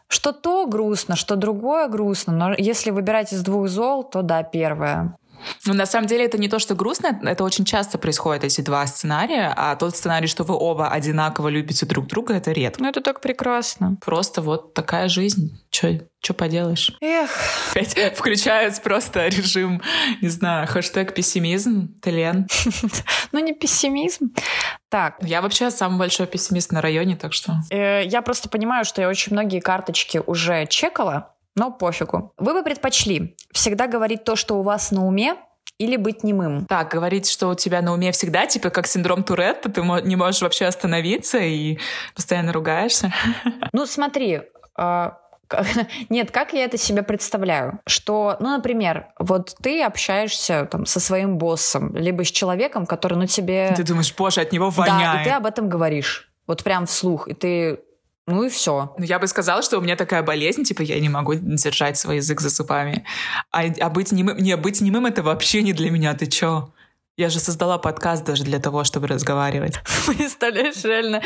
что 0.09 0.33
то 0.33 0.67
грустно, 0.67 1.17
что 1.17 1.37
другое 1.37 1.89
грустно. 1.89 2.33
Но 2.33 2.55
если 2.57 2.91
выбирать 2.91 3.33
из 3.33 3.43
двух 3.43 3.69
зол, 3.69 4.05
то 4.05 4.23
да, 4.23 4.43
первое. 4.43 5.17
Ну, 5.65 5.75
на 5.75 5.87
самом 5.87 6.07
деле, 6.07 6.25
это 6.25 6.39
не 6.39 6.49
то, 6.49 6.59
что 6.59 6.75
грустно, 6.75 7.19
это 7.23 7.45
очень 7.45 7.65
часто 7.65 7.99
происходит, 7.99 8.45
эти 8.45 8.61
два 8.61 8.87
сценария, 8.87 9.53
а 9.57 9.77
тот 9.77 9.97
сценарий, 9.97 10.27
что 10.27 10.45
вы 10.45 10.55
оба 10.55 10.89
одинаково 10.89 11.49
любите 11.49 11.87
друг 11.87 12.07
друга, 12.07 12.35
это 12.35 12.53
редко. 12.53 12.83
Ну, 12.83 12.89
это 12.89 13.01
так 13.01 13.21
прекрасно. 13.21 13.97
Просто 14.01 14.43
вот 14.43 14.75
такая 14.75 15.09
жизнь. 15.09 15.59
Че, 15.71 16.07
что 16.21 16.35
поделаешь? 16.35 16.93
Эх. 17.01 17.31
Опять 17.71 18.17
включается 18.17 18.81
просто 18.83 19.27
режим, 19.29 19.83
не 20.21 20.29
знаю, 20.29 20.67
хэштег 20.67 21.15
пессимизм, 21.15 21.95
Тлен. 22.01 22.47
Ну, 23.33 23.39
не 23.39 23.55
пессимизм. 23.55 24.35
Так. 24.91 25.17
Я 25.23 25.41
вообще 25.41 25.71
самый 25.71 25.99
большой 25.99 26.27
пессимист 26.27 26.71
на 26.71 26.83
районе, 26.83 27.17
так 27.17 27.33
что... 27.33 27.55
Э, 27.71 28.05
я 28.05 28.21
просто 28.21 28.51
понимаю, 28.51 28.85
что 28.85 29.01
я 29.01 29.09
очень 29.09 29.33
многие 29.33 29.61
карточки 29.61 30.21
уже 30.27 30.67
чекала, 30.67 31.35
но 31.57 31.71
пофигу. 31.71 32.33
Вы 32.39 32.55
бы 32.55 32.63
предпочли 32.63 33.37
всегда 33.53 33.87
говорить 33.87 34.25
то, 34.25 34.37
что 34.37 34.59
у 34.59 34.63
вас 34.63 34.91
на 34.91 35.07
уме, 35.07 35.37
или 35.79 35.97
быть 35.97 36.23
немым. 36.23 36.67
Так, 36.67 36.93
говорить, 36.93 37.29
что 37.29 37.49
у 37.49 37.55
тебя 37.55 37.83
на 37.83 37.93
уме 37.93 38.13
всегда, 38.13 38.47
типа 38.47 38.71
как 38.71 38.87
синдром 38.87 39.25
Туретта, 39.25 39.71
ты 39.71 39.81
не 40.05 40.17
можешь 40.17 40.43
вообще 40.43 40.67
остановиться 40.67 41.39
и 41.39 41.79
постоянно 42.15 42.53
ругаешься. 42.53 43.13
Ну, 43.73 43.87
смотри, 43.87 44.43
а, 44.77 45.19
нет, 46.09 46.31
как 46.31 46.53
я 46.53 46.65
это 46.65 46.77
себе 46.77 47.03
представляю? 47.03 47.81
Что, 47.87 48.37
ну, 48.41 48.51
например, 48.51 49.09
вот 49.19 49.55
ты 49.63 49.83
общаешься 49.83 50.67
там 50.71 50.87
со 50.87 51.01
своим 51.01 51.39
боссом, 51.39 51.95
либо 51.97 52.25
с 52.25 52.31
человеком, 52.31 52.87
который, 52.87 53.15
ну, 53.15 53.27
тебе... 53.27 53.73
Ты 53.77 53.85
думаешь, 53.85 54.15
боже, 54.15 54.41
от 54.41 54.53
него 54.53 54.71
воняет. 54.71 55.01
Да, 55.01 55.23
и 55.23 55.25
ты 55.25 55.31
об 55.31 55.47
этом 55.47 55.69
говоришь. 55.69 56.31
Вот 56.47 56.63
прям 56.63 56.87
вслух. 56.87 57.29
И 57.29 57.35
ты 57.35 57.81
ну 58.27 58.45
и 58.45 58.49
все. 58.49 58.95
Ну, 58.99 59.05
я 59.05 59.19
бы 59.19 59.27
сказала, 59.27 59.63
что 59.63 59.79
у 59.79 59.81
меня 59.81 59.97
такая 59.97 60.23
болезнь, 60.23 60.63
типа 60.63 60.83
я 60.83 60.99
не 61.01 61.09
могу 61.09 61.35
держать 61.35 61.97
свой 61.97 62.17
язык 62.17 62.41
за 62.41 62.51
зубами. 62.51 63.05
А, 63.51 63.63
а 63.81 63.91
быть 63.91 64.13
немым, 64.13 64.37
не, 64.39 64.57
быть 64.57 64.81
немым 64.81 65.07
это 65.07 65.23
вообще 65.23 65.63
не 65.63 65.73
для 65.73 65.91
меня, 65.91 66.15
ты 66.15 66.27
чё? 66.27 66.73
Я 67.19 67.29
же 67.29 67.41
создала 67.41 67.77
подкаст 67.77 68.25
даже 68.25 68.43
для 68.43 68.59
того, 68.59 68.85
чтобы 68.85 69.07
разговаривать. 69.07 69.75
Представляешь, 70.07 70.83
реально, 70.83 71.21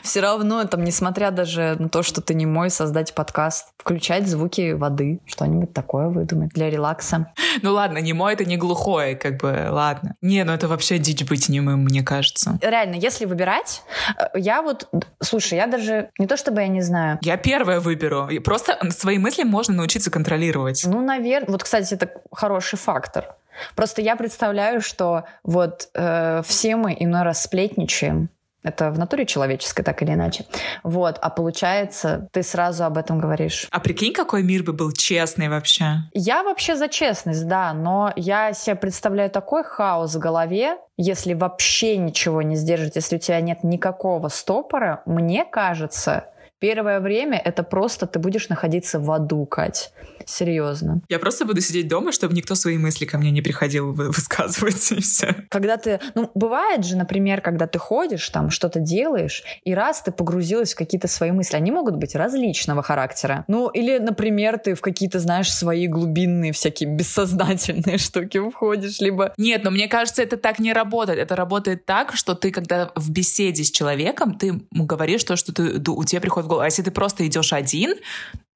все 0.00 0.20
равно, 0.20 0.64
там, 0.64 0.84
несмотря 0.84 1.32
даже 1.32 1.74
на 1.80 1.88
то, 1.88 2.04
что 2.04 2.20
ты 2.20 2.34
не 2.34 2.46
мой, 2.46 2.70
создать 2.70 3.12
подкаст, 3.14 3.70
включать 3.78 4.28
звуки 4.28 4.74
воды, 4.74 5.18
что-нибудь 5.26 5.72
такое 5.72 6.08
выдумать 6.08 6.50
для 6.50 6.70
релакса. 6.70 7.32
Ну 7.62 7.72
ладно, 7.72 7.98
не 7.98 8.12
мой, 8.12 8.34
это 8.34 8.44
не 8.44 8.56
глухое, 8.56 9.16
как 9.16 9.40
бы, 9.40 9.66
ладно. 9.70 10.14
Не, 10.22 10.44
ну 10.44 10.52
это 10.52 10.68
вообще 10.68 10.98
дичь 10.98 11.24
быть 11.24 11.48
немым, 11.48 11.80
мне 11.80 12.04
кажется. 12.04 12.56
Реально, 12.62 12.94
если 12.94 13.24
выбирать, 13.24 13.82
э, 14.16 14.38
я 14.38 14.62
вот, 14.62 14.88
слушай, 15.20 15.58
я 15.58 15.66
даже, 15.66 16.10
не 16.20 16.28
то 16.28 16.36
чтобы 16.36 16.60
я 16.60 16.68
не 16.68 16.82
знаю. 16.82 17.18
Я 17.22 17.36
первая 17.38 17.80
выберу. 17.80 18.28
Просто 18.44 18.78
свои 18.90 19.18
мысли 19.18 19.42
можно 19.42 19.74
научиться 19.74 20.12
контролировать. 20.12 20.84
Ну, 20.86 21.00
наверное, 21.00 21.50
вот, 21.50 21.64
кстати, 21.64 21.94
это 21.94 22.08
хороший 22.30 22.78
фактор. 22.78 23.34
Просто 23.74 24.02
я 24.02 24.16
представляю, 24.16 24.80
что 24.80 25.24
вот 25.42 25.88
э, 25.94 26.42
все 26.44 26.76
мы 26.76 26.96
иной 26.98 27.22
раз 27.22 27.42
сплетничаем. 27.42 28.30
Это 28.64 28.90
в 28.90 28.98
натуре 28.98 29.24
человеческой, 29.24 29.84
так 29.84 30.02
или 30.02 30.12
иначе. 30.12 30.44
Вот, 30.82 31.16
а 31.22 31.30
получается, 31.30 32.28
ты 32.32 32.42
сразу 32.42 32.84
об 32.84 32.98
этом 32.98 33.20
говоришь. 33.20 33.68
А 33.70 33.78
прикинь, 33.78 34.12
какой 34.12 34.42
мир 34.42 34.64
бы 34.64 34.72
был 34.72 34.90
честный 34.92 35.48
вообще. 35.48 36.02
Я 36.12 36.42
вообще 36.42 36.74
за 36.74 36.88
честность, 36.88 37.46
да, 37.46 37.72
но 37.72 38.12
я 38.16 38.52
себе 38.52 38.74
представляю 38.74 39.30
такой 39.30 39.62
хаос 39.62 40.16
в 40.16 40.18
голове, 40.18 40.76
если 40.96 41.34
вообще 41.34 41.96
ничего 41.96 42.42
не 42.42 42.56
сдержать, 42.56 42.96
если 42.96 43.16
у 43.16 43.20
тебя 43.20 43.40
нет 43.40 43.62
никакого 43.62 44.26
стопора, 44.28 45.02
мне 45.06 45.44
кажется, 45.44 46.24
Первое 46.60 47.00
время 47.00 47.38
это 47.38 47.62
просто 47.62 48.06
ты 48.06 48.18
будешь 48.18 48.48
находиться 48.48 48.98
в 48.98 49.10
аду, 49.12 49.46
Кать. 49.46 49.92
Серьезно. 50.26 51.00
Я 51.08 51.18
просто 51.18 51.44
буду 51.44 51.60
сидеть 51.60 51.88
дома, 51.88 52.12
чтобы 52.12 52.34
никто 52.34 52.54
свои 52.54 52.76
мысли 52.78 53.04
ко 53.04 53.16
мне 53.16 53.30
не 53.30 53.42
приходил 53.42 53.92
высказывать, 53.92 54.92
и 54.92 55.00
все. 55.00 55.36
Когда 55.48 55.76
ты... 55.76 56.00
Ну, 56.14 56.30
бывает 56.34 56.84
же, 56.84 56.96
например, 56.96 57.40
когда 57.40 57.66
ты 57.66 57.78
ходишь, 57.78 58.28
там, 58.28 58.50
что-то 58.50 58.80
делаешь, 58.80 59.44
и 59.64 59.74
раз 59.74 60.02
ты 60.02 60.10
погрузилась 60.10 60.74
в 60.74 60.76
какие-то 60.76 61.08
свои 61.08 61.30
мысли, 61.30 61.56
они 61.56 61.70
могут 61.70 61.96
быть 61.96 62.14
различного 62.14 62.82
характера. 62.82 63.44
Ну, 63.48 63.68
или, 63.68 63.98
например, 63.98 64.58
ты 64.58 64.74
в 64.74 64.80
какие-то, 64.80 65.20
знаешь, 65.20 65.52
свои 65.52 65.86
глубинные 65.86 66.52
всякие 66.52 66.90
бессознательные 66.90 67.98
штуки 67.98 68.38
входишь, 68.50 69.00
либо... 69.00 69.32
Нет, 69.36 69.62
но 69.64 69.70
мне 69.70 69.88
кажется, 69.88 70.22
это 70.22 70.36
так 70.36 70.58
не 70.58 70.72
работает. 70.72 71.18
Это 71.20 71.36
работает 71.36 71.86
так, 71.86 72.14
что 72.14 72.34
ты, 72.34 72.50
когда 72.50 72.90
в 72.96 73.10
беседе 73.10 73.62
с 73.62 73.70
человеком, 73.70 74.34
ты 74.34 74.60
говоришь 74.72 75.24
то, 75.24 75.36
что 75.36 75.52
ты, 75.52 75.80
у 75.90 76.04
тебя 76.04 76.20
приходит 76.20 76.47
голову. 76.48 76.62
А 76.62 76.66
если 76.66 76.82
ты 76.82 76.90
просто 76.90 77.26
идешь 77.26 77.52
один, 77.52 77.94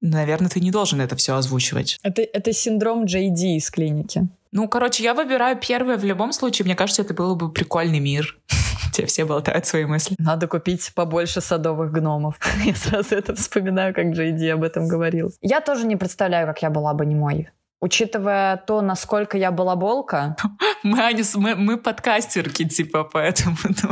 наверное, 0.01 0.49
ты 0.49 0.59
не 0.59 0.71
должен 0.71 0.99
это 1.01 1.15
все 1.15 1.35
озвучивать. 1.35 1.99
Это, 2.03 2.21
это 2.21 2.51
синдром 2.51 3.05
JD 3.05 3.55
из 3.55 3.69
клиники. 3.71 4.27
Ну, 4.51 4.67
короче, 4.67 5.03
я 5.03 5.13
выбираю 5.13 5.57
первое 5.57 5.97
в 5.97 6.03
любом 6.03 6.31
случае. 6.31 6.65
Мне 6.65 6.75
кажется, 6.75 7.01
это 7.01 7.13
был 7.13 7.35
бы 7.35 7.51
прикольный 7.51 7.99
мир. 7.99 8.37
Где 8.89 9.07
все 9.07 9.25
болтают 9.25 9.65
свои 9.65 9.85
мысли. 9.85 10.15
Надо 10.19 10.47
купить 10.47 10.91
побольше 10.93 11.41
садовых 11.41 11.91
гномов. 11.91 12.39
Я 12.65 12.75
сразу 12.75 13.15
это 13.15 13.33
вспоминаю, 13.33 13.95
как 13.95 14.07
Джейди 14.07 14.45
об 14.47 14.63
этом 14.63 14.87
говорил. 14.87 15.33
Я 15.41 15.61
тоже 15.61 15.87
не 15.87 15.95
представляю, 15.95 16.45
как 16.45 16.61
я 16.61 16.69
была 16.69 16.93
бы 16.93 17.05
не 17.05 17.15
мой. 17.15 17.49
Учитывая 17.83 18.55
то, 18.55 18.79
насколько 18.79 19.37
я 19.37 19.51
была 19.51 19.75
болка. 19.75 20.37
Мы, 20.83 21.01
Аня, 21.01 21.23
мы, 21.35 21.55
мы 21.55 21.77
подкастерки, 21.77 22.63
типа, 22.63 23.03
поэтому 23.03 23.57
ну, 23.83 23.89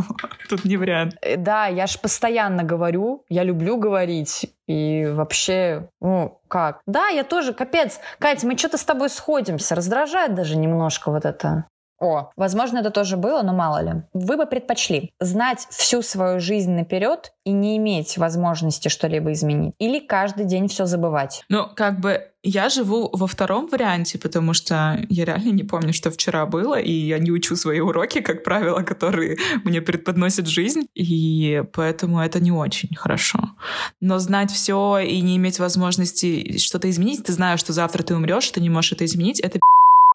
тут 0.49 0.63
не 0.63 0.77
вариант. 0.77 1.15
Э, 1.21 1.35
да, 1.35 1.67
я 1.67 1.87
ж 1.87 1.99
постоянно 1.99 2.63
говорю, 2.63 3.25
я 3.27 3.43
люблю 3.43 3.75
говорить. 3.75 4.49
И 4.67 5.05
вообще, 5.11 5.89
ну, 5.99 6.39
как? 6.47 6.79
Да, 6.85 7.09
я 7.09 7.25
тоже, 7.25 7.53
капец. 7.53 7.99
Катя, 8.19 8.47
мы 8.47 8.57
что-то 8.57 8.77
с 8.77 8.85
тобой 8.85 9.09
сходимся. 9.09 9.75
Раздражает 9.75 10.35
даже 10.35 10.55
немножко 10.55 11.11
вот 11.11 11.25
это. 11.25 11.65
О, 12.01 12.31
возможно, 12.35 12.79
это 12.79 12.89
тоже 12.89 13.15
было, 13.15 13.43
но 13.43 13.53
мало 13.53 13.83
ли. 13.83 14.01
Вы 14.13 14.35
бы 14.35 14.47
предпочли 14.47 15.13
знать 15.19 15.67
всю 15.69 16.01
свою 16.01 16.39
жизнь 16.39 16.71
наперед 16.71 17.31
и 17.45 17.51
не 17.51 17.77
иметь 17.77 18.17
возможности 18.17 18.87
что-либо 18.87 19.31
изменить? 19.33 19.75
Или 19.77 19.99
каждый 19.99 20.45
день 20.45 20.67
все 20.67 20.87
забывать? 20.87 21.43
Ну, 21.47 21.67
как 21.75 21.99
бы 21.99 22.27
я 22.41 22.69
живу 22.69 23.11
во 23.13 23.27
втором 23.27 23.67
варианте, 23.67 24.17
потому 24.17 24.53
что 24.53 25.05
я 25.09 25.25
реально 25.25 25.51
не 25.51 25.63
помню, 25.63 25.93
что 25.93 26.09
вчера 26.09 26.47
было, 26.47 26.79
и 26.79 26.91
я 26.91 27.19
не 27.19 27.29
учу 27.29 27.55
свои 27.55 27.79
уроки, 27.81 28.21
как 28.21 28.43
правило, 28.43 28.81
которые 28.81 29.37
мне 29.63 29.79
предподносит 29.79 30.47
жизнь, 30.47 30.87
и 30.95 31.63
поэтому 31.71 32.19
это 32.19 32.39
не 32.39 32.51
очень 32.51 32.95
хорошо. 32.95 33.51
Но 33.99 34.17
знать 34.17 34.49
все 34.49 34.97
и 34.97 35.21
не 35.21 35.37
иметь 35.37 35.59
возможности 35.59 36.57
что-то 36.57 36.89
изменить, 36.89 37.23
ты 37.25 37.33
знаешь, 37.33 37.59
что 37.59 37.73
завтра 37.73 38.01
ты 38.01 38.15
умрешь, 38.15 38.49
ты 38.49 38.59
не 38.59 38.71
можешь 38.71 38.93
это 38.93 39.05
изменить, 39.05 39.39
это 39.39 39.59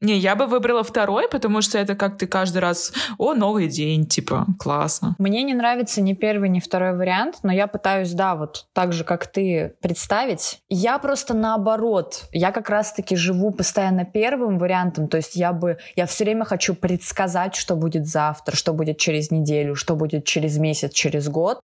не, 0.03 0.19
я 0.19 0.37
бы 0.37 0.47
выбрала 0.47 0.83
второй, 0.83 1.29
потому 1.29 1.63
что 1.63 1.79
это 1.79 1.95
как 1.95 2.19
ты 2.19 2.27
каждый 2.27 2.59
раз, 2.59 2.93
о, 3.19 3.35
новый 3.35 3.69
день, 3.69 4.07
типа, 4.07 4.47
классно. 4.59 5.15
Мне 5.19 5.43
не 5.43 5.55
нравится 5.55 6.03
ни 6.03 6.13
первый, 6.13 6.49
ни 6.49 6.61
второй 6.61 6.97
вариант, 6.97 7.39
но 7.43 7.53
я 7.53 7.67
пытаюсь, 7.67 8.13
да, 8.13 8.35
вот 8.37 8.67
так 8.73 8.93
же, 8.93 9.05
как 9.05 9.27
ты, 9.27 9.75
представить. 9.81 10.61
Я 10.69 10.99
просто 10.99 11.35
наоборот, 11.35 12.25
я 12.33 12.53
как 12.53 12.69
раз-таки 12.69 13.17
живу 13.17 13.53
постоянно 13.53 14.05
первым 14.05 14.59
вариантом, 14.59 15.09
то 15.09 15.17
есть 15.17 15.35
я 15.37 15.53
бы, 15.53 15.79
я 15.97 16.07
все 16.07 16.25
время 16.25 16.45
хочу 16.45 16.75
предсказать, 16.75 17.55
что 17.55 17.75
будет 17.75 18.07
завтра, 18.07 18.55
что 18.55 18.73
будет 18.73 18.99
через 18.99 19.31
неделю, 19.31 19.75
что 19.75 19.97
будет 19.97 20.25
через 20.25 20.59
месяц, 20.59 20.93
через 20.93 21.29
год. 21.29 21.61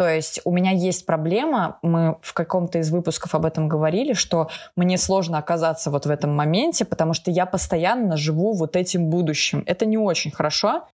То 0.00 0.08
есть 0.08 0.40
у 0.46 0.50
меня 0.50 0.70
есть 0.70 1.04
проблема, 1.04 1.78
мы 1.82 2.16
в 2.22 2.32
каком-то 2.32 2.78
из 2.78 2.90
выпусков 2.90 3.34
об 3.34 3.44
этом 3.44 3.68
говорили, 3.68 4.14
что 4.14 4.48
мне 4.74 4.96
сложно 4.96 5.36
оказаться 5.36 5.90
вот 5.90 6.06
в 6.06 6.10
этом 6.10 6.34
моменте, 6.34 6.86
потому 6.86 7.12
что 7.12 7.30
я 7.30 7.44
постоянно 7.44 8.16
живу 8.16 8.54
вот 8.54 8.76
этим 8.76 9.10
будущим. 9.10 9.62
Это 9.66 9.84
не 9.84 9.98
очень 9.98 10.30
хорошо. 10.30 10.88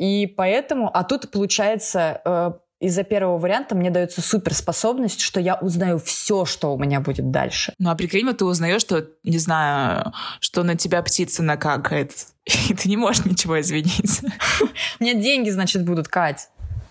И 0.00 0.26
поэтому, 0.26 0.90
а 0.92 1.04
тут 1.04 1.30
получается, 1.30 2.20
э, 2.24 2.52
из-за 2.80 3.04
первого 3.04 3.38
варианта 3.38 3.76
мне 3.76 3.90
дается 3.90 4.22
суперспособность, 4.22 5.20
что 5.20 5.38
я 5.38 5.54
узнаю 5.54 6.00
все, 6.00 6.44
что 6.46 6.74
у 6.74 6.78
меня 6.78 6.98
будет 6.98 7.30
дальше. 7.30 7.74
Ну 7.78 7.90
а 7.90 7.94
прикинь, 7.94 8.26
вот 8.26 8.38
ты 8.38 8.44
узнаешь, 8.44 8.80
что, 8.80 9.06
не 9.22 9.38
знаю, 9.38 10.12
что 10.40 10.64
на 10.64 10.74
тебя 10.74 11.00
птица 11.02 11.44
накакает, 11.44 12.26
и 12.44 12.74
ты 12.74 12.88
не 12.88 12.96
можешь 12.96 13.24
ничего 13.24 13.60
извинить. 13.60 14.20
У 14.98 15.04
меня 15.04 15.14
деньги, 15.14 15.50
значит, 15.50 15.84
будут, 15.84 16.08
Кать. 16.08 16.48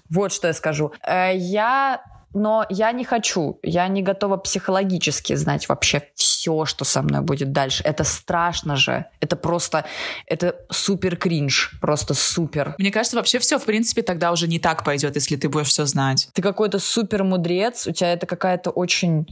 Вот 0.10 0.32
что 0.32 0.48
я 0.48 0.54
скажу. 0.54 0.92
Э, 1.06 1.32
я 1.36 2.02
но 2.34 2.66
я 2.70 2.92
не 2.92 3.04
хочу, 3.04 3.60
я 3.64 3.88
не 3.88 4.04
готова 4.04 4.38
психологически 4.38 5.34
знать 5.34 5.68
вообще 5.68 6.04
все, 6.16 6.66
что 6.66 6.86
со 6.86 7.02
мной 7.02 7.22
будет 7.22 7.52
дальше. 7.52 7.84
Это 7.84 8.04
страшно 8.04 8.76
же. 8.76 9.06
Это 9.20 9.36
просто, 9.36 9.86
это 10.28 10.56
супер 10.70 11.16
кринж, 11.16 11.74
просто 11.82 12.14
супер. 12.14 12.76
Мне 12.78 12.92
кажется, 12.92 13.18
вообще 13.18 13.40
все, 13.40 13.58
в 13.58 13.66
принципе, 13.66 14.04
тогда 14.04 14.32
уже 14.32 14.48
не 14.48 14.60
так 14.60 14.84
пойдет, 14.84 15.16
если 15.16 15.36
ты 15.38 15.50
будешь 15.50 15.68
все 15.68 15.86
знать. 15.86 16.30
Ты 16.34 16.42
какой-то 16.42 16.80
супер 16.80 17.24
мудрец, 17.24 17.88
у 17.88 17.92
тебя 17.92 18.14
это 18.14 18.28
какая-то 18.28 18.70
очень 18.70 19.28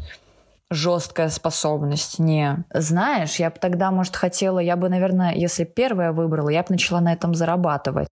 жесткая 0.70 1.30
способность. 1.30 2.20
Не. 2.20 2.66
Знаешь, 2.74 3.36
я 3.36 3.50
бы 3.50 3.58
тогда, 3.60 3.92
может, 3.92 4.16
хотела, 4.16 4.60
я 4.60 4.76
бы, 4.76 4.90
наверное, 4.90 5.34
если 5.34 5.64
первая 5.64 6.12
выбрала, 6.12 6.50
я 6.50 6.62
бы 6.62 6.68
начала 6.70 7.00
на 7.00 7.14
этом 7.14 7.36
зарабатывать. 7.36 8.08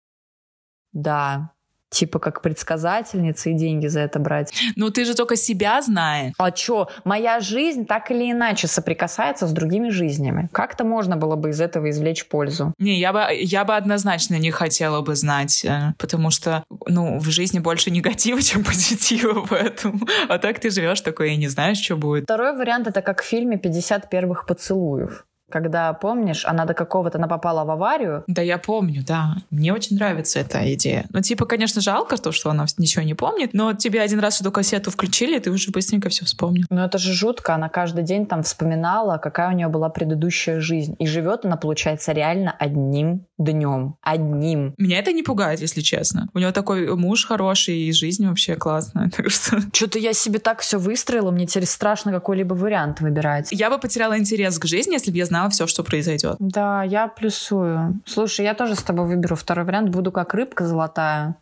Да, 0.91 1.53
типа 1.93 2.19
как 2.19 2.41
предсказательница 2.41 3.49
и 3.49 3.53
деньги 3.53 3.87
за 3.87 4.01
это 4.01 4.19
брать. 4.19 4.53
Ну 4.75 4.89
ты 4.89 5.05
же 5.05 5.15
только 5.15 5.35
себя 5.35 5.81
знаешь. 5.81 6.33
А 6.37 6.51
чё? 6.51 6.87
Моя 7.03 7.39
жизнь 7.39 7.85
так 7.85 8.11
или 8.11 8.31
иначе 8.31 8.67
соприкасается 8.67 9.47
с 9.47 9.51
другими 9.51 9.89
жизнями. 9.89 10.49
Как-то 10.51 10.83
можно 10.83 11.15
было 11.15 11.35
бы 11.35 11.49
из 11.49 11.61
этого 11.61 11.89
извлечь 11.89 12.27
пользу. 12.27 12.73
Не, 12.79 12.99
я 12.99 13.13
бы, 13.13 13.21
я 13.31 13.63
бы 13.63 13.75
однозначно 13.75 14.35
не 14.35 14.51
хотела 14.51 15.01
бы 15.01 15.15
знать, 15.15 15.63
э, 15.65 15.93
потому 15.97 16.31
что, 16.31 16.63
ну, 16.87 17.19
в 17.19 17.29
жизни 17.29 17.59
больше 17.59 17.91
негатива, 17.91 18.41
чем 18.41 18.63
позитива, 18.63 19.45
поэтому. 19.49 19.99
А 20.27 20.37
так 20.37 20.59
ты 20.59 20.69
живешь 20.69 21.01
такой 21.01 21.33
и 21.33 21.37
не 21.37 21.47
знаешь, 21.47 21.77
что 21.77 21.95
будет. 21.95 22.23
Второй 22.23 22.57
вариант— 22.57 22.87
это 22.89 23.01
как 23.01 23.21
в 23.21 23.25
фильме 23.25 23.57
«50 23.57 24.09
первых 24.09 24.45
поцелуев» 24.45 25.25
когда, 25.53 25.93
помнишь, 25.93 26.45
она 26.45 26.65
до 26.65 26.73
какого-то, 26.73 27.19
она 27.19 27.27
попала 27.27 27.63
в 27.63 27.69
аварию. 27.69 28.23
Да, 28.25 28.41
я 28.41 28.57
помню, 28.57 29.03
да. 29.05 29.35
Мне 29.51 29.71
очень 29.71 29.97
нравится 29.97 30.39
эта 30.39 30.73
идея. 30.73 31.05
Ну, 31.11 31.21
типа, 31.21 31.45
конечно, 31.45 31.79
жалко 31.79 32.17
то, 32.17 32.31
что 32.31 32.49
она 32.49 32.65
ничего 32.79 33.03
не 33.03 33.13
помнит, 33.13 33.53
но 33.53 33.73
тебе 33.73 34.01
один 34.01 34.19
раз 34.19 34.41
эту 34.41 34.51
кассету 34.51 34.89
включили, 34.89 35.37
и 35.37 35.39
ты 35.39 35.51
уже 35.51 35.69
быстренько 35.69 36.09
все 36.09 36.25
вспомнил. 36.25 36.65
Ну, 36.71 36.81
это 36.81 36.97
же 36.97 37.13
жутко. 37.13 37.53
Она 37.53 37.69
каждый 37.69 38.03
день 38.03 38.25
там 38.25 38.41
вспоминала, 38.41 39.19
какая 39.19 39.49
у 39.49 39.51
нее 39.51 39.67
была 39.67 39.89
предыдущая 39.89 40.59
жизнь. 40.59 40.95
И 40.97 41.05
живет 41.05 41.45
она, 41.45 41.55
получается, 41.55 42.13
реально 42.13 42.55
одним 42.57 43.27
днем. 43.43 43.95
Одним. 44.01 44.73
Меня 44.77 44.99
это 44.99 45.11
не 45.11 45.21
пугает, 45.21 45.61
если 45.61 45.81
честно. 45.81 46.29
У 46.33 46.39
него 46.39 46.51
такой 46.51 46.95
муж 46.95 47.25
хороший, 47.25 47.77
и 47.77 47.91
жизнь 47.91 48.27
вообще 48.27 48.55
классная. 48.55 49.11
Так 49.23 49.29
что... 49.29 49.59
Что-то 49.71 49.99
я 49.99 50.13
себе 50.13 50.39
так 50.39 50.61
все 50.61 50.79
выстроила, 50.79 51.29
мне 51.29 51.45
теперь 51.45 51.67
страшно 51.67 52.11
какой-либо 52.11 52.55
вариант 52.55 52.99
выбирать. 52.99 53.49
Я 53.51 53.69
бы 53.69 53.77
потеряла 53.77 54.17
интерес 54.17 54.57
к 54.57 54.65
жизни, 54.65 54.93
если 54.93 55.11
бы 55.11 55.17
я 55.17 55.25
знала, 55.25 55.43
знала 55.43 55.49
все, 55.49 55.67
что 55.67 55.83
произойдет. 55.83 56.35
Да, 56.39 56.83
я 56.83 57.07
плюсую. 57.07 57.99
Слушай, 58.05 58.45
я 58.45 58.53
тоже 58.53 58.75
с 58.75 58.83
тобой 58.83 59.07
выберу 59.07 59.35
второй 59.35 59.65
вариант. 59.65 59.89
Буду 59.89 60.11
как 60.11 60.33
рыбка 60.33 60.65
золотая. 60.65 61.35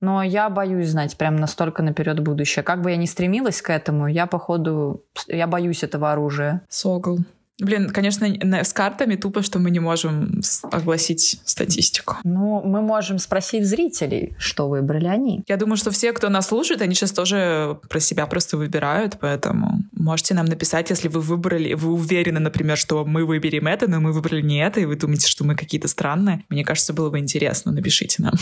Но 0.00 0.22
я 0.22 0.48
боюсь 0.48 0.88
знать 0.88 1.16
прям 1.16 1.36
настолько 1.36 1.82
наперед 1.82 2.20
будущее. 2.20 2.62
Как 2.62 2.82
бы 2.82 2.90
я 2.90 2.96
ни 2.96 3.06
стремилась 3.06 3.62
к 3.62 3.70
этому, 3.70 4.06
я, 4.06 4.26
походу, 4.26 5.02
я 5.28 5.46
боюсь 5.46 5.82
этого 5.82 6.12
оружия. 6.12 6.62
Согл. 6.68 7.18
Блин, 7.58 7.88
конечно, 7.90 8.28
с 8.64 8.72
картами 8.72 9.16
тупо, 9.16 9.42
что 9.42 9.58
мы 9.58 9.70
не 9.70 9.80
можем 9.80 10.42
огласить 10.70 11.40
статистику. 11.44 12.16
Ну, 12.22 12.62
мы 12.62 12.82
можем 12.82 13.18
спросить 13.18 13.66
зрителей, 13.66 14.34
что 14.38 14.68
выбрали 14.68 15.06
они. 15.06 15.42
Я 15.48 15.56
думаю, 15.56 15.78
что 15.78 15.90
все, 15.90 16.12
кто 16.12 16.28
нас 16.28 16.48
слушает, 16.48 16.82
они 16.82 16.94
сейчас 16.94 17.12
тоже 17.12 17.78
про 17.88 17.98
себя 17.98 18.26
просто 18.26 18.58
выбирают, 18.58 19.16
поэтому 19.18 19.80
можете 19.92 20.34
нам 20.34 20.44
написать, 20.46 20.90
если 20.90 21.08
вы 21.08 21.20
выбрали, 21.20 21.72
вы 21.72 21.92
уверены, 21.92 22.40
например, 22.40 22.76
что 22.76 23.06
мы 23.06 23.24
выберем 23.24 23.66
это, 23.66 23.88
но 23.88 24.00
мы 24.00 24.12
выбрали 24.12 24.42
не 24.42 24.58
это, 24.58 24.80
и 24.80 24.84
вы 24.84 24.96
думаете, 24.96 25.26
что 25.26 25.44
мы 25.44 25.56
какие-то 25.56 25.88
странные. 25.88 26.44
Мне 26.50 26.62
кажется, 26.62 26.92
было 26.92 27.08
бы 27.08 27.18
интересно, 27.18 27.72
напишите 27.72 28.22
нам. 28.22 28.34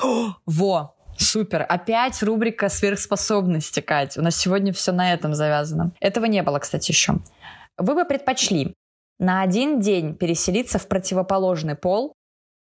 Во! 0.46 0.94
Супер. 1.18 1.64
Опять 1.68 2.22
рубрика 2.22 2.68
сверхспособности, 2.68 3.80
Кать. 3.80 4.16
У 4.16 4.22
нас 4.22 4.36
сегодня 4.36 4.72
все 4.72 4.92
на 4.92 5.12
этом 5.12 5.34
завязано. 5.34 5.92
Этого 6.00 6.24
не 6.24 6.42
было, 6.42 6.58
кстати, 6.58 6.90
еще. 6.90 7.18
Вы 7.82 7.96
бы 7.96 8.04
предпочли 8.04 8.74
на 9.18 9.42
один 9.42 9.80
день 9.80 10.14
переселиться 10.14 10.78
в 10.78 10.86
противоположный 10.86 11.74
пол 11.74 12.14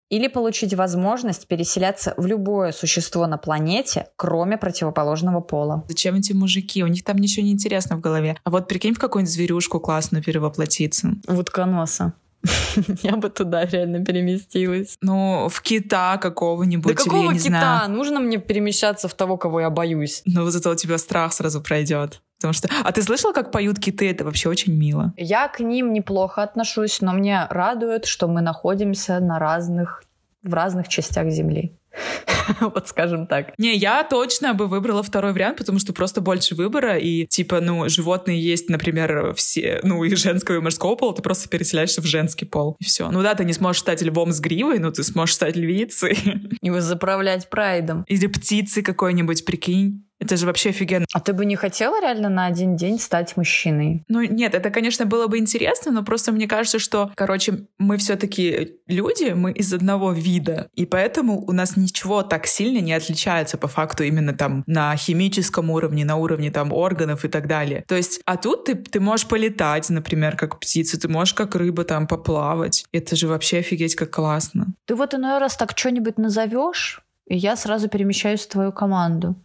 или 0.09 0.29
получить 0.29 0.73
возможность 0.73 1.47
переселяться 1.47 2.13
в 2.15 2.25
любое 2.25 2.71
существо 2.71 3.27
на 3.27 3.37
планете, 3.37 4.07
кроме 4.15 4.57
противоположного 4.57 5.41
пола. 5.41 5.83
Зачем 5.89 6.15
эти 6.15 6.31
мужики? 6.31 6.81
У 6.81 6.87
них 6.87 7.03
там 7.03 7.17
ничего 7.17 7.45
не 7.45 7.51
интересно 7.51 7.97
в 7.97 7.99
голове. 7.99 8.37
А 8.45 8.49
вот 8.49 8.69
прикинь 8.69 8.93
в 8.93 8.99
какую-нибудь 8.99 9.33
зверюшку 9.33 9.81
классную 9.81 10.23
перевоплотиться. 10.23 11.11
В 11.27 11.39
утконоса. 11.39 12.13
Я 13.03 13.17
бы 13.17 13.29
туда 13.29 13.65
реально 13.65 14.05
переместилась. 14.05 14.97
Ну, 15.01 15.49
в 15.49 15.61
кита 15.61 16.17
какого-нибудь. 16.19 16.95
Да 16.95 17.03
какого 17.03 17.33
кита? 17.33 17.85
Нужно 17.89 18.21
мне 18.21 18.37
перемещаться 18.37 19.09
в 19.09 19.13
того, 19.13 19.35
кого 19.35 19.59
я 19.59 19.69
боюсь. 19.69 20.21
Ну, 20.25 20.49
зато 20.49 20.71
у 20.71 20.75
тебя 20.75 20.97
страх 20.97 21.33
сразу 21.33 21.61
пройдет. 21.61 22.21
Потому 22.41 22.53
что... 22.53 22.69
А 22.83 22.91
ты 22.91 23.03
слышала, 23.03 23.33
как 23.33 23.51
поют 23.51 23.79
киты? 23.79 24.09
Это 24.09 24.25
вообще 24.25 24.49
очень 24.49 24.75
мило. 24.75 25.13
Я 25.15 25.47
к 25.47 25.59
ним 25.59 25.93
неплохо 25.93 26.41
отношусь, 26.41 26.99
но 27.01 27.13
мне 27.13 27.45
радует, 27.49 28.05
что 28.05 28.27
мы 28.27 28.41
находимся 28.41 29.19
на 29.19 29.37
разных, 29.37 30.03
в 30.41 30.53
разных 30.53 30.87
частях 30.87 31.29
Земли. 31.29 31.71
вот 32.61 32.87
скажем 32.87 33.27
так. 33.27 33.53
Не, 33.57 33.75
я 33.75 34.03
точно 34.03 34.53
бы 34.53 34.67
выбрала 34.67 35.03
второй 35.03 35.33
вариант, 35.33 35.57
потому 35.57 35.79
что 35.79 35.93
просто 35.93 36.21
больше 36.21 36.55
выбора, 36.55 36.97
и 36.97 37.25
типа, 37.27 37.61
ну, 37.61 37.87
животные 37.89 38.41
есть, 38.41 38.69
например, 38.69 39.33
все, 39.35 39.79
ну, 39.83 40.03
и 40.03 40.15
женского, 40.15 40.55
и 40.55 40.59
мужского 40.59 40.95
пола, 40.95 41.15
ты 41.15 41.21
просто 41.21 41.49
переселяешься 41.49 42.01
в 42.01 42.05
женский 42.05 42.45
пол, 42.45 42.75
и 42.79 42.83
все. 42.83 43.09
Ну 43.11 43.21
да, 43.21 43.35
ты 43.35 43.45
не 43.45 43.53
сможешь 43.53 43.81
стать 43.81 44.01
львом 44.01 44.31
с 44.31 44.39
гривой, 44.39 44.79
но 44.79 44.91
ты 44.91 45.03
сможешь 45.03 45.35
стать 45.35 45.55
львицей. 45.55 46.17
И 46.61 46.71
заправлять 46.79 47.49
прайдом. 47.49 48.03
Или 48.07 48.27
птицей 48.27 48.83
какой-нибудь, 48.83 49.45
прикинь. 49.45 50.05
Это 50.21 50.37
же 50.37 50.45
вообще 50.45 50.69
офигенно. 50.69 51.05
А 51.13 51.19
ты 51.19 51.33
бы 51.33 51.45
не 51.45 51.55
хотела 51.55 51.99
реально 51.99 52.29
на 52.29 52.45
один 52.45 52.75
день 52.75 52.99
стать 52.99 53.35
мужчиной? 53.37 54.03
Ну 54.07 54.21
нет, 54.21 54.53
это, 54.53 54.69
конечно, 54.69 55.07
было 55.07 55.25
бы 55.25 55.39
интересно, 55.39 55.91
но 55.91 56.03
просто 56.03 56.31
мне 56.31 56.47
кажется, 56.47 56.77
что, 56.77 57.11
короче, 57.15 57.65
мы 57.79 57.97
все-таки 57.97 58.75
люди, 58.87 59.31
мы 59.31 59.51
из 59.51 59.73
одного 59.73 60.11
вида, 60.11 60.67
и 60.75 60.85
поэтому 60.85 61.43
у 61.43 61.51
нас 61.51 61.75
ничего 61.75 62.21
так 62.21 62.45
сильно 62.45 62.79
не 62.79 62.93
отличается 62.93 63.57
по 63.57 63.67
факту 63.67 64.03
именно 64.03 64.33
там 64.33 64.63
на 64.67 64.95
химическом 64.95 65.71
уровне, 65.71 66.05
на 66.05 66.17
уровне 66.17 66.51
там 66.51 66.71
органов 66.71 67.25
и 67.25 67.27
так 67.27 67.47
далее. 67.47 67.83
То 67.87 67.95
есть, 67.95 68.21
а 68.25 68.37
тут 68.37 68.65
ты, 68.65 68.75
ты 68.75 68.99
можешь 68.99 69.27
полетать, 69.27 69.89
например, 69.89 70.37
как 70.37 70.59
птица, 70.59 70.99
ты 70.99 71.07
можешь 71.07 71.33
как 71.33 71.55
рыба 71.55 71.83
там 71.83 72.05
поплавать. 72.05 72.85
Это 72.91 73.15
же 73.15 73.27
вообще 73.27 73.59
офигеть 73.59 73.95
как 73.95 74.11
классно. 74.11 74.67
Ты 74.85 74.93
вот 74.93 75.15
иной 75.15 75.39
раз 75.39 75.57
так 75.57 75.75
что-нибудь 75.75 76.19
назовешь, 76.19 77.01
и 77.27 77.35
я 77.35 77.55
сразу 77.55 77.89
перемещаюсь 77.89 78.41
в 78.41 78.49
твою 78.49 78.71
команду. 78.71 79.35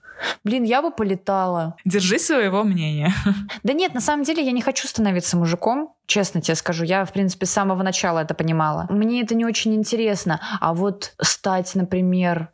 Блин, 0.45 0.65
я 0.65 0.83
бы 0.83 0.91
полетала. 0.91 1.77
Держи 1.85 2.19
своего 2.19 2.63
мнения. 2.63 3.13
Да 3.63 3.73
нет, 3.73 3.95
на 3.95 4.01
самом 4.01 4.25
деле 4.25 4.45
я 4.45 4.53
не 4.53 4.63
хочу 4.63 4.87
становиться 4.87 5.37
мужиком. 5.37 5.95
Честно 6.07 6.41
тебе 6.41 6.55
скажу, 6.55 6.85
я, 6.85 7.05
в 7.05 7.13
принципе, 7.13 7.47
с 7.47 7.51
самого 7.51 7.83
начала 7.83 8.21
это 8.21 8.35
понимала. 8.35 8.87
Мне 8.91 9.23
это 9.23 9.35
не 9.35 9.45
очень 9.45 9.75
интересно. 9.75 10.41
А 10.61 10.73
вот 10.73 11.15
стать, 11.21 11.75
например, 11.75 12.51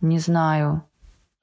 не 0.00 0.18
знаю, 0.18 0.87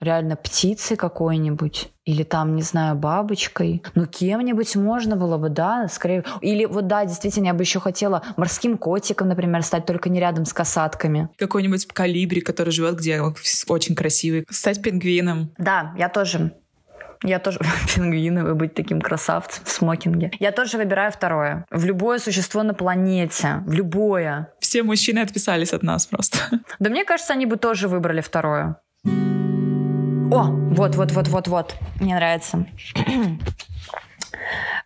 реально 0.06 0.36
птицей 0.36 0.95
какой-нибудь 0.95 1.89
или 2.06 2.24
там, 2.24 2.56
не 2.56 2.62
знаю, 2.62 2.95
бабочкой. 2.95 3.84
Ну, 3.95 4.06
кем-нибудь 4.06 4.76
можно 4.76 5.16
было 5.16 5.38
бы, 5.38 5.49
да, 5.49 5.88
скорее. 5.88 6.24
Или 6.41 6.66
вот, 6.66 6.88
да, 6.88 7.03
действительно, 7.06 7.47
я 7.47 7.53
бы 7.53 7.64
еще 7.64 7.80
хотела 7.80 8.22
морским 8.38 8.78
котиком, 8.78 9.28
например, 9.28 9.64
стать, 9.64 9.86
только 9.86 10.10
не 10.10 10.20
рядом 10.20 10.45
с 10.45 10.53
косатками. 10.53 11.30
Какой-нибудь 11.38 11.88
калибри, 11.88 12.41
который 12.41 12.70
живет 12.70 12.95
где 12.95 13.22
очень 13.68 13.95
красивый. 13.95 14.45
Стать 14.49 14.82
пингвином. 14.82 15.51
Да, 15.58 15.93
я 15.97 16.10
тоже. 16.10 16.51
Я 17.24 17.39
тоже 17.39 17.60
пингвиновый 17.95 18.53
быть 18.53 18.76
таким 18.76 19.01
красавцем 19.01 19.64
в 19.66 19.70
смокинге. 19.70 20.32
Я 20.39 20.51
тоже 20.51 20.78
выбираю 20.78 21.12
второе. 21.12 21.66
В 21.72 21.86
любое 21.86 22.20
существо 22.20 22.64
на 22.64 22.74
планете. 22.74 23.64
В 23.66 23.74
любое. 23.74 24.53
Все 24.60 24.84
мужчины 24.84 25.20
отписались 25.20 25.74
от 25.74 25.84
нас 25.84 26.06
просто. 26.06 26.38
Да 26.80 26.89
мне 26.89 27.06
кажется, 27.06 27.34
они 27.34 27.45
бы 27.45 27.56
тоже 27.56 27.88
выбрали 27.88 28.22
второе. 28.22 28.78
Вот, 30.95 31.11
вот, 31.11 31.28
вот, 31.28 31.47
вот. 31.47 31.76
Мне 31.99 32.15
нравится. 32.15 32.65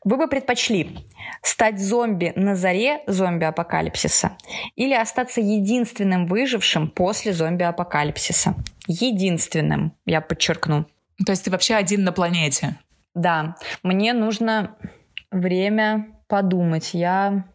Вы 0.03 0.17
бы 0.17 0.27
предпочли 0.27 1.05
стать 1.41 1.79
зомби 1.79 2.33
на 2.35 2.55
заре 2.55 3.01
зомби-апокалипсиса 3.07 4.37
или 4.75 4.93
остаться 4.93 5.41
единственным 5.41 6.25
выжившим 6.25 6.89
после 6.89 7.33
зомби-апокалипсиса? 7.33 8.55
Единственным, 8.87 9.93
я 10.05 10.21
подчеркну. 10.21 10.85
То 11.25 11.31
есть 11.31 11.45
ты 11.45 11.51
вообще 11.51 11.75
один 11.75 12.03
на 12.03 12.11
планете? 12.11 12.77
Да. 13.13 13.55
Мне 13.83 14.13
нужно 14.13 14.75
время 15.31 16.07
подумать. 16.27 16.93
Я 16.93 17.45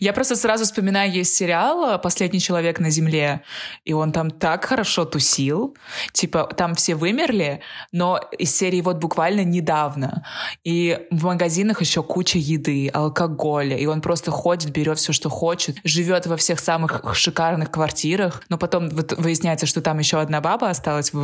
я 0.00 0.12
просто 0.12 0.36
сразу 0.36 0.64
вспоминаю, 0.64 1.12
есть 1.12 1.34
сериал 1.34 1.98
«Последний 2.00 2.40
человек 2.40 2.80
на 2.80 2.90
земле», 2.90 3.42
и 3.84 3.92
он 3.92 4.12
там 4.12 4.30
так 4.30 4.64
хорошо 4.64 5.04
тусил. 5.04 5.76
Типа, 6.12 6.44
там 6.56 6.74
все 6.74 6.94
вымерли, 6.94 7.60
но 7.92 8.20
из 8.38 8.54
серии 8.54 8.80
вот 8.80 8.96
буквально 8.96 9.44
недавно. 9.44 10.26
И 10.64 10.98
в 11.10 11.24
магазинах 11.24 11.80
еще 11.80 12.02
куча 12.02 12.38
еды, 12.38 12.88
алкоголя, 12.88 13.76
и 13.76 13.86
он 13.86 14.00
просто 14.00 14.30
ходит, 14.30 14.70
берет 14.70 14.98
все, 14.98 15.12
что 15.12 15.28
хочет, 15.30 15.76
живет 15.84 16.26
во 16.26 16.36
всех 16.36 16.60
самых 16.60 17.02
шикарных 17.14 17.70
квартирах, 17.70 18.42
но 18.48 18.58
потом 18.58 18.88
выясняется, 18.88 19.66
что 19.66 19.80
там 19.80 19.98
еще 19.98 20.20
одна 20.20 20.40
баба 20.40 20.70
осталась. 20.70 21.12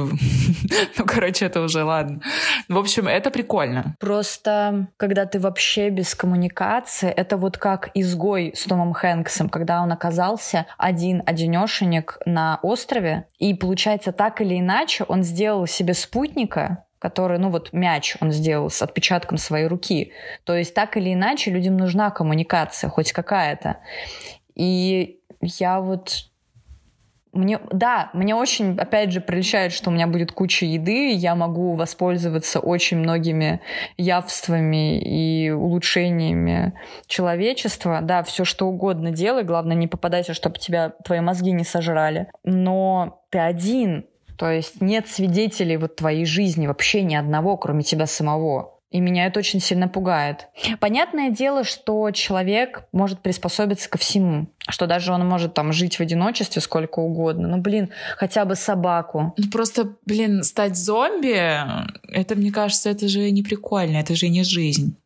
Ну, 0.99 1.05
короче, 1.07 1.47
это 1.47 1.63
уже 1.63 1.85
ладно. 1.85 2.21
В 2.69 2.77
общем, 2.77 3.09
это 3.09 3.31
прикольно. 3.31 3.97
Просто, 3.99 4.89
когда 4.97 5.25
ты 5.25 5.39
вообще 5.41 5.91
без 5.91 6.15
коммуникации, 6.15 7.09
это 7.09 7.37
вот 7.37 7.59
как 7.59 7.91
изгой 7.95 8.50
с 8.55 8.65
Томом 8.65 8.93
Хэнксом, 8.93 9.49
когда 9.49 9.83
он 9.83 9.93
оказался 9.93 10.67
один-одинешенек 10.79 12.19
на 12.25 12.59
острове. 12.63 13.27
И 13.39 13.55
получается, 13.55 14.13
так 14.13 14.41
или 14.41 14.59
иначе, 14.59 15.05
он 15.05 15.23
сделал 15.23 15.67
себе 15.67 15.95
спутника, 15.95 16.85
который, 16.99 17.39
ну 17.39 17.51
вот 17.51 17.73
мяч 17.73 18.17
он 18.21 18.31
сделал 18.31 18.71
с 18.71 18.83
отпечатком 18.83 19.39
своей 19.39 19.67
руки. 19.67 20.13
То 20.45 20.55
есть 20.55 20.75
так 20.75 20.97
или 20.97 21.13
иначе 21.13 21.51
людям 21.51 21.77
нужна 21.77 22.11
коммуникация, 22.11 22.91
хоть 22.91 23.13
какая-то. 23.13 23.79
И 24.55 25.21
я 25.41 25.81
вот 25.81 26.30
мне, 27.33 27.61
да, 27.71 28.11
мне 28.13 28.35
очень, 28.35 28.77
опять 28.77 29.13
же, 29.13 29.21
приличает, 29.21 29.73
что 29.73 29.91
у 29.91 29.93
меня 29.93 30.07
будет 30.07 30.33
куча 30.33 30.67
еды, 30.67 31.13
я 31.13 31.35
могу 31.35 31.75
воспользоваться 31.75 32.59
очень 32.59 32.99
многими 32.99 33.61
явствами 33.97 35.01
и 35.01 35.51
улучшениями 35.51 36.75
человечества. 37.07 38.01
Да, 38.03 38.23
все 38.25 38.45
что 38.45 38.67
угодно 38.67 39.13
делай, 39.13 39.45
главное 39.45 39.77
не 39.77 39.87
попадайся, 39.87 40.35
чтобы 40.35 40.59
тебя 40.59 40.93
твои 41.05 41.21
мозги 41.21 41.53
не 41.53 41.65
сожрали. 41.65 42.29
Но 42.45 43.23
ты 43.31 43.39
один, 43.39 44.07
то 44.37 44.51
есть 44.51 44.81
нет 44.81 45.07
свидетелей 45.07 45.77
вот 45.77 45.97
твоей 45.97 46.25
жизни, 46.25 46.67
вообще 46.67 47.03
ни 47.03 47.15
одного, 47.15 47.57
кроме 47.57 47.83
тебя 47.83 48.07
самого. 48.07 48.80
И 48.91 48.99
меня 48.99 49.27
это 49.27 49.39
очень 49.39 49.61
сильно 49.61 49.87
пугает. 49.87 50.49
Понятное 50.81 51.31
дело, 51.31 51.63
что 51.63 52.11
человек 52.11 52.85
может 52.91 53.21
приспособиться 53.21 53.89
ко 53.89 53.99
всему. 53.99 54.49
Что 54.69 54.87
даже 54.87 55.13
он 55.13 55.27
может 55.29 55.55
там 55.55 55.73
жить 55.73 55.97
в 55.97 56.01
одиночестве 56.01 56.61
сколько 56.61 56.99
угодно. 56.99 57.47
Ну, 57.47 57.59
блин, 57.59 57.91
хотя 58.17 58.45
бы 58.45 58.57
собаку. 58.57 59.33
Ну, 59.37 59.51
просто, 59.51 59.95
блин, 60.07 60.43
стать 60.43 60.77
зомби, 60.77 61.63
это, 62.13 62.35
мне 62.35 62.51
кажется, 62.51 62.91
это 62.91 63.07
же 63.07 63.31
не 63.31 63.45
прикольно, 63.45 63.99
это 63.99 64.17
же 64.17 64.29
не 64.29 64.43
жизнь. 64.43 64.97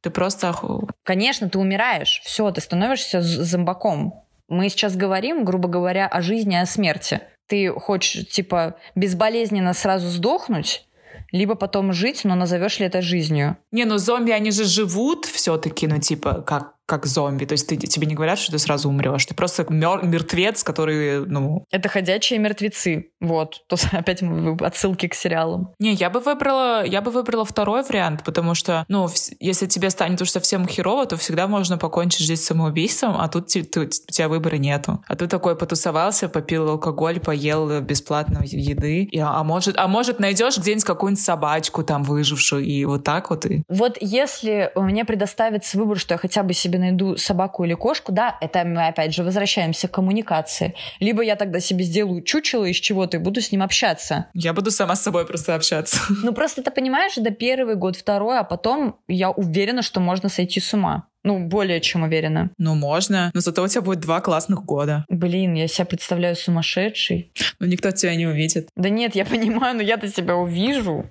Ты 0.00 0.08
просто... 0.10 0.54
Конечно, 1.02 1.50
ты 1.50 1.58
умираешь. 1.58 2.22
Все, 2.24 2.50
ты 2.50 2.62
становишься 2.62 3.20
зомбаком. 3.20 4.24
Мы 4.48 4.70
сейчас 4.70 4.96
говорим, 4.96 5.44
грубо 5.44 5.68
говоря, 5.68 6.06
о 6.06 6.22
жизни 6.22 6.54
и 6.54 6.60
о 6.60 6.66
смерти. 6.66 7.20
Ты 7.46 7.70
хочешь, 7.72 8.28
типа, 8.28 8.76
безболезненно 8.94 9.74
сразу 9.74 10.08
сдохнуть, 10.08 10.86
либо 11.32 11.54
потом 11.54 11.92
жить, 11.92 12.22
но 12.24 12.34
назовешь 12.34 12.78
ли 12.78 12.86
это 12.86 13.02
жизнью? 13.02 13.56
Не, 13.72 13.84
ну 13.84 13.98
зомби, 13.98 14.30
они 14.30 14.50
же 14.50 14.64
живут 14.64 15.24
все-таки, 15.26 15.86
ну 15.86 15.98
типа, 15.98 16.42
как 16.42 16.77
как 16.88 17.04
зомби. 17.04 17.44
То 17.44 17.52
есть 17.52 17.68
ты, 17.68 17.76
тебе 17.76 18.06
не 18.06 18.14
говорят, 18.14 18.38
что 18.38 18.52
ты 18.52 18.58
сразу 18.58 18.88
умрешь. 18.88 19.26
Ты 19.26 19.34
просто 19.34 19.66
мер, 19.68 20.02
мертвец, 20.02 20.64
который, 20.64 21.26
ну... 21.26 21.66
Это 21.70 21.90
ходячие 21.90 22.38
мертвецы. 22.38 23.10
Вот. 23.20 23.62
Тут 23.68 23.80
опять 23.92 24.22
отсылки 24.62 25.06
к 25.06 25.14
сериалам. 25.14 25.74
Не, 25.78 25.92
я 25.92 26.08
бы 26.08 26.20
выбрала, 26.20 26.82
я 26.84 27.02
бы 27.02 27.10
выбрала 27.10 27.44
второй 27.44 27.82
вариант, 27.82 28.24
потому 28.24 28.54
что, 28.54 28.86
ну, 28.88 29.06
если 29.38 29.66
тебе 29.66 29.90
станет 29.90 30.22
уж 30.22 30.30
совсем 30.30 30.66
херово, 30.66 31.04
то 31.04 31.18
всегда 31.18 31.46
можно 31.46 31.76
покончить 31.76 32.26
жизнь 32.26 32.42
самоубийством, 32.42 33.16
а 33.18 33.28
тут, 33.28 33.48
тут 33.48 33.92
у 34.08 34.12
тебя 34.12 34.28
выбора 34.28 34.56
нету. 34.56 35.04
А 35.06 35.14
ты 35.14 35.26
такой 35.26 35.56
потусовался, 35.56 36.30
попил 36.30 36.70
алкоголь, 36.70 37.20
поел 37.20 37.80
бесплатно 37.82 38.42
еды, 38.44 39.02
и, 39.02 39.18
а 39.18 39.44
может, 39.44 39.76
а 39.76 39.88
может 39.88 40.20
найдешь 40.20 40.56
где-нибудь 40.56 40.84
какую-нибудь 40.84 41.22
собачку 41.22 41.84
там 41.84 42.02
выжившую, 42.02 42.64
и 42.64 42.86
вот 42.86 43.04
так 43.04 43.28
вот 43.28 43.44
и... 43.44 43.62
Вот 43.68 43.98
если 44.00 44.72
мне 44.74 45.04
предоставится 45.04 45.76
выбор, 45.76 45.98
что 45.98 46.14
я 46.14 46.18
хотя 46.18 46.42
бы 46.42 46.54
себе 46.54 46.77
найду 46.78 47.16
собаку 47.16 47.64
или 47.64 47.74
кошку, 47.74 48.12
да, 48.12 48.36
это 48.40 48.64
мы 48.64 48.86
опять 48.86 49.14
же 49.14 49.22
возвращаемся 49.22 49.88
к 49.88 49.92
коммуникации. 49.92 50.74
Либо 51.00 51.22
я 51.22 51.36
тогда 51.36 51.60
себе 51.60 51.84
сделаю 51.84 52.22
чучело 52.22 52.64
из 52.64 52.76
чего-то 52.76 53.16
и 53.16 53.20
буду 53.20 53.40
с 53.40 53.52
ним 53.52 53.62
общаться. 53.62 54.26
Я 54.34 54.52
буду 54.52 54.70
сама 54.70 54.96
с 54.96 55.02
собой 55.02 55.26
просто 55.26 55.54
общаться. 55.54 55.98
Ну 56.22 56.32
просто 56.32 56.62
ты 56.62 56.70
понимаешь, 56.70 57.16
это 57.16 57.30
первый 57.30 57.76
год, 57.76 57.96
второй, 57.96 58.38
а 58.38 58.44
потом 58.44 58.98
я 59.08 59.30
уверена, 59.30 59.82
что 59.82 60.00
можно 60.00 60.28
сойти 60.28 60.60
с 60.60 60.74
ума. 60.74 61.08
Ну, 61.28 61.46
более 61.46 61.82
чем 61.82 62.04
уверена. 62.04 62.48
Ну, 62.56 62.74
можно. 62.74 63.30
Но 63.34 63.40
зато 63.40 63.62
у 63.62 63.68
тебя 63.68 63.82
будет 63.82 64.00
два 64.00 64.22
классных 64.22 64.64
года. 64.64 65.04
Блин, 65.10 65.52
я 65.52 65.68
себя 65.68 65.84
представляю 65.84 66.34
сумасшедшей. 66.34 67.30
Ну, 67.60 67.66
никто 67.66 67.90
тебя 67.90 68.14
не 68.16 68.26
увидит. 68.26 68.70
Да 68.76 68.88
нет, 68.88 69.14
я 69.14 69.24
понимаю, 69.26 69.76
но 69.76 69.82
я-то 69.82 70.08
себя 70.08 70.36
увижу. 70.36 71.04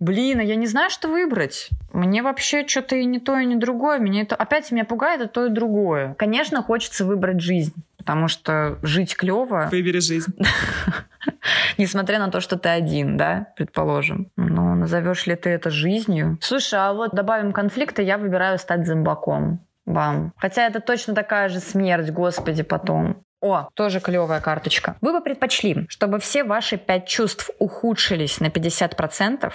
Блин, 0.00 0.40
а 0.40 0.42
я 0.42 0.56
не 0.56 0.66
знаю, 0.66 0.90
что 0.90 1.06
выбрать. 1.06 1.70
Мне 1.92 2.24
вообще 2.24 2.66
что-то 2.66 2.96
и 2.96 3.04
не 3.04 3.20
то, 3.20 3.38
и 3.38 3.46
не 3.46 3.54
другое. 3.54 4.00
Меня 4.00 4.22
это 4.22 4.34
опять 4.34 4.72
меня 4.72 4.84
пугает, 4.84 5.20
а 5.20 5.28
то 5.28 5.46
и 5.46 5.50
другое. 5.50 6.14
Конечно, 6.14 6.60
хочется 6.60 7.04
выбрать 7.04 7.40
жизнь 7.40 7.74
потому 8.04 8.28
что 8.28 8.78
жить 8.82 9.16
клево. 9.16 9.68
Выбери 9.70 9.98
жизнь. 10.00 10.34
Несмотря 11.78 12.18
на 12.18 12.30
то, 12.30 12.40
что 12.40 12.58
ты 12.58 12.68
один, 12.68 13.16
да, 13.16 13.48
предположим. 13.56 14.30
Но 14.36 14.74
назовешь 14.74 15.26
ли 15.26 15.36
ты 15.36 15.50
это 15.50 15.70
жизнью? 15.70 16.38
Слушай, 16.40 16.78
а 16.80 16.92
вот 16.92 17.12
добавим 17.12 17.52
конфликта, 17.52 18.02
я 18.02 18.18
выбираю 18.18 18.58
стать 18.58 18.86
зомбаком 18.86 19.66
вам. 19.86 20.32
Хотя 20.36 20.66
это 20.66 20.80
точно 20.80 21.14
такая 21.14 21.48
же 21.48 21.60
смерть, 21.60 22.10
господи, 22.10 22.62
потом. 22.62 23.22
О, 23.40 23.68
тоже 23.74 24.00
клевая 24.00 24.40
карточка. 24.40 24.96
Вы 25.02 25.12
бы 25.12 25.20
предпочли, 25.20 25.84
чтобы 25.88 26.18
все 26.18 26.44
ваши 26.44 26.78
пять 26.78 27.06
чувств 27.06 27.50
ухудшились 27.58 28.40
на 28.40 28.46
50%, 28.46 29.52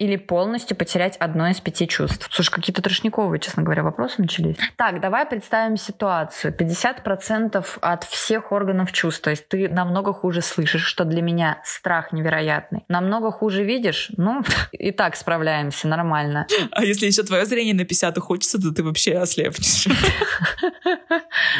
или 0.00 0.16
полностью 0.16 0.78
потерять 0.78 1.16
одно 1.18 1.48
из 1.48 1.60
пяти 1.60 1.86
чувств? 1.86 2.26
Слушай, 2.32 2.52
какие-то 2.52 2.80
трошниковые, 2.80 3.38
честно 3.38 3.62
говоря, 3.62 3.82
вопросы 3.82 4.14
начались. 4.18 4.56
Так, 4.76 5.00
давай 5.00 5.26
представим 5.26 5.76
ситуацию. 5.76 6.56
50% 6.56 7.64
от 7.82 8.04
всех 8.04 8.50
органов 8.50 8.92
чувств. 8.92 9.20
То 9.20 9.28
есть 9.28 9.46
ты 9.46 9.68
намного 9.68 10.14
хуже 10.14 10.40
слышишь, 10.40 10.84
что 10.84 11.04
для 11.04 11.20
меня 11.20 11.60
страх 11.64 12.12
невероятный. 12.12 12.84
Намного 12.88 13.30
хуже 13.30 13.62
видишь? 13.62 14.10
Ну, 14.16 14.42
и 14.72 14.90
так 14.90 15.16
справляемся, 15.16 15.86
нормально. 15.86 16.46
А 16.70 16.82
если 16.82 17.04
еще 17.04 17.22
твое 17.22 17.44
зрение 17.44 17.74
на 17.74 17.84
50 17.84 18.16
ухудшится, 18.16 18.58
то 18.58 18.72
ты 18.72 18.82
вообще 18.82 19.18
ослепнешь. 19.18 19.86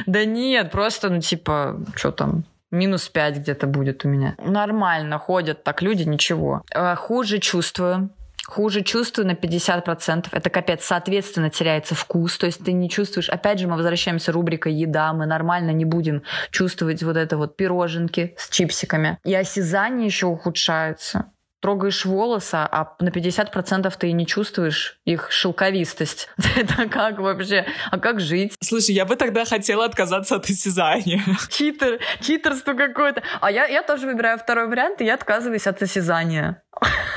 Да 0.06 0.24
нет, 0.24 0.70
просто, 0.70 1.10
ну, 1.10 1.20
типа, 1.20 1.80
что 1.94 2.10
там, 2.10 2.44
Минус 2.70 3.08
5 3.08 3.38
где-то 3.38 3.66
будет 3.66 4.04
у 4.04 4.08
меня. 4.08 4.36
Нормально 4.38 5.18
ходят 5.18 5.64
так 5.64 5.82
люди, 5.82 6.04
ничего. 6.04 6.62
Э, 6.72 6.94
хуже 6.94 7.38
чувствую 7.38 8.10
хуже 8.50 8.82
чувствую 8.82 9.26
на 9.26 9.32
50%. 9.32 10.26
Это 10.32 10.50
капец. 10.50 10.84
Соответственно, 10.84 11.50
теряется 11.50 11.94
вкус. 11.94 12.36
То 12.36 12.46
есть 12.46 12.64
ты 12.64 12.72
не 12.72 12.90
чувствуешь... 12.90 13.28
Опять 13.28 13.60
же, 13.60 13.68
мы 13.68 13.76
возвращаемся 13.76 14.32
рубрика 14.32 14.68
«Еда». 14.68 15.12
Мы 15.12 15.26
нормально 15.26 15.70
не 15.70 15.84
будем 15.84 16.22
чувствовать 16.50 17.02
вот 17.02 17.16
это 17.16 17.36
вот 17.36 17.56
пироженки 17.56 18.34
с 18.36 18.50
чипсиками. 18.50 19.18
И 19.24 19.34
осязание 19.34 20.06
еще 20.06 20.26
ухудшается 20.26 21.32
трогаешь 21.60 22.04
волосы, 22.04 22.54
а 22.54 22.94
на 22.98 23.10
50% 23.10 23.92
ты 23.98 24.08
и 24.08 24.12
не 24.12 24.26
чувствуешь 24.26 24.98
их 25.04 25.30
шелковистость. 25.30 26.28
Это 26.56 26.86
как 26.88 27.18
вообще? 27.18 27.66
А 27.90 27.98
как 27.98 28.20
жить? 28.20 28.54
Слушай, 28.60 28.94
я 28.94 29.04
бы 29.04 29.16
тогда 29.16 29.44
хотела 29.44 29.84
отказаться 29.84 30.36
от 30.36 30.46
осязания. 30.46 31.22
Читер, 31.50 32.00
читерство 32.20 32.74
какое-то. 32.74 33.22
А 33.40 33.50
я, 33.50 33.66
я 33.66 33.82
тоже 33.82 34.06
выбираю 34.06 34.38
второй 34.38 34.68
вариант, 34.68 35.00
и 35.00 35.04
я 35.04 35.14
отказываюсь 35.14 35.66
от 35.66 35.82
осязания. 35.82 36.62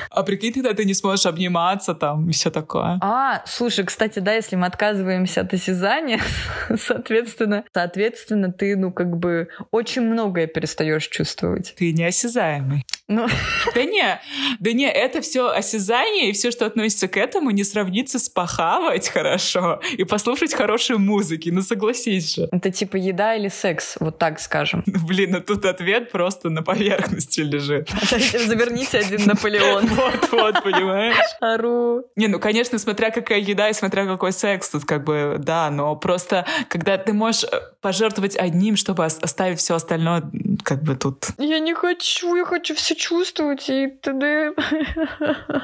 А 0.10 0.24
прикинь, 0.24 0.54
тогда 0.54 0.74
ты 0.74 0.86
не 0.86 0.94
сможешь 0.94 1.26
обниматься 1.26 1.96
там 1.96 2.30
и 2.30 2.34
все 2.34 2.52
такое. 2.52 3.00
А, 3.02 3.44
слушай, 3.46 3.84
кстати, 3.86 4.20
да, 4.20 4.34
если 4.34 4.56
мы 4.56 4.68
отказываемся 4.68 5.42
от 5.42 5.54
осязания, 5.54 6.20
соответственно, 6.76 7.64
соответственно, 7.74 8.52
ты, 8.52 8.76
ну, 8.76 8.92
как 8.92 9.18
бы 9.18 9.48
очень 9.72 10.02
многое 10.02 10.48
перестаешь 10.48 11.08
чувствовать. 11.08 11.74
Ты 11.78 11.94
неосязаемый. 11.94 12.86
Ну. 13.08 13.28
Да 13.74 13.84
не, 13.84 14.20
да 14.60 14.72
не, 14.74 14.90
это 14.90 15.22
все 15.22 15.50
осязание 15.50 16.30
и 16.30 16.34
все, 16.34 16.52
что 16.52 16.66
относится 16.66 17.08
к 17.08 17.18
этому, 17.18 17.52
не 17.52 17.64
сравнится 17.64 18.20
с 18.20 18.30
похавать 18.30 19.10
хорошо 19.10 19.82
и 19.98 20.04
послушать 20.04 20.54
хорошей 20.54 20.98
музыки. 20.98 21.50
Ну 21.50 21.62
согласись 21.62 22.36
же. 22.36 22.50
Это 22.52 22.72
типа 22.72 22.98
еда 22.98 23.36
или 23.36 23.50
секс, 23.50 23.96
вот 24.00 24.18
так 24.18 24.40
скажем. 24.40 24.84
Блин, 25.08 25.32
ну 25.32 25.42
тут 25.42 25.66
ответ 25.66 26.12
просто 26.12 26.50
на 26.50 26.64
поверхности 26.64 27.42
лежит. 27.42 27.90
Заверните 28.10 29.00
один 29.00 29.26
Наполеон. 29.26 29.88
Вот, 29.88 30.32
вот, 30.32 30.64
понимаешь? 30.64 31.16
Ару. 31.42 32.04
Не, 32.16 32.28
ну 32.28 32.40
конечно, 32.40 32.80
смотря 32.80 33.12
какая 33.12 33.40
еда 33.40 33.70
и 33.70 33.74
смотря 33.74 34.06
какой 34.06 34.32
секс, 34.32 34.70
тут 34.70 34.86
как 34.86 35.04
бы, 35.04 35.38
да, 35.40 35.70
но 35.70 35.96
просто 35.96 36.46
когда 36.70 36.98
ты 36.98 37.14
можешь 37.14 37.44
э, 37.44 37.60
пожертвовать 37.82 38.36
одним, 38.36 38.76
чтобы 38.76 39.06
оставить 39.06 39.60
все 39.60 39.76
остальное, 39.76 40.24
как 40.64 40.84
бы 40.84 40.96
тут... 40.96 41.28
Я 41.38 41.60
не 41.60 41.74
хочу, 41.74 42.36
я 42.36 42.46
хочу 42.46 42.76
все 42.76 42.96
чувствовать 42.96 43.70
и 43.70 43.88
т.д. 43.88 44.23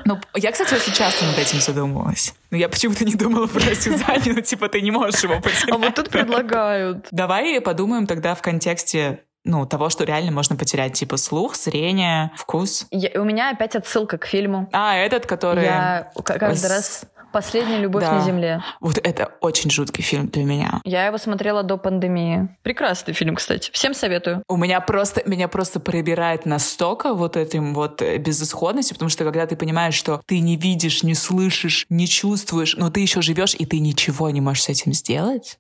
Ну, 0.06 0.20
я, 0.36 0.52
кстати, 0.52 0.74
очень 0.74 0.94
часто 0.94 1.26
над 1.26 1.38
этим 1.38 1.60
задумывалась. 1.60 2.34
Но 2.52 2.58
я 2.58 2.70
почему-то 2.70 3.06
не 3.06 3.16
думала 3.16 3.48
про 3.48 3.72
осязание, 3.72 4.34
ну, 4.34 4.42
типа, 4.42 4.70
ты 4.70 4.82
не 4.82 4.92
можешь 4.92 5.24
его 5.24 5.40
потерять. 5.40 5.72
А 5.72 5.78
вот 5.78 5.96
тут 5.96 6.10
предлагают. 6.10 7.08
Давай 7.12 7.60
подумаем 7.62 8.08
тогда 8.08 8.36
в 8.36 8.42
контексте 8.42 9.24
ну, 9.46 9.66
того, 9.66 9.90
что 9.90 10.04
реально 10.04 10.32
можно 10.32 10.56
потерять, 10.56 10.94
типа 10.94 11.18
слух, 11.18 11.56
зрение, 11.56 12.32
вкус. 12.36 12.88
Я, 12.92 13.22
у 13.22 13.24
меня 13.24 13.52
опять 13.52 13.76
отсылка 13.76 14.18
к 14.18 14.26
фильму. 14.26 14.70
А, 14.72 14.96
этот, 14.96 15.26
который... 15.26 15.64
Я 15.64 16.12
каждый 16.24 16.70
раз 16.70 17.06
Последняя 17.32 17.80
любовь 17.80 18.04
да. 18.04 18.14
на 18.14 18.22
земле. 18.26 18.64
Вот 18.80 18.98
это 18.98 19.32
очень 19.42 19.70
жуткий 19.70 20.04
фильм 20.04 20.28
для 20.28 20.44
меня. 20.44 20.82
Я 20.84 21.06
его 21.06 21.18
смотрела 21.18 21.64
до 21.64 21.78
пандемии. 21.78 22.50
Прекрасный 22.64 23.14
фильм, 23.14 23.36
кстати. 23.36 23.70
Всем 23.72 23.94
советую. 23.94 24.44
У 24.48 24.58
меня 24.58 24.82
просто 24.82 25.22
меня 25.26 25.48
просто 25.48 25.80
пробирает 25.80 26.46
настолько 26.46 27.14
вот 27.14 27.38
этим 27.38 27.74
вот 27.74 28.02
э, 28.02 28.18
безысходностью, 28.18 28.96
потому 28.96 29.10
что 29.10 29.24
когда 29.24 29.46
ты 29.46 29.56
понимаешь, 29.56 29.94
что 29.94 30.22
ты 30.26 30.40
не 30.40 30.58
видишь, 30.58 31.04
не 31.04 31.16
слышишь, 31.16 31.86
не 31.90 32.08
чувствуешь, 32.08 32.76
но 32.76 32.90
ты 32.90 33.02
еще 33.02 33.22
живешь 33.22 33.56
и 33.58 33.66
ты 33.66 33.80
ничего 33.80 34.30
не 34.30 34.42
можешь 34.42 34.64
с 34.64 34.70
этим 34.70 34.94
сделать, 34.94 35.60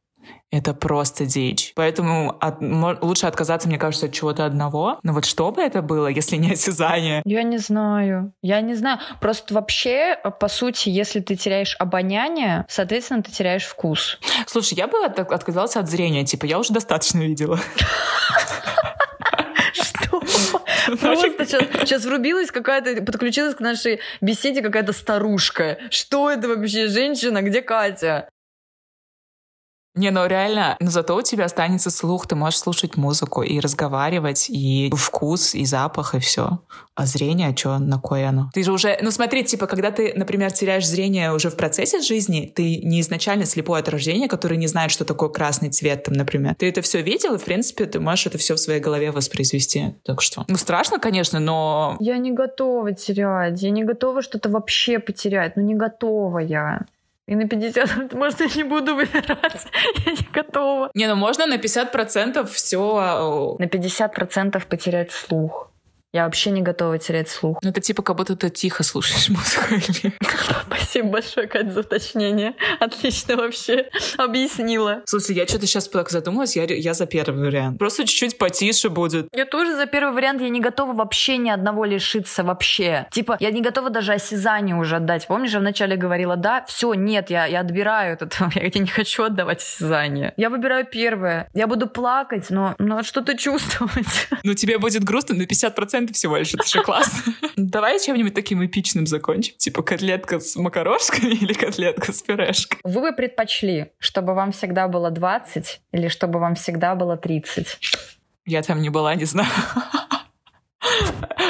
это 0.52 0.74
просто 0.74 1.26
дичь. 1.26 1.74
Поэтому 1.76 2.36
от, 2.42 2.58
лучше 3.04 3.28
отказаться, 3.28 3.68
мне 3.68 3.78
кажется, 3.78 4.08
от 4.08 4.14
чего-то 4.14 4.46
одного. 4.46 5.00
Но 5.04 5.14
вот 5.14 5.26
что 5.26 5.52
бы 5.52 5.62
это 5.62 5.82
было, 5.82 6.08
если 6.20 6.38
не 6.38 6.54
осязание? 6.54 7.22
Я 7.26 7.44
не 7.44 7.58
знаю. 7.58 8.34
Я 8.42 8.62
не 8.62 8.74
знаю. 8.74 9.00
Просто 9.22 9.54
вообще, 9.54 10.18
по 10.40 10.48
сути, 10.48 10.90
если 10.90 11.20
ты 11.20 11.36
теряешь 11.36 11.76
обоняние, 11.78 12.66
соответственно, 12.68 13.22
ты 13.22 13.32
теряешь 13.32 13.66
вкус. 13.66 14.20
Слушай, 14.48 14.76
я 14.76 14.88
бы 14.88 15.06
от, 15.06 15.20
отказался 15.20 15.80
от 15.80 15.90
зрения. 15.90 16.26
Типа, 16.26 16.46
я 16.46 16.58
уже 16.58 16.74
достаточно 16.74 17.20
видела. 17.20 17.60
Что? 19.74 20.20
Просто 21.00 21.46
сейчас, 21.46 21.64
сейчас 21.82 22.06
врубилась 22.06 22.50
какая-то, 22.50 23.04
подключилась 23.04 23.54
к 23.54 23.60
нашей 23.60 24.00
беседе 24.20 24.62
какая-то 24.62 24.94
старушка. 24.94 25.78
Что 25.92 26.32
это 26.32 26.48
вообще? 26.48 26.88
Женщина? 26.88 27.44
Где 27.44 27.62
Катя? 27.62 28.30
Не, 29.96 30.12
ну 30.12 30.26
реально, 30.28 30.78
но 30.80 30.92
зато 30.92 31.16
у 31.16 31.22
тебя 31.22 31.46
останется 31.46 31.90
слух, 31.90 32.28
ты 32.28 32.36
можешь 32.36 32.60
слушать 32.60 32.96
музыку 32.96 33.42
и 33.42 33.60
разговаривать, 33.60 34.50
и 34.50 34.92
вкус, 34.96 35.56
и 35.56 35.66
запах, 35.66 36.16
и 36.16 36.20
все. 36.20 36.60
А 36.96 37.06
зрение, 37.06 37.50
а 37.50 37.58
что, 37.58 37.80
на 37.80 38.00
кое 38.00 38.30
оно? 38.30 38.50
Ты 38.54 38.64
же 38.64 38.72
уже, 38.72 39.00
ну 39.02 39.10
смотри, 39.10 39.44
типа, 39.44 39.68
когда 39.68 39.92
ты, 39.92 40.14
например, 40.16 40.52
теряешь 40.52 40.88
зрение 40.88 41.34
уже 41.34 41.50
в 41.50 41.58
процессе 41.58 42.02
жизни, 42.02 42.52
ты 42.56 42.78
не 42.78 43.02
изначально 43.02 43.46
слепой 43.46 43.80
от 43.80 43.90
рождения, 43.90 44.28
который 44.28 44.58
не 44.58 44.68
знает, 44.68 44.92
что 44.92 45.06
такое 45.06 45.30
красный 45.30 45.70
цвет, 45.70 46.04
там, 46.04 46.14
например. 46.14 46.56
Ты 46.56 46.70
это 46.70 46.82
все 46.82 47.02
видел, 47.02 47.36
и, 47.36 47.38
в 47.38 47.44
принципе, 47.44 47.86
ты 47.86 48.00
можешь 48.00 48.28
это 48.28 48.38
все 48.38 48.56
в 48.56 48.60
своей 48.60 48.80
голове 48.80 49.12
воспроизвести. 49.12 49.96
Так 50.04 50.22
что, 50.22 50.46
ну 50.48 50.58
страшно, 50.58 51.00
конечно, 51.00 51.40
но... 51.40 51.98
Я 52.00 52.18
не 52.18 52.32
готова 52.32 52.94
терять, 52.94 53.62
я 53.62 53.72
не 53.72 53.84
готова 53.84 54.22
что-то 54.22 54.50
вообще 54.50 55.00
потерять, 55.00 55.56
ну 55.56 55.64
не 55.64 55.76
готова 55.76 56.40
я. 56.40 56.82
И 57.30 57.36
на 57.36 57.48
50, 57.48 58.14
может, 58.14 58.40
я 58.40 58.48
не 58.56 58.64
буду 58.64 58.96
выбирать. 58.96 59.68
я 60.06 60.12
не 60.14 60.28
готова. 60.34 60.90
Не, 60.96 61.08
ну 61.08 61.16
можно 61.16 61.46
на 61.46 61.58
50% 61.58 62.44
все... 62.48 63.56
На 63.60 63.66
50% 63.66 64.66
потерять 64.68 65.12
слух. 65.12 65.69
Я 66.12 66.26
вообще 66.26 66.50
не 66.50 66.62
готова 66.62 66.98
терять 66.98 67.30
слух. 67.30 67.60
Ну, 67.62 67.70
это 67.70 67.82
типа 67.82 68.02
как 68.02 68.16
будто 68.16 68.36
ты 68.36 68.50
тихо 68.50 68.82
слушаешь 68.84 69.30
музыку. 69.30 70.16
Спасибо 70.66 71.10
большое, 71.10 71.46
Катя, 71.46 71.72
за 71.72 71.80
уточнение. 71.82 72.56
Отлично 72.80 73.36
вообще 73.36 73.90
объяснила. 74.18 75.04
Слушай, 75.06 75.36
я 75.36 75.46
что-то 75.46 75.68
сейчас 75.68 75.88
так 75.88 76.10
задумалась, 76.10 76.56
я, 76.56 76.64
я 76.64 76.96
за 76.96 77.06
первый 77.06 77.46
вариант. 77.46 77.78
Просто 77.78 78.08
чуть-чуть 78.08 78.40
потише 78.40 78.90
будет. 78.90 79.28
Я 79.34 79.46
тоже 79.46 79.76
за 79.76 79.86
первый 79.86 80.14
вариант, 80.14 80.42
я 80.42 80.50
не 80.50 80.62
готова 80.62 80.94
вообще 80.94 81.38
ни 81.38 81.50
одного 81.50 81.86
лишиться 81.86 82.44
вообще. 82.44 83.08
Типа, 83.12 83.38
я 83.40 83.52
не 83.52 83.62
готова 83.62 83.92
даже 83.92 84.14
осязание 84.14 84.76
уже 84.76 84.96
отдать. 84.96 85.28
Помнишь, 85.28 85.52
я 85.52 85.60
вначале 85.60 85.96
говорила, 85.96 86.36
да, 86.36 86.66
все, 86.68 86.96
нет, 86.96 87.30
я, 87.30 87.46
я 87.46 87.60
отбираю 87.60 88.14
это, 88.14 88.30
я 88.56 88.82
не 88.82 88.88
хочу 88.88 89.24
отдавать 89.24 89.60
осязание. 89.60 90.34
Я 90.38 90.50
выбираю 90.50 90.88
первое. 90.88 91.50
Я 91.54 91.68
буду 91.68 91.88
плакать, 91.88 92.50
но, 92.50 92.74
но 92.80 93.04
что-то 93.04 93.38
чувствовать. 93.38 94.28
Ну, 94.44 94.56
тебе 94.56 94.80
будет 94.80 95.04
грустно 95.04 95.36
на 95.36 95.44
50% 95.44 95.99
процентов 96.00 96.16
всего 96.16 96.38
лишь, 96.38 96.54
это 96.54 96.68
же 96.68 96.84
классно. 96.84 97.34
Давай 97.56 98.00
чем-нибудь 98.00 98.34
таким 98.34 98.66
эпичным 98.66 99.08
закончим, 99.08 99.56
типа 99.58 99.84
котлетка 99.84 100.40
с 100.40 100.56
макарошками 100.56 101.32
или 101.42 101.54
котлетка 101.54 102.14
с 102.14 102.22
пюрешкой. 102.22 102.80
Вы 102.84 103.02
бы 103.02 103.12
предпочли, 103.12 103.92
чтобы 104.00 104.34
вам 104.34 104.52
всегда 104.52 104.88
было 104.88 105.12
20 105.12 105.82
или 105.92 106.08
чтобы 106.08 106.40
вам 106.40 106.56
всегда 106.56 106.96
было 106.96 107.18
30? 107.18 107.78
Я 108.46 108.62
там 108.62 108.82
не 108.82 108.90
была, 108.90 109.16
не 109.16 109.26
знаю. 109.26 109.50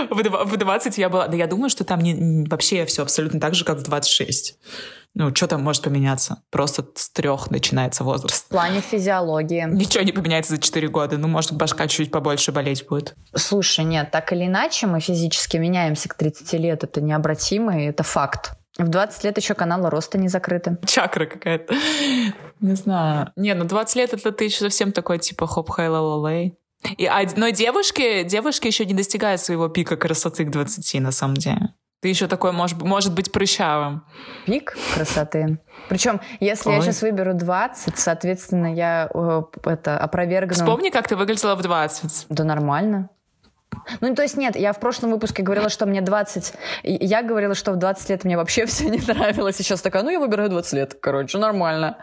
В 0.10 0.58
20 0.58 0.98
я 0.98 1.10
была... 1.10 1.28
Да 1.28 1.38
я 1.38 1.48
думаю, 1.48 1.70
что 1.70 1.84
там 1.84 2.00
не, 2.00 2.46
вообще 2.50 2.86
все 2.86 3.04
абсолютно 3.04 3.40
так 3.40 3.54
же, 3.54 3.64
как 3.64 3.78
в 3.78 3.84
26. 3.84 4.58
Ну, 5.16 5.36
что 5.36 5.48
там 5.48 5.64
может 5.64 5.84
поменяться? 5.84 6.44
Просто 6.50 6.86
с 6.96 7.10
трех 7.10 7.50
начинается 7.52 8.04
возраст. 8.04 8.46
В 8.46 8.50
плане 8.50 8.82
физиологии. 8.82 9.66
Ничего 9.68 10.04
не 10.04 10.12
поменяется 10.12 10.54
за 10.54 10.62
4 10.62 10.88
года. 10.90 11.18
Ну, 11.18 11.28
может, 11.28 11.54
башка 11.54 11.88
чуть 11.88 12.12
побольше 12.12 12.52
болеть 12.52 12.88
будет. 12.88 13.16
Слушай, 13.36 13.86
нет, 13.86 14.12
так 14.12 14.32
или 14.32 14.46
иначе 14.46 14.88
мы 14.88 15.00
физически 15.00 15.58
меняемся 15.58 16.08
к 16.10 16.14
30 16.14 16.54
лет. 16.54 16.84
Это 16.84 17.02
необратимо, 17.02 17.82
и 17.82 17.86
это 17.86 18.04
факт. 18.04 18.52
В 18.78 18.88
20 18.88 19.24
лет 19.26 19.38
еще 19.38 19.56
каналы 19.56 19.90
роста 19.90 20.18
не 20.18 20.30
закрыты. 20.30 20.78
Чакра 20.86 21.26
какая-то. 21.26 21.74
Не 22.62 22.76
знаю. 22.76 23.32
Не, 23.36 23.56
ну 23.56 23.66
20 23.66 23.96
лет 23.96 24.14
это 24.14 24.32
ты 24.32 24.46
еще 24.46 24.60
совсем 24.60 24.92
такой, 24.92 25.20
типа, 25.20 25.48
хоп 25.48 25.70
хай 25.70 25.90
ла 25.90 26.30
лей 26.30 26.60
и, 26.98 27.10
но 27.36 27.50
девушки, 27.50 28.24
девушки 28.24 28.68
еще 28.68 28.86
не 28.86 28.94
достигают 28.94 29.42
своего 29.42 29.68
пика 29.68 29.98
красоты 29.98 30.46
к 30.46 30.52
20, 30.52 31.02
на 31.02 31.12
самом 31.12 31.36
деле. 31.36 31.74
Ты 32.02 32.08
еще 32.08 32.28
такой, 32.28 32.54
может, 32.54 32.82
может 32.82 33.14
быть, 33.14 33.32
прыщавым. 33.32 34.06
Пик 34.46 34.78
красоты. 34.96 35.60
Причем, 35.90 36.22
если 36.40 36.70
Ой. 36.70 36.76
я 36.76 36.82
сейчас 36.82 37.02
выберу 37.02 37.34
20, 37.34 37.98
соответственно, 37.98 38.74
я 38.74 39.10
это 39.66 39.98
опровергну... 39.98 40.54
Вспомни, 40.54 40.90
как 40.90 41.10
ты 41.10 41.18
выглядела 41.18 41.56
в 41.56 41.62
20. 41.62 42.28
Да 42.30 42.44
нормально. 42.46 43.10
Ну, 44.00 44.16
то 44.16 44.22
есть 44.22 44.38
нет, 44.38 44.56
я 44.56 44.72
в 44.72 44.80
прошлом 44.80 45.12
выпуске 45.12 45.44
говорила, 45.44 45.70
что 45.70 45.86
мне 45.86 46.02
20... 46.02 46.54
Я 46.84 47.22
говорила, 47.22 47.54
что 47.54 47.74
в 47.74 47.76
20 47.76 48.10
лет 48.10 48.24
мне 48.24 48.38
вообще 48.38 48.66
все 48.66 48.90
не 48.90 49.00
нравилось. 49.00 49.58
Сейчас 49.58 49.82
такая, 49.82 50.04
ну, 50.04 50.10
я 50.10 50.20
выбираю 50.20 50.50
20 50.50 50.74
лет. 50.74 50.98
Короче, 51.02 51.38
нормально. 51.38 51.98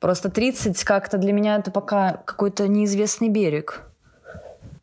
Просто 0.00 0.30
30 0.30 0.82
как-то 0.84 1.18
для 1.18 1.32
меня 1.32 1.56
это 1.56 1.70
пока 1.70 2.22
какой-то 2.24 2.66
неизвестный 2.66 3.28
берег. 3.28 3.82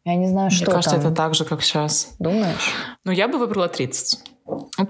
Я 0.05 0.15
не 0.15 0.27
знаю, 0.27 0.49
что 0.49 0.65
Мне 0.65 0.73
кажется, 0.73 0.95
там. 0.97 1.07
это 1.07 1.11
так 1.15 1.35
же, 1.35 1.45
как 1.45 1.61
сейчас. 1.61 2.15
Думаешь? 2.19 2.73
Ну, 3.03 3.11
я 3.11 3.27
бы 3.27 3.37
выбрала 3.37 3.67
30. 3.67 4.19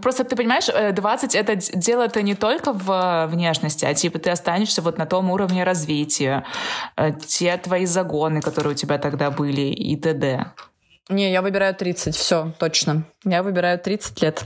Просто 0.01 0.23
ты 0.23 0.35
понимаешь, 0.35 0.67
20 0.95 1.35
э, 1.35 1.39
это 1.39 1.55
дело 1.55 2.03
это 2.03 2.21
не 2.21 2.35
только 2.35 2.71
в 2.71 3.27
внешности, 3.27 3.85
а 3.85 3.93
типа 3.93 4.19
ты 4.19 4.29
останешься 4.29 4.81
вот 4.81 4.97
на 4.97 5.05
том 5.05 5.29
уровне 5.31 5.63
развития, 5.63 6.45
э, 6.95 7.11
те 7.27 7.57
твои 7.57 7.85
загоны, 7.85 8.41
которые 8.41 8.73
у 8.73 8.75
тебя 8.75 8.97
тогда 8.97 9.31
были 9.31 9.61
и 9.61 9.95
т.д. 9.97 10.53
Не, 11.09 11.31
я 11.31 11.41
выбираю 11.41 11.75
30, 11.75 12.15
все, 12.15 12.53
точно. 12.59 13.03
Я 13.25 13.43
выбираю 13.43 13.79
30 13.79 14.21
лет. 14.21 14.45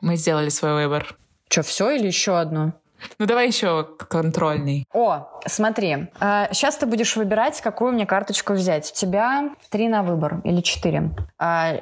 Мы 0.00 0.16
сделали 0.16 0.48
свой 0.48 0.74
выбор. 0.74 1.16
Что, 1.50 1.62
все 1.62 1.90
или 1.90 2.06
еще 2.06 2.38
одно? 2.38 2.74
Ну 3.18 3.26
давай 3.26 3.46
еще 3.46 3.84
контрольный. 4.08 4.86
О, 4.92 5.28
смотри, 5.46 6.08
сейчас 6.52 6.76
ты 6.76 6.86
будешь 6.86 7.16
выбирать, 7.16 7.60
какую 7.60 7.92
мне 7.92 8.06
карточку 8.06 8.52
взять. 8.52 8.90
У 8.92 8.94
тебя 8.94 9.50
три 9.70 9.88
на 9.88 10.02
выбор 10.02 10.40
или 10.44 10.60
четыре. 10.60 11.10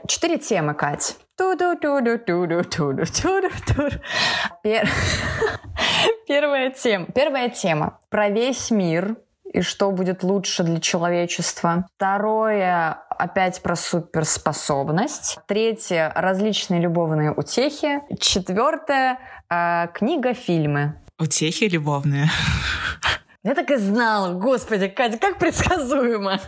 Четыре 0.07 0.39
темы, 0.39 0.75
Кать. 0.75 1.17
Первая 6.29 6.71
тема. 6.71 7.07
Первая 7.13 7.49
тема. 7.49 7.99
Про 8.09 8.29
весь 8.29 8.71
мир 8.71 9.17
и 9.53 9.61
что 9.61 9.91
будет 9.91 10.23
лучше 10.23 10.63
для 10.63 10.81
человечества. 10.81 11.87
Второе 11.97 12.99
опять 13.11 13.63
про 13.63 13.77
суперспособность. 13.77 15.39
Третье 15.47 16.13
различные 16.15 16.81
любовные 16.81 17.33
утехи. 17.33 18.01
Четвертое 18.19 19.19
книга 19.95 20.35
фильмы. 20.35 21.01
Утехи 21.19 21.65
любовные. 21.65 22.29
Я 23.45 23.55
так 23.55 23.71
и 23.71 23.77
знала. 23.77 24.33
Господи, 24.33 24.89
Катя, 24.89 25.19
как 25.19 25.39
предсказуемо. 25.39 26.41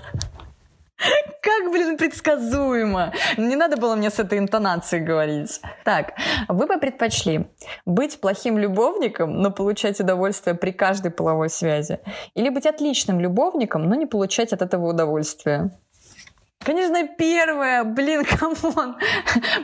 Как, 1.43 1.71
блин, 1.71 1.97
предсказуемо. 1.97 3.13
Не 3.37 3.55
надо 3.55 3.77
было 3.77 3.95
мне 3.95 4.11
с 4.11 4.19
этой 4.19 4.39
интонацией 4.39 5.05
говорить. 5.05 5.61
Так, 5.85 6.15
вы 6.49 6.67
бы 6.67 6.79
предпочли 6.79 7.47
быть 7.85 8.19
плохим 8.21 8.59
любовником, 8.59 9.41
но 9.41 9.51
получать 9.51 10.01
удовольствие 10.01 10.57
при 10.57 10.73
каждой 10.73 11.13
половой 11.13 11.51
связи? 11.51 12.01
Или 12.35 12.49
быть 12.49 12.67
отличным 12.67 13.21
любовником, 13.21 13.89
но 13.89 13.95
не 13.95 14.07
получать 14.07 14.53
от 14.53 14.63
этого 14.63 14.89
удовольствия? 14.89 15.79
Конечно, 16.67 17.07
первое. 17.07 17.85
Блин, 17.85 18.25
come 18.39 18.72
on. 18.72 18.97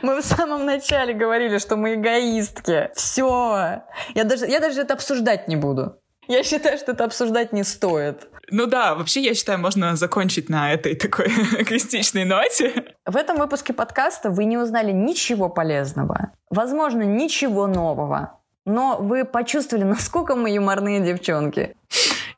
Мы 0.01 0.21
в 0.21 0.25
самом 0.25 0.65
начале 0.65 1.13
говорили, 1.13 1.57
что 1.57 1.75
мы 1.75 1.95
эгоистки. 1.95 2.91
Все. 2.95 3.83
Я 4.15 4.23
даже, 4.23 4.47
я 4.47 4.61
даже 4.61 4.79
это 4.81 4.93
обсуждать 4.93 5.49
не 5.49 5.57
буду. 5.57 5.97
Я 6.29 6.43
считаю, 6.43 6.77
что 6.77 6.93
это 6.93 7.03
обсуждать 7.03 7.51
не 7.51 7.65
стоит. 7.65 8.29
Ну 8.49 8.67
да, 8.67 8.95
вообще, 8.95 9.21
я 9.21 9.33
считаю, 9.33 9.59
можно 9.59 9.97
закончить 9.97 10.47
на 10.47 10.71
этой 10.71 10.95
такой 10.95 11.25
эгоистичной 11.59 12.23
ноте. 12.23 12.95
В 13.05 13.17
этом 13.17 13.37
выпуске 13.37 13.73
подкаста 13.73 14.29
вы 14.29 14.45
не 14.45 14.57
узнали 14.57 14.93
ничего 14.93 15.49
полезного. 15.49 16.31
Возможно, 16.49 17.01
ничего 17.01 17.67
нового. 17.67 18.39
Но 18.65 18.95
вы 19.01 19.25
почувствовали, 19.25 19.83
насколько 19.97 20.37
мы 20.37 20.51
юморные 20.51 21.01
девчонки. 21.01 21.75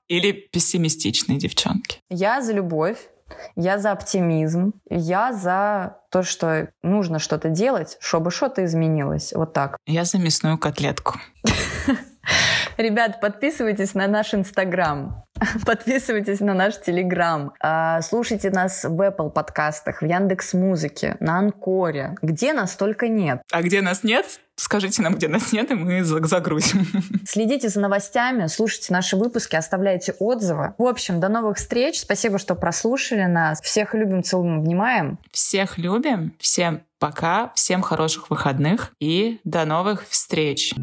Или 0.08 0.32
пессимистичные 0.32 1.38
девчонки. 1.38 2.00
Я 2.10 2.42
за 2.42 2.54
любовь. 2.54 2.98
Я 3.56 3.80
за 3.80 3.92
оптимизм. 3.92 4.74
Я 4.90 5.34
за 5.34 5.98
то, 6.12 6.24
что 6.24 6.70
нужно 6.84 7.20
что-то 7.20 7.50
делать, 7.50 7.98
чтобы 8.00 8.32
что-то 8.32 8.64
изменилось. 8.66 9.34
Вот 9.34 9.54
так. 9.54 9.78
Я 9.86 10.06
за 10.06 10.18
мясную 10.18 10.58
котлетку. 10.58 11.20
Ребят, 12.78 13.22
подписывайтесь 13.22 13.94
на 13.94 14.08
наш 14.08 14.34
Инстаграм, 14.34 15.24
подписывайтесь 15.66 16.42
на 16.42 16.54
наш 16.54 16.80
Телеграм, 16.82 17.54
а, 17.62 18.02
слушайте 18.02 18.50
нас 18.50 18.84
в 18.84 19.00
Apple 19.00 19.30
подкастах, 19.30 20.02
в 20.02 20.06
Яндекс 20.06 20.54
Музыке, 20.54 21.16
на 21.22 21.40
Анкоре, 21.40 22.18
где 22.22 22.52
нас 22.52 22.76
только 22.76 23.08
нет. 23.08 23.42
А 23.50 23.62
где 23.62 23.82
нас 23.82 24.04
нет? 24.04 24.42
Скажите 24.58 25.02
нам, 25.02 25.16
где 25.16 25.28
нас 25.30 25.54
нет, 25.54 25.72
и 25.72 25.74
мы 25.74 26.04
загрузим. 26.04 26.86
Следите 27.26 27.70
за 27.70 27.80
новостями, 27.80 28.48
слушайте 28.48 28.92
наши 28.92 29.16
выпуски, 29.16 29.56
оставляйте 29.56 30.14
отзывы. 30.20 30.74
В 30.78 30.84
общем, 30.84 31.20
до 31.20 31.30
новых 31.30 31.58
встреч. 31.58 32.02
Спасибо, 32.02 32.40
что 32.40 32.56
прослушали 32.56 33.26
нас. 33.26 33.62
Всех 33.62 33.94
любим, 33.94 34.24
целуем, 34.24 34.60
обнимаем. 34.60 35.20
Всех 35.32 35.78
любим. 35.78 36.34
Всем 36.40 36.84
пока. 37.00 37.52
Всем 37.56 37.82
хороших 37.82 38.30
выходных. 38.30 38.94
И 39.02 39.40
до 39.44 39.66
новых 39.66 40.08
встреч. 40.08 40.74